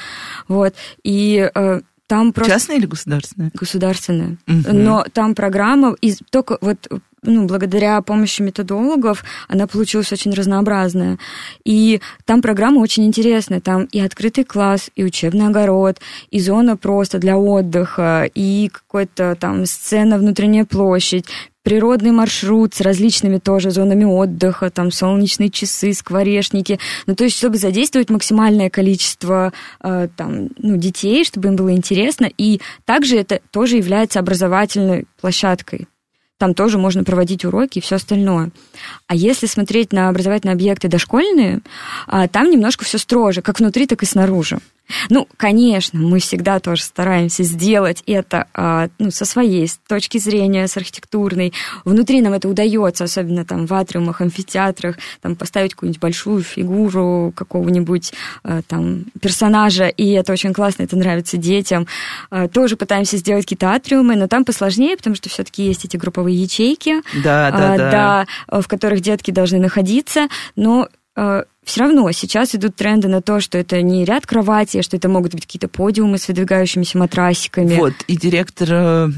Вот. 0.49 0.75
И 1.05 1.49
э, 1.55 1.81
там 2.09 2.33
просто... 2.33 2.55
Частная 2.55 2.77
или 2.77 2.87
государственная? 2.87 3.51
Государственная. 3.55 4.39
Угу. 4.49 4.73
Но 4.73 5.05
там 5.13 5.35
программа, 5.37 5.95
и 6.01 6.15
только 6.31 6.59
вот 6.61 6.89
ну, 7.27 7.47
благодаря 7.47 8.01
помощи 8.01 8.43
методологов 8.43 9.25
она 9.49 9.67
получилась 9.67 10.13
очень 10.13 10.33
разнообразная. 10.33 11.19
И 11.65 12.01
там 12.25 12.43
программа 12.43 12.79
очень 12.79 13.05
интересная. 13.05 13.61
Там 13.61 13.85
и 13.85 14.01
открытый 14.01 14.45
класс, 14.45 14.91
и 14.95 15.05
учебный 15.05 15.47
огород, 15.49 15.99
и 16.31 16.41
зона 16.41 16.77
просто 16.77 17.19
для 17.19 17.37
отдыха, 17.37 18.29
и 18.35 18.71
какой-то 18.73 19.37
там 19.39 19.67
сцена, 19.67 20.19
внутренняя 20.19 20.65
площадь, 20.65 21.27
природный 21.67 22.13
маршрут 22.13 22.75
с 22.75 22.81
различными 22.81 23.39
тоже 23.39 23.73
зонами 23.73 24.05
отдыха, 24.05 24.71
там 24.71 24.93
солнечные 24.93 25.51
часы, 25.51 25.93
скворечники. 25.95 26.79
Ну, 27.09 27.17
то 27.17 27.25
есть, 27.25 27.37
чтобы 27.37 27.59
задействовать 27.59 28.09
максимальное 28.09 28.71
количество 28.71 29.53
э, 29.83 30.07
там, 30.17 30.51
ну, 30.59 30.77
детей, 30.77 31.25
чтобы 31.25 31.49
им 31.49 31.57
было 31.57 31.73
интересно. 31.73 32.31
И 32.39 32.61
также 32.85 33.17
это 33.19 33.41
тоже 33.51 33.79
является 33.79 34.21
образовательной 34.21 35.07
площадкой 35.21 35.89
там 36.39 36.55
тоже 36.55 36.79
можно 36.79 37.03
проводить 37.05 37.45
уроки 37.45 37.79
и 37.79 37.81
все 37.81 37.97
остальное. 37.97 38.51
А 39.07 39.15
если 39.15 39.47
смотреть 39.47 39.93
на 39.93 40.09
образовательные 40.09 40.55
объекты 40.55 40.89
дошкольные, 40.89 41.61
а, 42.07 42.29
там 42.29 42.51
немножко 42.51 42.85
все 42.85 42.99
строже, 42.99 43.43
как 43.43 43.59
внутри, 43.59 43.87
так 43.87 44.03
и 44.03 44.07
снаружи. 44.07 44.59
Ну, 45.11 45.29
конечно, 45.37 45.99
мы 45.99 46.21
всегда 46.21 46.61
тоже 46.61 46.83
стараемся 46.83 47.43
сделать 47.43 48.03
это 48.07 48.47
а, 48.55 48.89
ну, 48.99 49.11
со 49.11 49.25
своей 49.25 49.71
точки 49.89 50.19
зрения, 50.19 50.67
с 50.67 50.77
архитектурной. 50.77 51.53
Внутри 51.85 52.21
нам 52.21 52.33
это 52.33 52.49
удается, 52.49 53.05
особенно 53.05 53.45
там 53.45 53.67
в 53.67 53.75
атриумах, 53.75 54.21
амфитеатрах, 54.21 54.97
там 55.21 55.37
поставить 55.37 55.75
какую-нибудь 55.75 56.01
большую 56.01 56.43
фигуру 56.43 57.33
какого-нибудь 57.35 58.13
а, 58.43 58.63
там 58.63 59.05
персонажа, 59.21 59.89
и 59.89 60.11
это 60.13 60.33
очень 60.33 60.53
классно, 60.53 60.85
это 60.85 60.97
нравится 60.97 61.37
детям. 61.37 61.87
А, 62.31 62.49
тоже 62.49 62.77
пытаемся 62.77 63.17
сделать 63.17 63.45
какие-то 63.45 63.73
атриумы, 63.73 64.17
но 64.17 64.29
там 64.29 64.45
посложнее, 64.45 64.97
потому 64.97 65.17
что 65.17 65.29
все-таки 65.29 65.65
есть 65.65 65.85
эти 65.85 65.97
групповые 65.97 66.37
ячейки, 66.37 67.03
да, 67.23 67.51
да, 67.51 67.77
да. 67.77 68.27
Да, 68.49 68.61
в 68.61 68.69
которых 68.69 69.01
детки 69.01 69.31
должны 69.31 69.59
находиться, 69.59 70.29
но 70.55 70.89
все 71.17 71.81
равно 71.81 72.11
сейчас 72.13 72.55
идут 72.55 72.77
тренды 72.77 73.09
на 73.09 73.23
то, 73.23 73.41
что 73.41 73.59
это 73.59 73.83
не 73.83 74.05
ряд 74.05 74.27
кровати, 74.27 74.79
а 74.79 74.83
что 74.83 74.97
это 74.97 75.09
могут 75.09 75.35
быть 75.35 75.47
какие-то 75.47 75.69
подиумы 75.69 76.19
с 76.19 76.29
выдвигающимися 76.29 76.99
матрасиками. 76.99 77.75
Вот, 77.75 77.95
и 78.07 78.17
директор 78.17 78.69
э, 78.71 79.09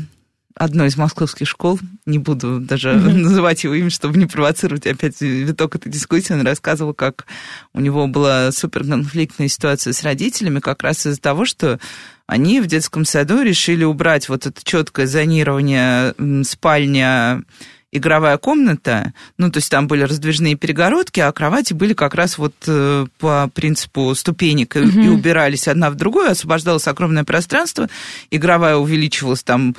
одной 0.55 0.88
из 0.88 0.96
московских 0.96 1.49
школ, 1.49 1.78
не 2.07 2.18
буду 2.18 2.61
даже 2.61 2.90
mm-hmm. 2.90 3.12
называть 3.22 3.64
его 3.64 3.74
имя, 3.74 3.90
чтобы 3.90 4.18
не 4.18 4.26
провоцировать 4.26 4.86
опять 4.86 5.20
виток 5.20 5.76
этой 5.76 5.90
дискуссии, 5.90 6.32
он 6.32 6.46
рассказывал, 6.46 6.94
как 6.94 7.26
у 7.74 7.80
него 7.80 8.07
была 8.07 8.51
суперконфликтная 8.53 9.49
ситуация 9.49 9.92
с 9.92 10.03
родителями 10.03 10.61
как 10.61 10.82
раз 10.82 11.07
из-за 11.07 11.20
того, 11.20 11.44
что 11.44 11.78
они 12.26 12.61
в 12.61 12.66
детском 12.66 13.05
саду 13.05 13.42
решили 13.42 13.84
убрать 13.84 14.28
вот 14.28 14.46
это 14.46 14.61
четкое 14.62 15.07
зонирование 15.07 16.14
спальня 16.44 17.42
игровая 17.91 18.36
комната, 18.36 19.12
ну, 19.39 19.51
то 19.51 19.59
есть 19.59 19.70
там 19.70 19.89
были 19.89 20.03
раздвижные 20.03 20.57
перегородки, 20.57 21.20
а 21.20 21.32
кровати 21.32 21.72
были 21.72 21.95
как 21.95 22.14
раз 22.14 22.36
вот 22.36 22.55
э, 22.66 23.07
по 23.18 23.51
принципу 23.55 24.14
ступенек 24.14 24.76
угу. 24.76 25.01
и 25.01 25.09
убирались 25.09 25.68
одна 25.68 25.91
в 25.91 25.95
другую, 25.95 26.30
освобождалось 26.30 26.86
огромное 26.86 27.24
пространство, 27.24 27.89
игровая 28.30 28.76
увеличивалась 28.76 29.43
там 29.43 29.74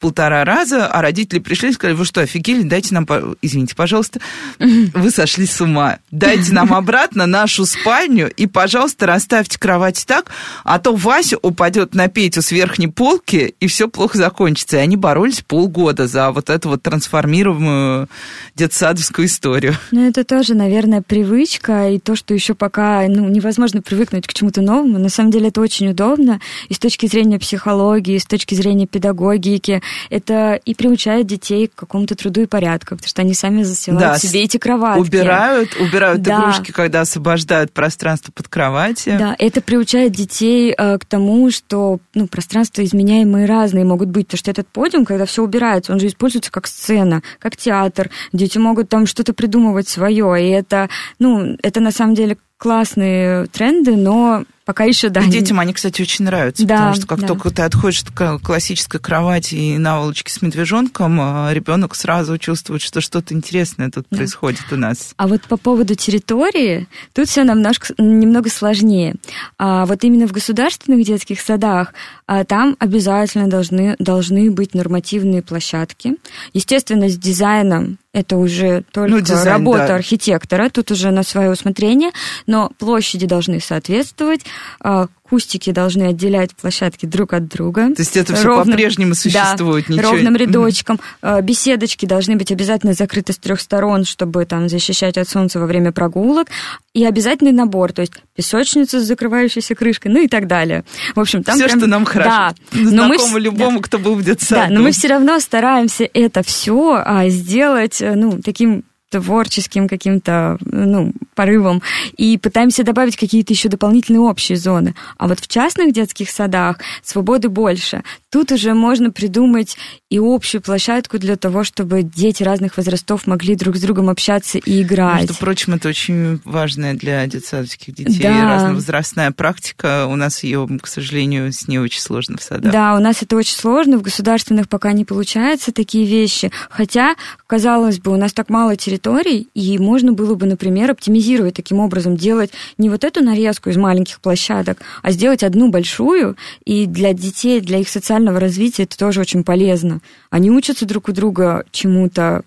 полтора 0.00 0.44
раза, 0.44 0.86
а 0.86 1.02
родители 1.02 1.38
пришли 1.38 1.70
и 1.70 1.72
сказали, 1.72 1.94
вы 1.94 2.04
что, 2.04 2.22
офигели, 2.22 2.62
дайте 2.62 2.94
нам, 2.94 3.06
извините, 3.42 3.76
пожалуйста, 3.76 4.20
вы 4.58 5.10
сошли 5.10 5.46
с 5.46 5.60
ума, 5.60 5.98
дайте 6.10 6.52
нам 6.52 6.72
обратно 6.74 7.26
нашу 7.26 7.66
спальню 7.66 8.30
и, 8.30 8.46
пожалуйста, 8.46 9.06
расставьте 9.06 9.58
кровать 9.58 10.04
так, 10.06 10.30
а 10.64 10.78
то 10.78 10.94
Вася 10.94 11.36
упадет 11.42 11.94
на 11.94 12.08
Петю 12.08 12.42
с 12.42 12.50
верхней 12.50 12.88
полки, 12.88 13.54
и 13.60 13.66
все 13.66 13.88
плохо 13.88 14.18
закончится. 14.18 14.78
И 14.78 14.80
они 14.80 14.96
боролись 14.96 15.42
полгода 15.42 16.06
за 16.06 16.30
вот 16.30 16.50
эту 16.50 16.70
вот 16.70 16.82
трансформируемую 16.82 18.08
детсадовскую 18.56 19.26
историю. 19.26 19.74
Ну, 19.90 20.08
это 20.08 20.24
тоже, 20.24 20.54
наверное, 20.54 21.02
привычка, 21.02 21.90
и 21.90 21.98
то, 21.98 22.16
что 22.16 22.34
еще 22.34 22.54
пока 22.54 23.06
ну, 23.08 23.28
невозможно 23.28 23.82
привыкнуть 23.82 24.26
к 24.26 24.32
чему-то 24.32 24.62
новому. 24.62 24.98
На 24.98 25.08
самом 25.08 25.30
деле 25.30 25.48
это 25.48 25.60
очень 25.60 25.88
удобно 25.88 26.40
и 26.68 26.74
с 26.74 26.78
точки 26.78 27.06
зрения 27.06 27.38
психологии, 27.38 28.16
и 28.16 28.18
с 28.18 28.26
точки 28.26 28.54
зрения 28.54 28.86
педагогики. 28.86 29.82
Это 30.08 30.60
и 30.64 30.74
приучает 30.74 31.26
детей 31.26 31.68
к 31.68 31.74
какому-то 31.74 32.14
труду 32.14 32.42
и 32.42 32.46
порядку, 32.46 32.96
потому 32.96 33.08
что 33.08 33.22
они 33.22 33.34
сами 33.34 33.62
засевают 33.62 34.14
да, 34.14 34.18
себе 34.18 34.42
эти 34.42 34.56
кроватки. 34.56 35.00
Убирают, 35.00 35.70
убирают 35.80 36.22
да. 36.22 36.40
игрушки, 36.40 36.72
когда 36.72 37.02
освобождают 37.02 37.72
пространство 37.72 38.32
под 38.32 38.48
кроватью. 38.48 39.18
Да, 39.18 39.36
это 39.38 39.60
приучает 39.60 40.12
детей 40.12 40.74
э, 40.76 40.98
к 40.98 41.04
тому, 41.04 41.50
что 41.50 42.00
ну, 42.14 42.26
пространства 42.26 42.84
изменяемые 42.84 43.46
разные 43.46 43.84
могут 43.84 44.08
быть. 44.08 44.26
Потому 44.26 44.38
что 44.38 44.50
этот 44.50 44.68
подиум, 44.68 45.04
когда 45.04 45.26
все 45.26 45.42
убирается, 45.42 45.92
он 45.92 46.00
же 46.00 46.06
используется 46.06 46.50
как 46.50 46.66
сцена, 46.66 47.22
как 47.38 47.56
театр. 47.56 48.10
Дети 48.32 48.58
могут 48.58 48.88
там 48.88 49.06
что-то 49.06 49.32
придумывать 49.32 49.88
свое. 49.88 50.36
И 50.40 50.50
это, 50.50 50.88
ну, 51.18 51.56
это 51.62 51.80
на 51.80 51.90
самом 51.90 52.14
деле 52.14 52.36
классные 52.60 53.46
тренды, 53.46 53.96
но 53.96 54.44
пока 54.66 54.84
еще, 54.84 55.08
да. 55.08 55.22
И 55.22 55.30
детям 55.30 55.58
они, 55.58 55.72
кстати, 55.72 56.02
очень 56.02 56.26
нравятся, 56.26 56.66
да, 56.66 56.76
потому 56.76 56.94
что 56.94 57.06
как 57.06 57.20
да. 57.20 57.26
только 57.26 57.50
ты 57.50 57.62
отходишь 57.62 58.02
от 58.02 58.42
классической 58.42 59.00
кровати 59.00 59.54
и 59.54 59.78
наволочки 59.78 60.30
с 60.30 60.42
медвежонком, 60.42 61.18
а, 61.22 61.50
ребенок 61.54 61.94
сразу 61.94 62.36
чувствует, 62.36 62.82
что 62.82 63.00
что-то 63.00 63.32
интересное 63.32 63.90
тут 63.90 64.06
да. 64.10 64.18
происходит 64.18 64.60
у 64.70 64.76
нас. 64.76 65.14
А 65.16 65.26
вот 65.26 65.40
по 65.44 65.56
поводу 65.56 65.94
территории, 65.94 66.86
тут 67.14 67.28
все 67.28 67.44
немножко, 67.44 67.94
немного 67.96 68.50
сложнее. 68.50 69.14
А 69.58 69.86
вот 69.86 70.04
именно 70.04 70.28
в 70.28 70.32
государственных 70.32 71.06
детских 71.06 71.40
садах 71.40 71.94
а, 72.26 72.44
там 72.44 72.76
обязательно 72.78 73.48
должны, 73.48 73.96
должны 73.98 74.50
быть 74.50 74.74
нормативные 74.74 75.40
площадки. 75.40 76.16
Естественно, 76.52 77.08
с 77.08 77.16
дизайном 77.16 77.96
это 78.12 78.36
уже 78.36 78.82
только 78.92 79.10
ну, 79.10 79.20
дизайн, 79.20 79.48
работа 79.48 79.88
да. 79.88 79.94
архитектора, 79.94 80.68
тут 80.68 80.90
уже 80.90 81.10
на 81.10 81.22
свое 81.22 81.50
усмотрение, 81.50 82.10
но 82.46 82.70
площади 82.78 83.26
должны 83.26 83.60
соответствовать, 83.60 84.40
а, 84.80 85.06
кустики 85.30 85.70
должны 85.70 86.08
отделять 86.08 86.56
площадки 86.56 87.06
друг 87.06 87.34
от 87.34 87.46
друга. 87.46 87.94
То 87.94 88.02
есть 88.02 88.16
это 88.16 88.34
все 88.34 88.48
ровным, 88.48 88.72
по-прежнему 88.72 89.14
существует? 89.14 89.84
Да, 89.86 89.94
ничего... 89.94 90.10
ровным 90.10 90.34
рядочком. 90.34 90.98
Mm-hmm. 91.22 91.42
Беседочки 91.42 92.04
должны 92.04 92.34
быть 92.34 92.50
обязательно 92.50 92.94
закрыты 92.94 93.32
с 93.32 93.38
трех 93.38 93.60
сторон, 93.60 94.04
чтобы 94.04 94.44
там 94.44 94.68
защищать 94.68 95.16
от 95.16 95.28
солнца 95.28 95.60
во 95.60 95.66
время 95.66 95.92
прогулок. 95.92 96.48
И 96.94 97.04
обязательный 97.04 97.52
набор, 97.52 97.92
то 97.92 98.00
есть 98.00 98.14
песочница 98.34 98.98
с 98.98 99.04
закрывающейся 99.04 99.76
крышкой, 99.76 100.10
ну 100.10 100.20
и 100.20 100.26
так 100.26 100.48
далее. 100.48 100.84
В 101.14 101.20
общем, 101.20 101.44
там 101.44 101.54
все, 101.54 101.66
прям... 101.66 101.78
что 101.78 101.86
нам 101.86 102.04
хорошо. 102.04 102.30
Да. 102.30 102.54
Знакомо 102.72 103.18
но 103.18 103.26
мы... 103.28 103.40
любому, 103.40 103.78
да. 103.78 103.84
кто 103.84 103.98
был 104.00 104.16
в 104.16 104.24
детсаду. 104.24 104.62
Да, 104.62 104.68
но 104.68 104.80
мы 104.80 104.90
все 104.90 105.06
равно 105.06 105.38
стараемся 105.38 106.08
это 106.12 106.42
все 106.42 107.00
а, 107.04 107.28
сделать 107.28 108.02
э, 108.02 108.16
ну, 108.16 108.40
таким 108.42 108.82
творческим 109.10 109.88
каким-то 109.88 110.56
ну, 110.60 111.12
порывом 111.34 111.82
и 112.16 112.38
пытаемся 112.38 112.84
добавить 112.84 113.16
какие-то 113.16 113.52
еще 113.52 113.68
дополнительные 113.68 114.20
общие 114.20 114.56
зоны. 114.56 114.94
А 115.18 115.26
вот 115.26 115.40
в 115.40 115.48
частных 115.48 115.92
детских 115.92 116.30
садах 116.30 116.78
свободы 117.02 117.48
больше. 117.48 118.02
Тут 118.30 118.52
уже 118.52 118.74
можно 118.74 119.10
придумать 119.10 119.76
и 120.08 120.18
общую 120.18 120.62
площадку 120.62 121.18
для 121.18 121.36
того, 121.36 121.64
чтобы 121.64 122.02
дети 122.02 122.42
разных 122.42 122.76
возрастов 122.76 123.26
могли 123.26 123.56
друг 123.56 123.76
с 123.76 123.80
другом 123.80 124.08
общаться 124.08 124.58
и 124.58 124.82
играть. 124.82 125.22
Между 125.22 125.34
прочим, 125.34 125.74
это 125.74 125.88
очень 125.88 126.40
важная 126.44 126.94
для 126.94 127.26
детсадовских 127.26 127.94
детей 127.94 128.22
да. 128.22 128.54
разновозрастная 128.54 129.32
практика. 129.32 130.06
У 130.06 130.14
нас 130.14 130.44
ее, 130.44 130.68
к 130.80 130.86
сожалению, 130.86 131.52
с 131.52 131.66
ней 131.66 131.78
очень 131.78 132.00
сложно 132.00 132.38
в 132.38 132.42
садах. 132.42 132.72
Да, 132.72 132.94
у 132.94 133.00
нас 133.00 133.22
это 133.22 133.36
очень 133.36 133.56
сложно. 133.56 133.98
В 133.98 134.02
государственных 134.02 134.68
пока 134.68 134.92
не 134.92 135.04
получается 135.04 135.72
такие 135.72 136.06
вещи. 136.06 136.52
Хотя, 136.68 137.16
казалось 137.48 137.98
бы, 137.98 138.12
у 138.12 138.16
нас 138.16 138.32
так 138.32 138.48
мало 138.48 138.76
территорий, 139.00 139.48
и 139.54 139.78
можно 139.78 140.12
было 140.12 140.34
бы, 140.34 140.46
например, 140.46 140.90
оптимизировать 140.90 141.54
таким 141.54 141.80
образом, 141.80 142.16
делать 142.16 142.52
не 142.78 142.90
вот 142.90 143.04
эту 143.04 143.22
нарезку 143.22 143.70
из 143.70 143.76
маленьких 143.76 144.20
площадок, 144.20 144.78
а 145.02 145.10
сделать 145.10 145.42
одну 145.42 145.70
большую, 145.70 146.36
и 146.64 146.86
для 146.86 147.12
детей, 147.12 147.60
для 147.60 147.78
их 147.78 147.88
социального 147.88 148.10
социального 148.10 148.40
развития 148.40 148.82
это 148.84 148.98
тоже 148.98 149.20
очень 149.20 149.44
полезно. 149.44 150.00
Они 150.30 150.50
учатся 150.50 150.86
друг 150.86 151.08
у 151.08 151.12
друга 151.12 151.64
чему-то. 151.70 152.42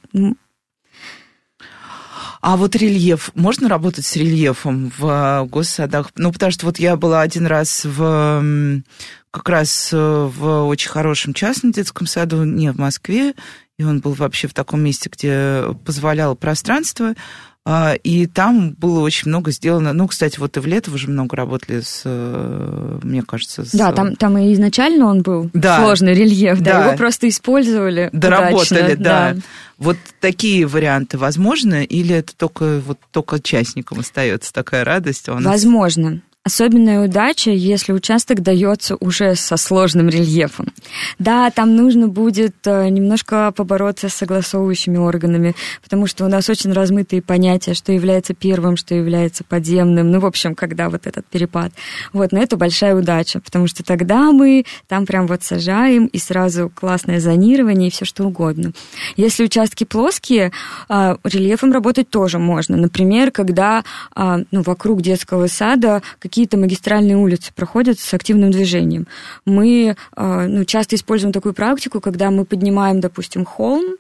А 2.41 2.58
вот 2.58 2.76
рельеф, 2.76 3.32
можно 3.36 3.70
работать 3.70 4.06
с 4.06 4.18
рельефом 4.18 4.91
в 4.97 5.06
э, 5.06 5.45
госсадах? 5.47 6.12
Ну, 6.18 6.34
потому 6.34 6.51
что 6.51 6.66
вот 6.66 6.78
я 6.78 6.97
была 6.97 7.22
один 7.22 7.45
раз 7.45 7.86
в 7.86 8.84
как 9.32 9.49
раз 9.49 9.91
э, 9.93 9.97
в 9.97 10.68
очень 10.68 10.89
хорошем 10.89 11.34
частном 11.34 11.72
детском 11.72 12.06
саду, 12.06 12.43
не 12.43 12.74
в 12.74 12.78
Москве, 12.78 13.34
и 13.78 13.84
он 13.84 13.99
был 13.99 14.13
вообще 14.13 14.47
в 14.47 14.53
таком 14.53 14.82
месте, 14.82 15.09
где 15.11 15.63
позволяло 15.86 16.36
пространство. 16.36 17.15
А, 17.65 17.93
и 18.03 18.28
там 18.28 18.71
было 18.71 18.99
очень 18.99 19.30
много 19.30 19.51
сделано. 19.51 19.93
Ну, 19.93 20.07
кстати, 20.07 20.38
вот 20.38 20.57
и 20.57 20.59
в 20.59 20.65
лето 20.65 20.91
уже 20.91 21.09
много 21.09 21.38
работали 21.38 21.80
с, 21.80 22.01
э, 22.03 22.99
мне 23.03 23.21
кажется, 23.21 23.63
с... 23.63 23.71
Да, 23.71 23.93
там, 23.93 24.17
там 24.17 24.38
и 24.38 24.51
изначально 24.53 25.05
он 25.05 25.21
был 25.21 25.49
да. 25.53 25.80
сложный 25.80 26.13
рельеф, 26.13 26.59
да, 26.59 26.74
да, 26.74 26.86
его 26.88 26.97
просто 26.97 27.30
использовали 27.30 28.09
Доработали, 28.11 28.80
удачно, 28.80 29.03
да. 29.03 29.34
да. 29.34 29.41
Вот 29.78 29.97
такие 30.19 30.67
варианты 30.67 31.17
возможны 31.17 31.86
или 31.86 32.13
это 32.13 32.36
только, 32.36 32.82
вот, 32.86 32.99
только 33.11 33.41
частникам 33.41 33.99
остается 33.99 34.51
такая 34.51 34.84
радость? 34.84 35.30
А 35.30 35.36
Возможно. 35.36 36.21
Особенная 36.46 37.06
удача, 37.06 37.52
если 37.52 37.94
участок 37.94 38.41
дается 38.41 38.98
уже 39.00 39.34
со 39.36 39.56
сложным 39.56 40.10
рельефом. 40.10 40.74
Да, 41.18 41.50
там 41.52 41.78
нужно 41.78 42.10
будет 42.10 42.56
э, 42.66 42.89
немножко 42.89 43.54
побороться 43.56 44.10
с 44.10 44.14
согласовывающими 44.14 44.98
органами, 44.98 45.56
потому 45.82 46.06
что 46.06 46.26
у 46.26 46.28
нас 46.28 46.50
очень 46.50 46.74
размытые 46.74 47.22
понятия, 47.22 47.74
что 47.74 47.94
является 47.94 48.34
первым, 48.34 48.76
что 48.76 48.94
является 48.94 49.46
подземным. 49.46 50.12
Ну, 50.12 50.20
в 50.20 50.26
общем, 50.26 50.54
когда 50.54 50.89
вот 50.89 51.08
этот 51.08 51.26
перепад. 51.28 51.72
Вот, 52.12 52.34
но 52.34 52.41
это 52.41 52.58
большая 52.58 52.94
удача, 52.94 53.39
потому 53.39 53.68
что 53.68 53.82
тогда 53.82 54.34
мы 54.34 54.66
там 54.89 55.06
прям 55.06 55.28
вот 55.28 55.44
сажаем, 55.44 56.08
и 56.08 56.18
сразу 56.18 56.70
классное 56.76 57.22
зонирование 57.22 57.88
и 57.88 57.91
все 57.91 58.04
что 58.04 58.26
угодно. 58.26 58.74
Если 59.16 59.46
участки 59.46 59.86
плоские, 59.86 60.52
э, 60.89 61.16
рельефом 61.24 61.72
работать 61.72 62.10
тоже 62.10 62.38
можно. 62.38 62.76
Например, 62.76 63.32
когда 63.32 63.86
э, 64.14 64.44
ну, 64.52 64.62
вокруг 64.62 65.02
детского 65.02 65.48
сада 65.48 66.02
какие-то 66.34 66.57
магистральные 66.57 67.15
улицы 67.15 67.51
проходят 67.53 67.99
с 67.99 68.11
активным 68.11 68.49
движением. 68.49 69.05
Мы 69.45 69.95
э, 70.15 70.47
ну, 70.47 70.65
часто 70.65 70.95
используем 70.95 71.31
такую 71.31 71.53
практику, 71.53 72.01
когда 72.01 72.31
мы 72.31 72.43
поднимаем, 72.43 73.01
допустим, 73.01 73.45
холм, 73.45 73.97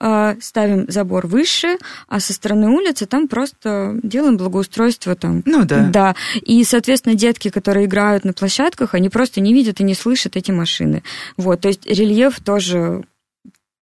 э, 0.00 0.36
ставим 0.40 0.86
забор 0.88 1.26
выше, 1.26 1.76
а 2.08 2.18
со 2.18 2.32
стороны 2.32 2.70
улицы 2.70 3.04
там 3.04 3.28
просто 3.28 4.00
делаем 4.02 4.38
благоустройство 4.38 5.14
там. 5.16 5.42
Ну 5.44 5.66
да. 5.66 5.90
Да. 5.92 6.14
И, 6.40 6.64
соответственно, 6.64 7.14
детки, 7.14 7.50
которые 7.50 7.84
играют 7.84 8.24
на 8.24 8.32
площадках, 8.32 8.94
они 8.94 9.10
просто 9.10 9.42
не 9.42 9.52
видят 9.52 9.78
и 9.78 9.84
не 9.84 9.94
слышат 9.94 10.34
эти 10.34 10.52
машины. 10.52 11.02
Вот, 11.36 11.60
то 11.60 11.68
есть 11.68 11.84
рельеф 11.84 12.40
тоже 12.40 13.04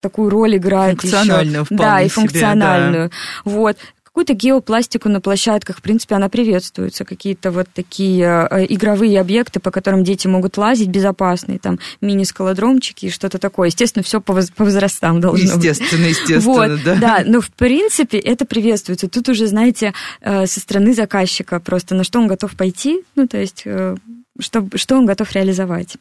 такую 0.00 0.30
роль 0.30 0.56
играет 0.56 1.00
функциональную 1.00 1.62
еще. 1.62 1.76
Да, 1.76 2.00
и 2.00 2.08
функциональную. 2.08 3.04
Себе, 3.04 3.16
да. 3.44 3.50
Вот 3.52 3.76
какую-то 4.14 4.34
геопластику 4.34 5.08
на 5.08 5.20
площадках, 5.20 5.78
в 5.78 5.82
принципе, 5.82 6.14
она 6.14 6.28
приветствуется. 6.28 7.04
Какие-то 7.04 7.50
вот 7.50 7.66
такие 7.74 8.46
э, 8.48 8.64
игровые 8.68 9.20
объекты, 9.20 9.58
по 9.58 9.72
которым 9.72 10.04
дети 10.04 10.28
могут 10.28 10.56
лазить 10.56 10.86
безопасные, 10.86 11.58
там 11.58 11.80
мини-скалодромчики 12.00 13.06
и 13.06 13.10
что-то 13.10 13.38
такое. 13.38 13.70
Естественно, 13.70 14.04
все 14.04 14.20
по, 14.20 14.40
по 14.54 14.64
возрастам 14.64 15.20
должно 15.20 15.56
естественно, 15.56 16.06
быть. 16.06 16.10
Естественно, 16.10 16.54
вот, 16.54 16.84
да. 16.84 16.94
Да, 16.94 17.22
но 17.26 17.40
в 17.40 17.50
принципе 17.50 18.18
это 18.18 18.44
приветствуется. 18.44 19.08
Тут 19.08 19.28
уже, 19.30 19.48
знаете, 19.48 19.92
э, 20.20 20.46
со 20.46 20.60
стороны 20.60 20.94
заказчика 20.94 21.58
просто 21.58 21.96
на 21.96 22.04
что 22.04 22.20
он 22.20 22.28
готов 22.28 22.54
пойти, 22.56 23.02
ну, 23.16 23.26
то 23.26 23.38
есть, 23.38 23.62
э, 23.64 23.96
что, 24.38 24.68
что 24.76 24.96
он 24.96 25.06
готов 25.06 25.32
реализовать. 25.32 25.96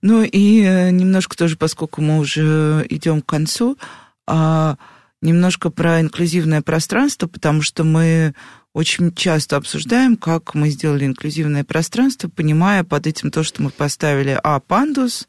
Ну 0.00 0.22
и 0.22 0.62
немножко 0.90 1.36
тоже, 1.36 1.58
поскольку 1.58 2.00
мы 2.00 2.18
уже 2.18 2.86
идем 2.88 3.20
к 3.20 3.26
концу, 3.26 3.76
а 4.26 4.78
немножко 5.22 5.70
про 5.70 6.00
инклюзивное 6.00 6.62
пространство, 6.62 7.26
потому 7.26 7.62
что 7.62 7.84
мы 7.84 8.34
очень 8.72 9.12
часто 9.12 9.56
обсуждаем, 9.56 10.16
как 10.16 10.54
мы 10.54 10.70
сделали 10.70 11.04
инклюзивное 11.04 11.64
пространство, 11.64 12.28
понимая 12.28 12.84
под 12.84 13.06
этим 13.06 13.30
то, 13.30 13.42
что 13.42 13.62
мы 13.62 13.70
поставили 13.70 14.38
А, 14.42 14.60
пандус, 14.60 15.26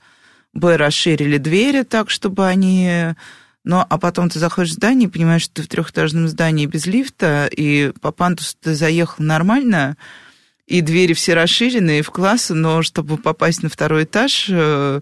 Б, 0.53 0.77
расширили 0.77 1.37
двери 1.37 1.83
так, 1.83 2.09
чтобы 2.09 2.47
они... 2.47 3.15
Но, 3.63 3.85
а 3.87 3.97
потом 3.99 4.27
ты 4.29 4.39
заходишь 4.39 4.71
в 4.71 4.75
здание 4.75 5.07
и 5.07 5.11
понимаешь, 5.11 5.43
что 5.43 5.55
ты 5.55 5.61
в 5.63 5.67
трехэтажном 5.67 6.27
здании 6.27 6.65
без 6.65 6.87
лифта, 6.87 7.47
и 7.51 7.93
по 8.01 8.11
пандусу 8.11 8.55
ты 8.59 8.73
заехал 8.73 9.23
нормально, 9.23 9.97
и 10.65 10.81
двери 10.81 11.13
все 11.13 11.35
расширены, 11.35 11.99
и 11.99 12.01
в 12.01 12.09
классы, 12.09 12.55
но 12.55 12.81
чтобы 12.81 13.17
попасть 13.17 13.61
на 13.61 13.69
второй 13.69 14.05
этаж, 14.05 14.47
э, 14.49 15.01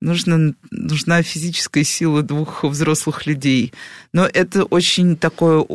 нужно, 0.00 0.54
нужна 0.70 1.22
физическая 1.22 1.84
сила 1.84 2.22
двух 2.22 2.64
взрослых 2.64 3.26
людей. 3.26 3.72
Но 4.12 4.26
это 4.26 4.64
очень 4.64 5.16
такое 5.16 5.66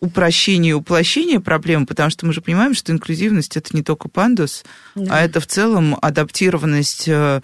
упрощение 0.00 0.70
и 0.70 0.74
уплощение 0.74 1.40
проблемы, 1.40 1.86
потому 1.86 2.10
что 2.10 2.26
мы 2.26 2.32
же 2.32 2.40
понимаем, 2.40 2.74
что 2.74 2.90
инклюзивность 2.90 3.56
это 3.56 3.76
не 3.76 3.82
только 3.82 4.08
пандус, 4.08 4.64
да. 4.94 5.18
а 5.18 5.20
это 5.20 5.40
в 5.40 5.46
целом 5.46 5.96
адаптированность 6.00 7.06
э, 7.06 7.42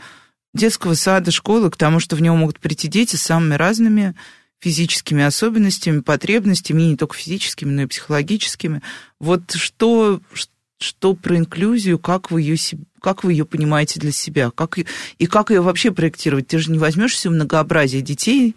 детского 0.55 0.95
сада, 0.95 1.31
школы 1.31 1.71
к 1.71 1.77
тому, 1.77 2.01
что 2.01 2.17
в 2.17 2.23
него 2.23 2.35
могут 2.35 2.59
прийти 2.59 2.89
дети 2.89 3.17
с 3.17 3.23
самыми 3.23 3.55
разными 3.55 4.15
физическими 4.59 5.23
особенностями, 5.23 6.01
потребностями, 6.01 6.83
и 6.83 6.87
не 6.89 6.97
только 6.97 7.15
физическими, 7.15 7.71
но 7.71 7.83
и 7.83 7.87
психологическими. 7.87 8.81
Вот 9.21 9.53
что, 9.53 10.21
что 10.33 10.51
про 11.15 11.37
инклюзию, 11.37 11.99
как 11.99 12.31
вы 12.31 12.43
ее, 12.43 12.57
как 13.01 13.25
вы 13.25 13.33
ее 13.33 13.45
понимаете 13.45 13.99
для 14.01 14.13
себя, 14.13 14.51
как, 14.51 14.79
и 14.79 15.27
как 15.27 15.51
ее 15.51 15.61
вообще 15.61 15.91
проектировать? 15.91 16.49
Ты 16.49 16.59
же 16.59 16.71
не 16.71 16.79
возьмешь 16.79 17.15
все 17.15 17.31
многообразие 17.31 18.03
детей 18.03 18.57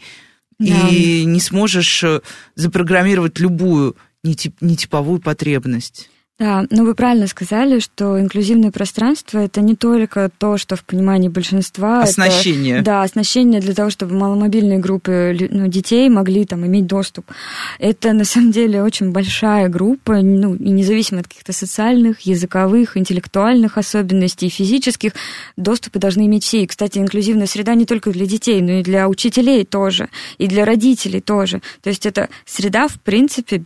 да. 0.59 0.89
и 0.89 1.23
не 1.25 1.39
сможешь 1.39 2.03
э, 2.03 2.21
запрограммировать 2.55 3.39
любую 3.39 3.95
нетиповую 4.23 5.19
потребность. 5.19 6.09
Да, 6.39 6.65
ну 6.69 6.85
вы 6.85 6.95
правильно 6.95 7.27
сказали, 7.27 7.79
что 7.79 8.17
инклюзивное 8.17 8.71
пространство 8.71 9.39
это 9.39 9.59
не 9.59 9.75
только 9.75 10.31
то, 10.37 10.57
что 10.57 10.77
в 10.77 10.85
понимании 10.85 11.27
большинства. 11.27 12.01
Оснащение. 12.01 12.75
Это, 12.75 12.85
да, 12.85 13.03
оснащение 13.03 13.59
для 13.59 13.73
того, 13.73 13.89
чтобы 13.89 14.15
маломобильные 14.15 14.79
группы 14.79 15.35
ну, 15.51 15.67
детей 15.67 16.07
могли 16.07 16.45
там 16.45 16.65
иметь 16.65 16.87
доступ. 16.87 17.29
Это 17.77 18.13
на 18.13 18.23
самом 18.23 18.51
деле 18.51 18.81
очень 18.81 19.11
большая 19.11 19.67
группа, 19.67 20.21
ну, 20.21 20.55
и 20.55 20.69
независимо 20.69 21.19
от 21.19 21.27
каких-то 21.27 21.51
социальных, 21.51 22.21
языковых, 22.21 22.95
интеллектуальных 22.95 23.77
особенностей, 23.77 24.47
физических, 24.47 25.11
доступы 25.57 25.99
должны 25.99 26.25
иметь 26.25 26.45
все. 26.45 26.63
И, 26.63 26.67
кстати, 26.67 26.99
инклюзивная 26.99 27.47
среда 27.47 27.75
не 27.75 27.85
только 27.85 28.11
для 28.11 28.25
детей, 28.25 28.61
но 28.61 28.79
и 28.79 28.83
для 28.83 29.09
учителей 29.09 29.65
тоже, 29.65 30.07
и 30.37 30.47
для 30.47 30.63
родителей 30.63 31.19
тоже. 31.19 31.61
То 31.81 31.89
есть 31.89 32.05
это 32.05 32.29
среда, 32.45 32.87
в 32.87 32.97
принципе, 33.01 33.61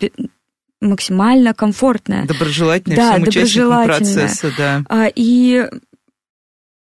максимально 0.84 1.54
комфортная. 1.54 2.26
Доброжелательная 2.26 2.98
да, 2.98 3.12
всем 3.14 3.24
участникам 3.24 3.86
процесса, 3.86 4.54
да. 4.58 4.84
А, 4.90 5.08
и 5.14 5.68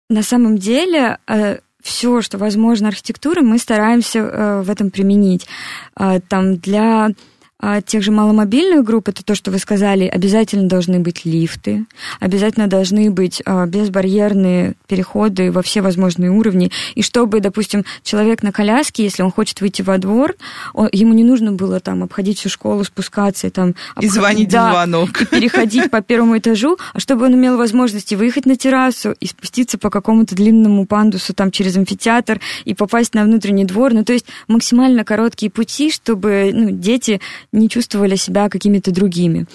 на 0.10 0.24
самом 0.24 0.58
деле 0.58 1.18
э, 1.28 1.60
все, 1.82 2.22
что 2.22 2.38
возможно 2.38 2.88
архитектуры, 2.88 3.42
мы 3.42 3.58
стараемся 3.60 4.20
э, 4.20 4.62
в 4.62 4.70
этом 4.70 4.92
применить. 4.92 5.48
А, 5.96 6.20
там 6.20 6.58
для 6.58 7.10
а 7.58 7.82
тех 7.82 8.04
же 8.04 8.12
маломобильных 8.12 8.84
групп, 8.84 9.08
это 9.08 9.24
то, 9.24 9.34
что 9.34 9.50
вы 9.50 9.60
сказали, 9.60 10.06
обязательно 10.06 10.68
должны 10.68 11.00
быть 11.00 11.24
лифты, 11.24 11.86
обязательно 12.20 12.68
должны 12.68 13.10
быть 13.10 13.42
а, 13.46 13.66
безбарьерные 13.66 14.74
переходы 14.88 15.52
во 15.52 15.62
все 15.62 15.82
возможные 15.82 16.32
уровни. 16.32 16.70
И 16.96 17.02
чтобы, 17.02 17.40
допустим, 17.40 17.86
человек 18.04 18.44
на 18.44 18.52
коляске, 18.52 19.04
если 19.04 19.24
он 19.24 19.32
хочет 19.32 19.62
выйти 19.62 19.82
во 19.82 19.98
двор, 19.98 20.36
он, 20.74 20.90
ему 20.92 21.14
не 21.14 21.24
нужно 21.24 21.54
было 21.54 21.80
там 21.80 22.04
обходить 22.04 22.40
всю 22.40 22.50
школу, 22.50 22.84
спускаться 22.84 23.48
и 23.48 23.50
там... 23.50 23.74
И 24.02 24.10
звонить 24.10 24.50
да, 24.50 24.72
звонок. 24.72 25.22
И 25.22 25.26
переходить 25.26 25.90
по 25.90 26.02
первому 26.02 26.38
этажу, 26.38 26.78
а 26.94 27.00
чтобы 27.00 27.26
он 27.26 27.36
имел 27.36 27.58
возможность 27.58 28.14
выехать 28.14 28.46
на 28.46 28.58
террасу 28.58 29.16
и 29.20 29.28
спуститься 29.28 29.78
по 29.78 29.90
какому-то 29.90 30.36
длинному 30.36 30.86
пандусу 30.86 31.34
там 31.34 31.52
через 31.52 31.78
амфитеатр 31.78 32.42
и 32.66 32.74
попасть 32.74 33.14
на 33.14 33.24
внутренний 33.24 33.66
двор. 33.66 33.94
Ну, 33.94 34.04
то 34.04 34.12
есть 34.12 34.26
максимально 34.50 35.06
короткие 35.06 35.50
пути, 35.50 35.90
чтобы 35.90 36.52
ну, 36.54 36.70
дети 36.72 37.22
не 37.56 37.70
чувствовали 37.70 38.16
себя 38.16 38.50
какими-то 38.50 38.92
другими. 38.92 39.48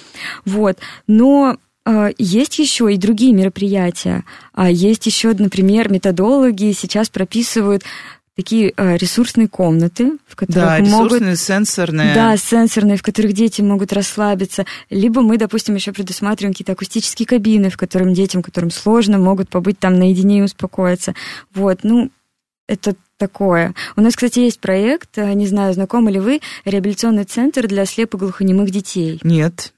Вот. 0.45 0.79
Но 1.07 1.57
э, 1.85 2.11
есть 2.19 2.59
еще 2.59 2.93
и 2.93 2.97
другие 2.97 3.33
мероприятия. 3.33 4.25
А 4.53 4.71
есть 4.71 5.07
еще, 5.07 5.33
например, 5.35 5.91
методологи 5.91 6.73
сейчас 6.73 7.09
прописывают 7.09 7.85
такие 8.41 8.73
э, 8.75 8.97
ресурсные 8.97 9.49
комнаты, 9.49 10.13
в 10.27 10.35
которых 10.35 10.65
да, 10.65 10.79
ресурсные, 10.79 11.21
могут... 11.21 11.39
сенсорные. 11.39 12.15
Да, 12.15 12.37
сенсорные, 12.39 12.97
в 12.97 13.03
которых 13.03 13.35
дети 13.35 13.61
могут 13.61 13.93
расслабиться. 13.93 14.65
Либо 14.89 15.21
мы, 15.21 15.37
допустим, 15.37 15.75
еще 15.75 15.93
предусматриваем 15.93 16.55
какие-то 16.55 16.73
акустические 16.73 17.27
кабины, 17.27 17.69
в 17.69 17.77
которых 17.77 18.15
детям, 18.15 18.43
которым 18.43 18.71
сложно, 18.71 19.19
могут 19.19 19.51
побыть 19.51 19.79
там 19.79 19.99
наедине 19.99 20.39
и 20.39 20.43
успокоиться. 20.43 21.15
Вот, 21.55 21.81
ну, 21.83 22.11
это 22.71 22.95
такое. 23.19 23.75
У 23.97 24.01
нас, 24.01 24.15
кстати, 24.15 24.39
есть 24.39 24.61
проект, 24.61 25.19
э, 25.19 25.33
не 25.35 25.47
знаю, 25.47 25.75
знакомы 25.75 26.11
ли 26.13 26.21
вы, 26.21 26.41
реабилитационный 26.65 27.25
центр 27.25 27.67
для 27.67 27.85
слепоглухонемых 27.85 28.71
детей. 28.71 29.21
Нет. 29.23 29.73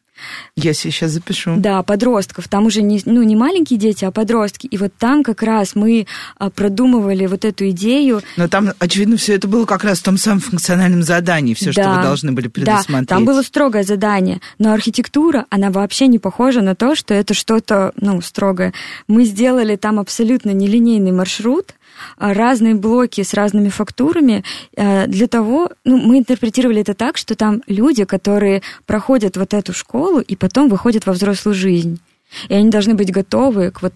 Я 0.55 0.75
сейчас 0.75 1.13
запишу. 1.13 1.55
Да, 1.57 1.83
подростков. 1.83 2.47
Там 2.47 2.67
уже 2.67 2.83
не, 2.83 3.01
ну, 3.07 3.23
не 3.23 3.35
маленькие 3.35 3.79
дети, 3.79 4.05
а 4.05 4.13
подростки. 4.13 4.67
И 4.67 4.77
вот 4.77 4.93
там 4.97 5.25
как 5.25 5.43
раз 5.43 5.75
мы 5.75 6.07
а, 6.39 6.51
продумывали 6.51 7.27
вот 7.27 7.45
эту 7.45 7.71
идею. 7.71 8.23
Но 8.37 8.47
там, 8.47 8.71
очевидно, 8.79 9.17
все 9.17 9.35
это 9.35 9.49
было 9.49 9.65
как 9.65 9.83
раз 9.83 9.99
в 9.99 10.05
том 10.05 10.19
самом 10.19 10.41
функциональном 10.41 11.03
задании, 11.03 11.55
все, 11.55 11.73
да, 11.73 11.83
что 11.83 11.95
вы 11.97 12.03
должны 12.03 12.33
были 12.33 12.47
предусмотреть. 12.47 13.09
Да, 13.09 13.17
там 13.17 13.25
было 13.25 13.43
строгое 13.43 13.83
задание. 13.83 14.41
Но 14.59 14.73
архитектура, 14.73 15.47
она 15.51 15.71
вообще 15.71 16.07
не 16.07 16.19
похожа 16.19 16.61
на 16.61 16.77
то, 16.77 16.95
что 16.95 17.15
это 17.15 17.35
что-то, 17.35 17.93
ну, 17.97 18.21
строгое. 18.21 18.73
Мы 19.09 19.25
сделали 19.25 19.77
там 19.77 19.99
абсолютно 19.99 20.51
нелинейный 20.51 21.11
маршрут, 21.13 21.75
разные 22.19 22.75
блоки 22.75 23.23
с 23.23 23.35
разными 23.35 23.69
фактурами 23.69 24.45
а, 24.77 25.07
для 25.07 25.27
того, 25.27 25.71
ну, 25.85 25.99
мы 25.99 26.19
интерпретировали 26.19 26.81
это 26.81 26.95
так, 26.95 27.17
что 27.17 27.35
там 27.35 27.63
люди, 27.67 28.05
которые 28.05 28.63
проходят 28.87 29.37
вот 29.37 29.55
эту 29.55 29.73
школу 29.73 30.21
и 30.21 30.37
потом 30.37 30.69
выходят 30.69 31.07
во 31.07 31.13
взрослую 31.13 31.55
жизнь. 31.55 32.01
И 32.49 32.55
они 32.55 32.71
должны 32.71 32.95
быть 32.95 33.13
готовы 33.13 33.71
к 33.71 33.83
вот 33.83 33.95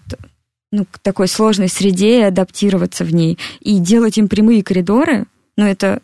ну, 0.71 0.85
к 0.85 0.99
такой 0.99 1.27
сложной 1.27 1.69
среде 1.69 2.19
и 2.19 2.23
адаптироваться 2.23 3.05
в 3.05 3.13
ней. 3.13 3.37
И 3.61 3.79
делать 3.79 4.17
им 4.17 4.27
прямые 4.27 4.63
коридоры, 4.63 5.25
ну, 5.55 5.65
это 5.65 6.01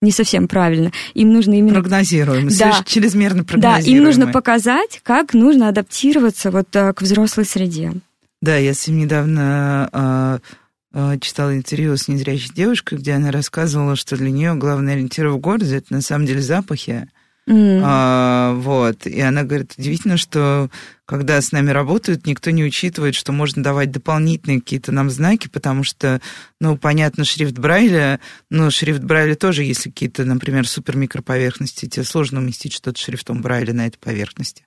не 0.00 0.12
совсем 0.12 0.46
правильно. 0.46 0.92
Им 1.14 1.32
нужно 1.32 1.54
именно... 1.54 1.74
Прогнозируем, 1.74 2.48
да. 2.48 2.82
чрезмерно 2.84 3.42
прогнозируем. 3.42 3.84
Да, 3.84 3.90
им 3.90 4.04
нужно 4.04 4.26
показать, 4.28 5.00
как 5.02 5.34
нужно 5.34 5.68
адаптироваться 5.68 6.50
вот 6.50 6.74
а, 6.76 6.92
к 6.92 7.02
взрослой 7.02 7.44
среде. 7.44 7.92
Да, 8.40 8.56
я 8.56 8.74
с 8.74 8.86
ним 8.86 8.98
недавно 8.98 9.88
Э, 9.92 10.38
читала 11.20 11.56
интервью 11.56 11.96
с 11.96 12.08
незрячей 12.08 12.52
девушкой, 12.54 12.98
где 12.98 13.12
она 13.12 13.30
рассказывала, 13.30 13.96
что 13.96 14.16
для 14.16 14.30
нее 14.30 14.54
главный 14.54 14.92
ориентир 14.92 15.28
в 15.28 15.38
городе 15.38 15.76
это 15.76 15.92
на 15.92 16.00
самом 16.00 16.26
деле 16.26 16.40
запахи. 16.40 17.08
Mm. 17.48 17.82
А, 17.84 18.54
вот. 18.54 19.06
И 19.06 19.20
она 19.20 19.42
говорит, 19.42 19.74
удивительно, 19.76 20.16
что 20.16 20.70
когда 21.04 21.40
с 21.40 21.52
нами 21.52 21.70
работают, 21.70 22.26
никто 22.26 22.50
не 22.50 22.64
учитывает, 22.64 23.14
что 23.14 23.32
можно 23.32 23.62
давать 23.62 23.90
дополнительные 23.90 24.60
какие-то 24.60 24.92
нам 24.92 25.10
знаки, 25.10 25.48
потому 25.48 25.84
что, 25.84 26.22
ну, 26.60 26.78
понятно, 26.78 27.24
шрифт 27.24 27.58
Брайля, 27.58 28.20
но 28.48 28.70
шрифт 28.70 29.02
Брайля 29.02 29.34
тоже, 29.34 29.64
если 29.64 29.90
какие-то, 29.90 30.24
например, 30.24 30.66
супермикроповерхности, 30.66 31.86
тебе 31.86 32.04
сложно 32.04 32.40
уместить 32.40 32.72
что-то 32.72 32.98
шрифтом 32.98 33.42
Брайля 33.42 33.74
на 33.74 33.86
этой 33.86 33.98
поверхности. 33.98 34.64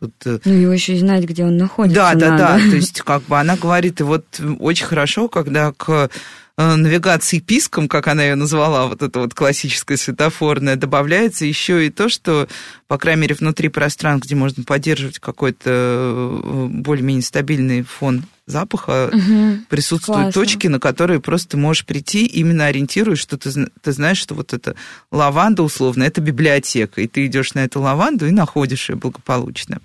Тут... 0.00 0.12
Э, 0.24 0.38
ну, 0.44 0.52
его 0.52 0.72
еще 0.72 0.94
и 0.94 0.98
знать, 0.98 1.24
где 1.24 1.44
он 1.44 1.56
находится. 1.56 1.94
Да, 2.00 2.14
да, 2.14 2.30
надо. 2.30 2.42
да. 2.42 2.70
То 2.70 2.76
есть, 2.76 3.00
как 3.02 3.22
бы 3.22 3.38
она 3.38 3.56
говорит, 3.56 4.00
и 4.00 4.04
вот 4.04 4.24
очень 4.58 4.86
хорошо, 4.86 5.28
когда 5.28 5.72
к 5.72 6.10
навигации 6.58 7.38
писком, 7.38 7.86
как 7.86 8.08
она 8.08 8.24
ее 8.24 8.34
назвала, 8.34 8.88
вот 8.88 9.00
это 9.00 9.20
вот 9.20 9.32
классическая 9.32 9.96
светофорная, 9.96 10.74
добавляется 10.74 11.44
еще 11.44 11.86
и 11.86 11.90
то, 11.90 12.08
что, 12.08 12.48
по 12.88 12.98
крайней 12.98 13.22
мере, 13.22 13.36
внутри 13.36 13.68
пространств, 13.68 14.26
где 14.26 14.34
можно 14.34 14.64
поддерживать 14.64 15.20
какой-то 15.20 15.70
э, 15.70 16.66
более-менее 16.68 17.22
стабильный 17.22 17.82
фон 17.82 18.24
запаха, 18.46 19.10
угу, 19.12 19.58
присутствуют 19.68 20.22
классно. 20.22 20.32
точки, 20.32 20.66
на 20.66 20.80
которые 20.80 21.20
просто 21.20 21.56
можешь 21.56 21.86
прийти, 21.86 22.26
именно 22.26 22.66
ориентируясь, 22.66 23.20
что 23.20 23.38
ты, 23.38 23.50
ты 23.80 23.92
знаешь, 23.92 24.18
что 24.18 24.34
вот 24.34 24.52
это 24.52 24.74
лаванда, 25.12 25.62
условно, 25.62 26.02
это 26.02 26.20
библиотека, 26.20 27.00
и 27.00 27.06
ты 27.06 27.26
идешь 27.26 27.54
на 27.54 27.60
эту 27.60 27.80
лаванду 27.80 28.26
и 28.26 28.32
находишь 28.32 28.88
ее 28.88 28.96
благополучно. 28.96 29.78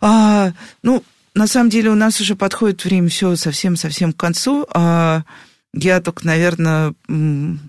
А, 0.00 0.52
ну, 0.82 1.04
на 1.34 1.46
самом 1.46 1.70
деле 1.70 1.90
у 1.90 1.94
нас 1.94 2.20
уже 2.20 2.34
подходит 2.34 2.84
время 2.84 3.08
все 3.08 3.36
совсем-совсем 3.36 4.12
к 4.12 4.16
концу. 4.16 4.66
А, 4.74 5.22
я 5.80 6.00
только, 6.00 6.26
наверное, 6.26 6.94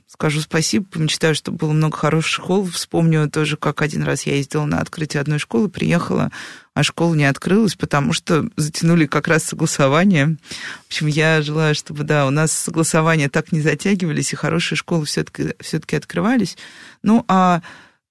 скажу 0.07 0.41
спасибо, 0.41 0.85
помечтаю, 0.85 1.35
что 1.35 1.51
было 1.51 1.71
много 1.71 1.95
хороших 1.95 2.31
школ. 2.31 2.65
Вспомню 2.65 3.29
тоже, 3.29 3.55
как 3.55 3.81
один 3.81 4.03
раз 4.03 4.23
я 4.23 4.35
ездила 4.35 4.65
на 4.65 4.79
открытие 4.79 5.21
одной 5.21 5.37
школы, 5.37 5.69
приехала, 5.69 6.31
а 6.73 6.83
школа 6.83 7.13
не 7.13 7.25
открылась, 7.25 7.75
потому 7.75 8.13
что 8.13 8.49
затянули 8.55 9.05
как 9.05 9.27
раз 9.27 9.43
согласование. 9.43 10.37
В 10.85 10.87
общем, 10.87 11.07
я 11.07 11.41
желаю, 11.41 11.75
чтобы, 11.75 12.03
да, 12.03 12.25
у 12.25 12.31
нас 12.31 12.51
согласования 12.51 13.29
так 13.29 13.51
не 13.51 13.61
затягивались, 13.61 14.33
и 14.33 14.37
хорошие 14.37 14.77
школы 14.77 15.05
все-таки 15.05 15.53
все 15.59 15.77
открывались. 15.77 16.57
Ну, 17.03 17.25
а 17.27 17.61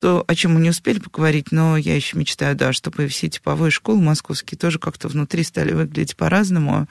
то, 0.01 0.25
о 0.29 0.35
чем 0.37 0.55
мы 0.55 0.61
не 0.61 0.71
успели 0.71 1.01
поговорить, 1.01 1.51
но 1.51 1.77
я 1.77 1.97
еще 1.97 2.17
мечтаю, 2.17 2.55
да, 2.55 2.73
чтобы 2.73 3.09
все 3.09 3.29
типовые 3.29 3.73
школы 3.73 4.01
московские 4.01 4.59
тоже 4.59 4.79
как-то 4.79 5.09
внутри 5.09 5.43
стали 5.43 5.73
выглядеть 5.73 6.17
по-разному 6.17 6.87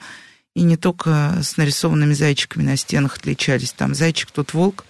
и 0.58 0.62
не 0.62 0.76
только 0.76 1.38
с 1.40 1.56
нарисованными 1.56 2.14
зайчиками 2.14 2.64
на 2.64 2.76
стенах 2.76 3.16
отличались. 3.16 3.72
Там 3.72 3.94
зайчик, 3.94 4.30
тут 4.32 4.54
волк. 4.54 4.84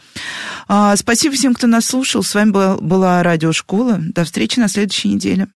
А, 0.67 0.97
спасибо 0.97 1.35
всем, 1.35 1.55
кто 1.55 1.67
нас 1.67 1.87
слушал. 1.87 2.23
С 2.23 2.35
вами 2.35 2.51
была, 2.51 2.77
была 2.79 3.23
радиошкола. 3.23 3.99
До 4.01 4.25
встречи 4.25 4.59
на 4.59 4.69
следующей 4.69 5.09
неделе. 5.09 5.49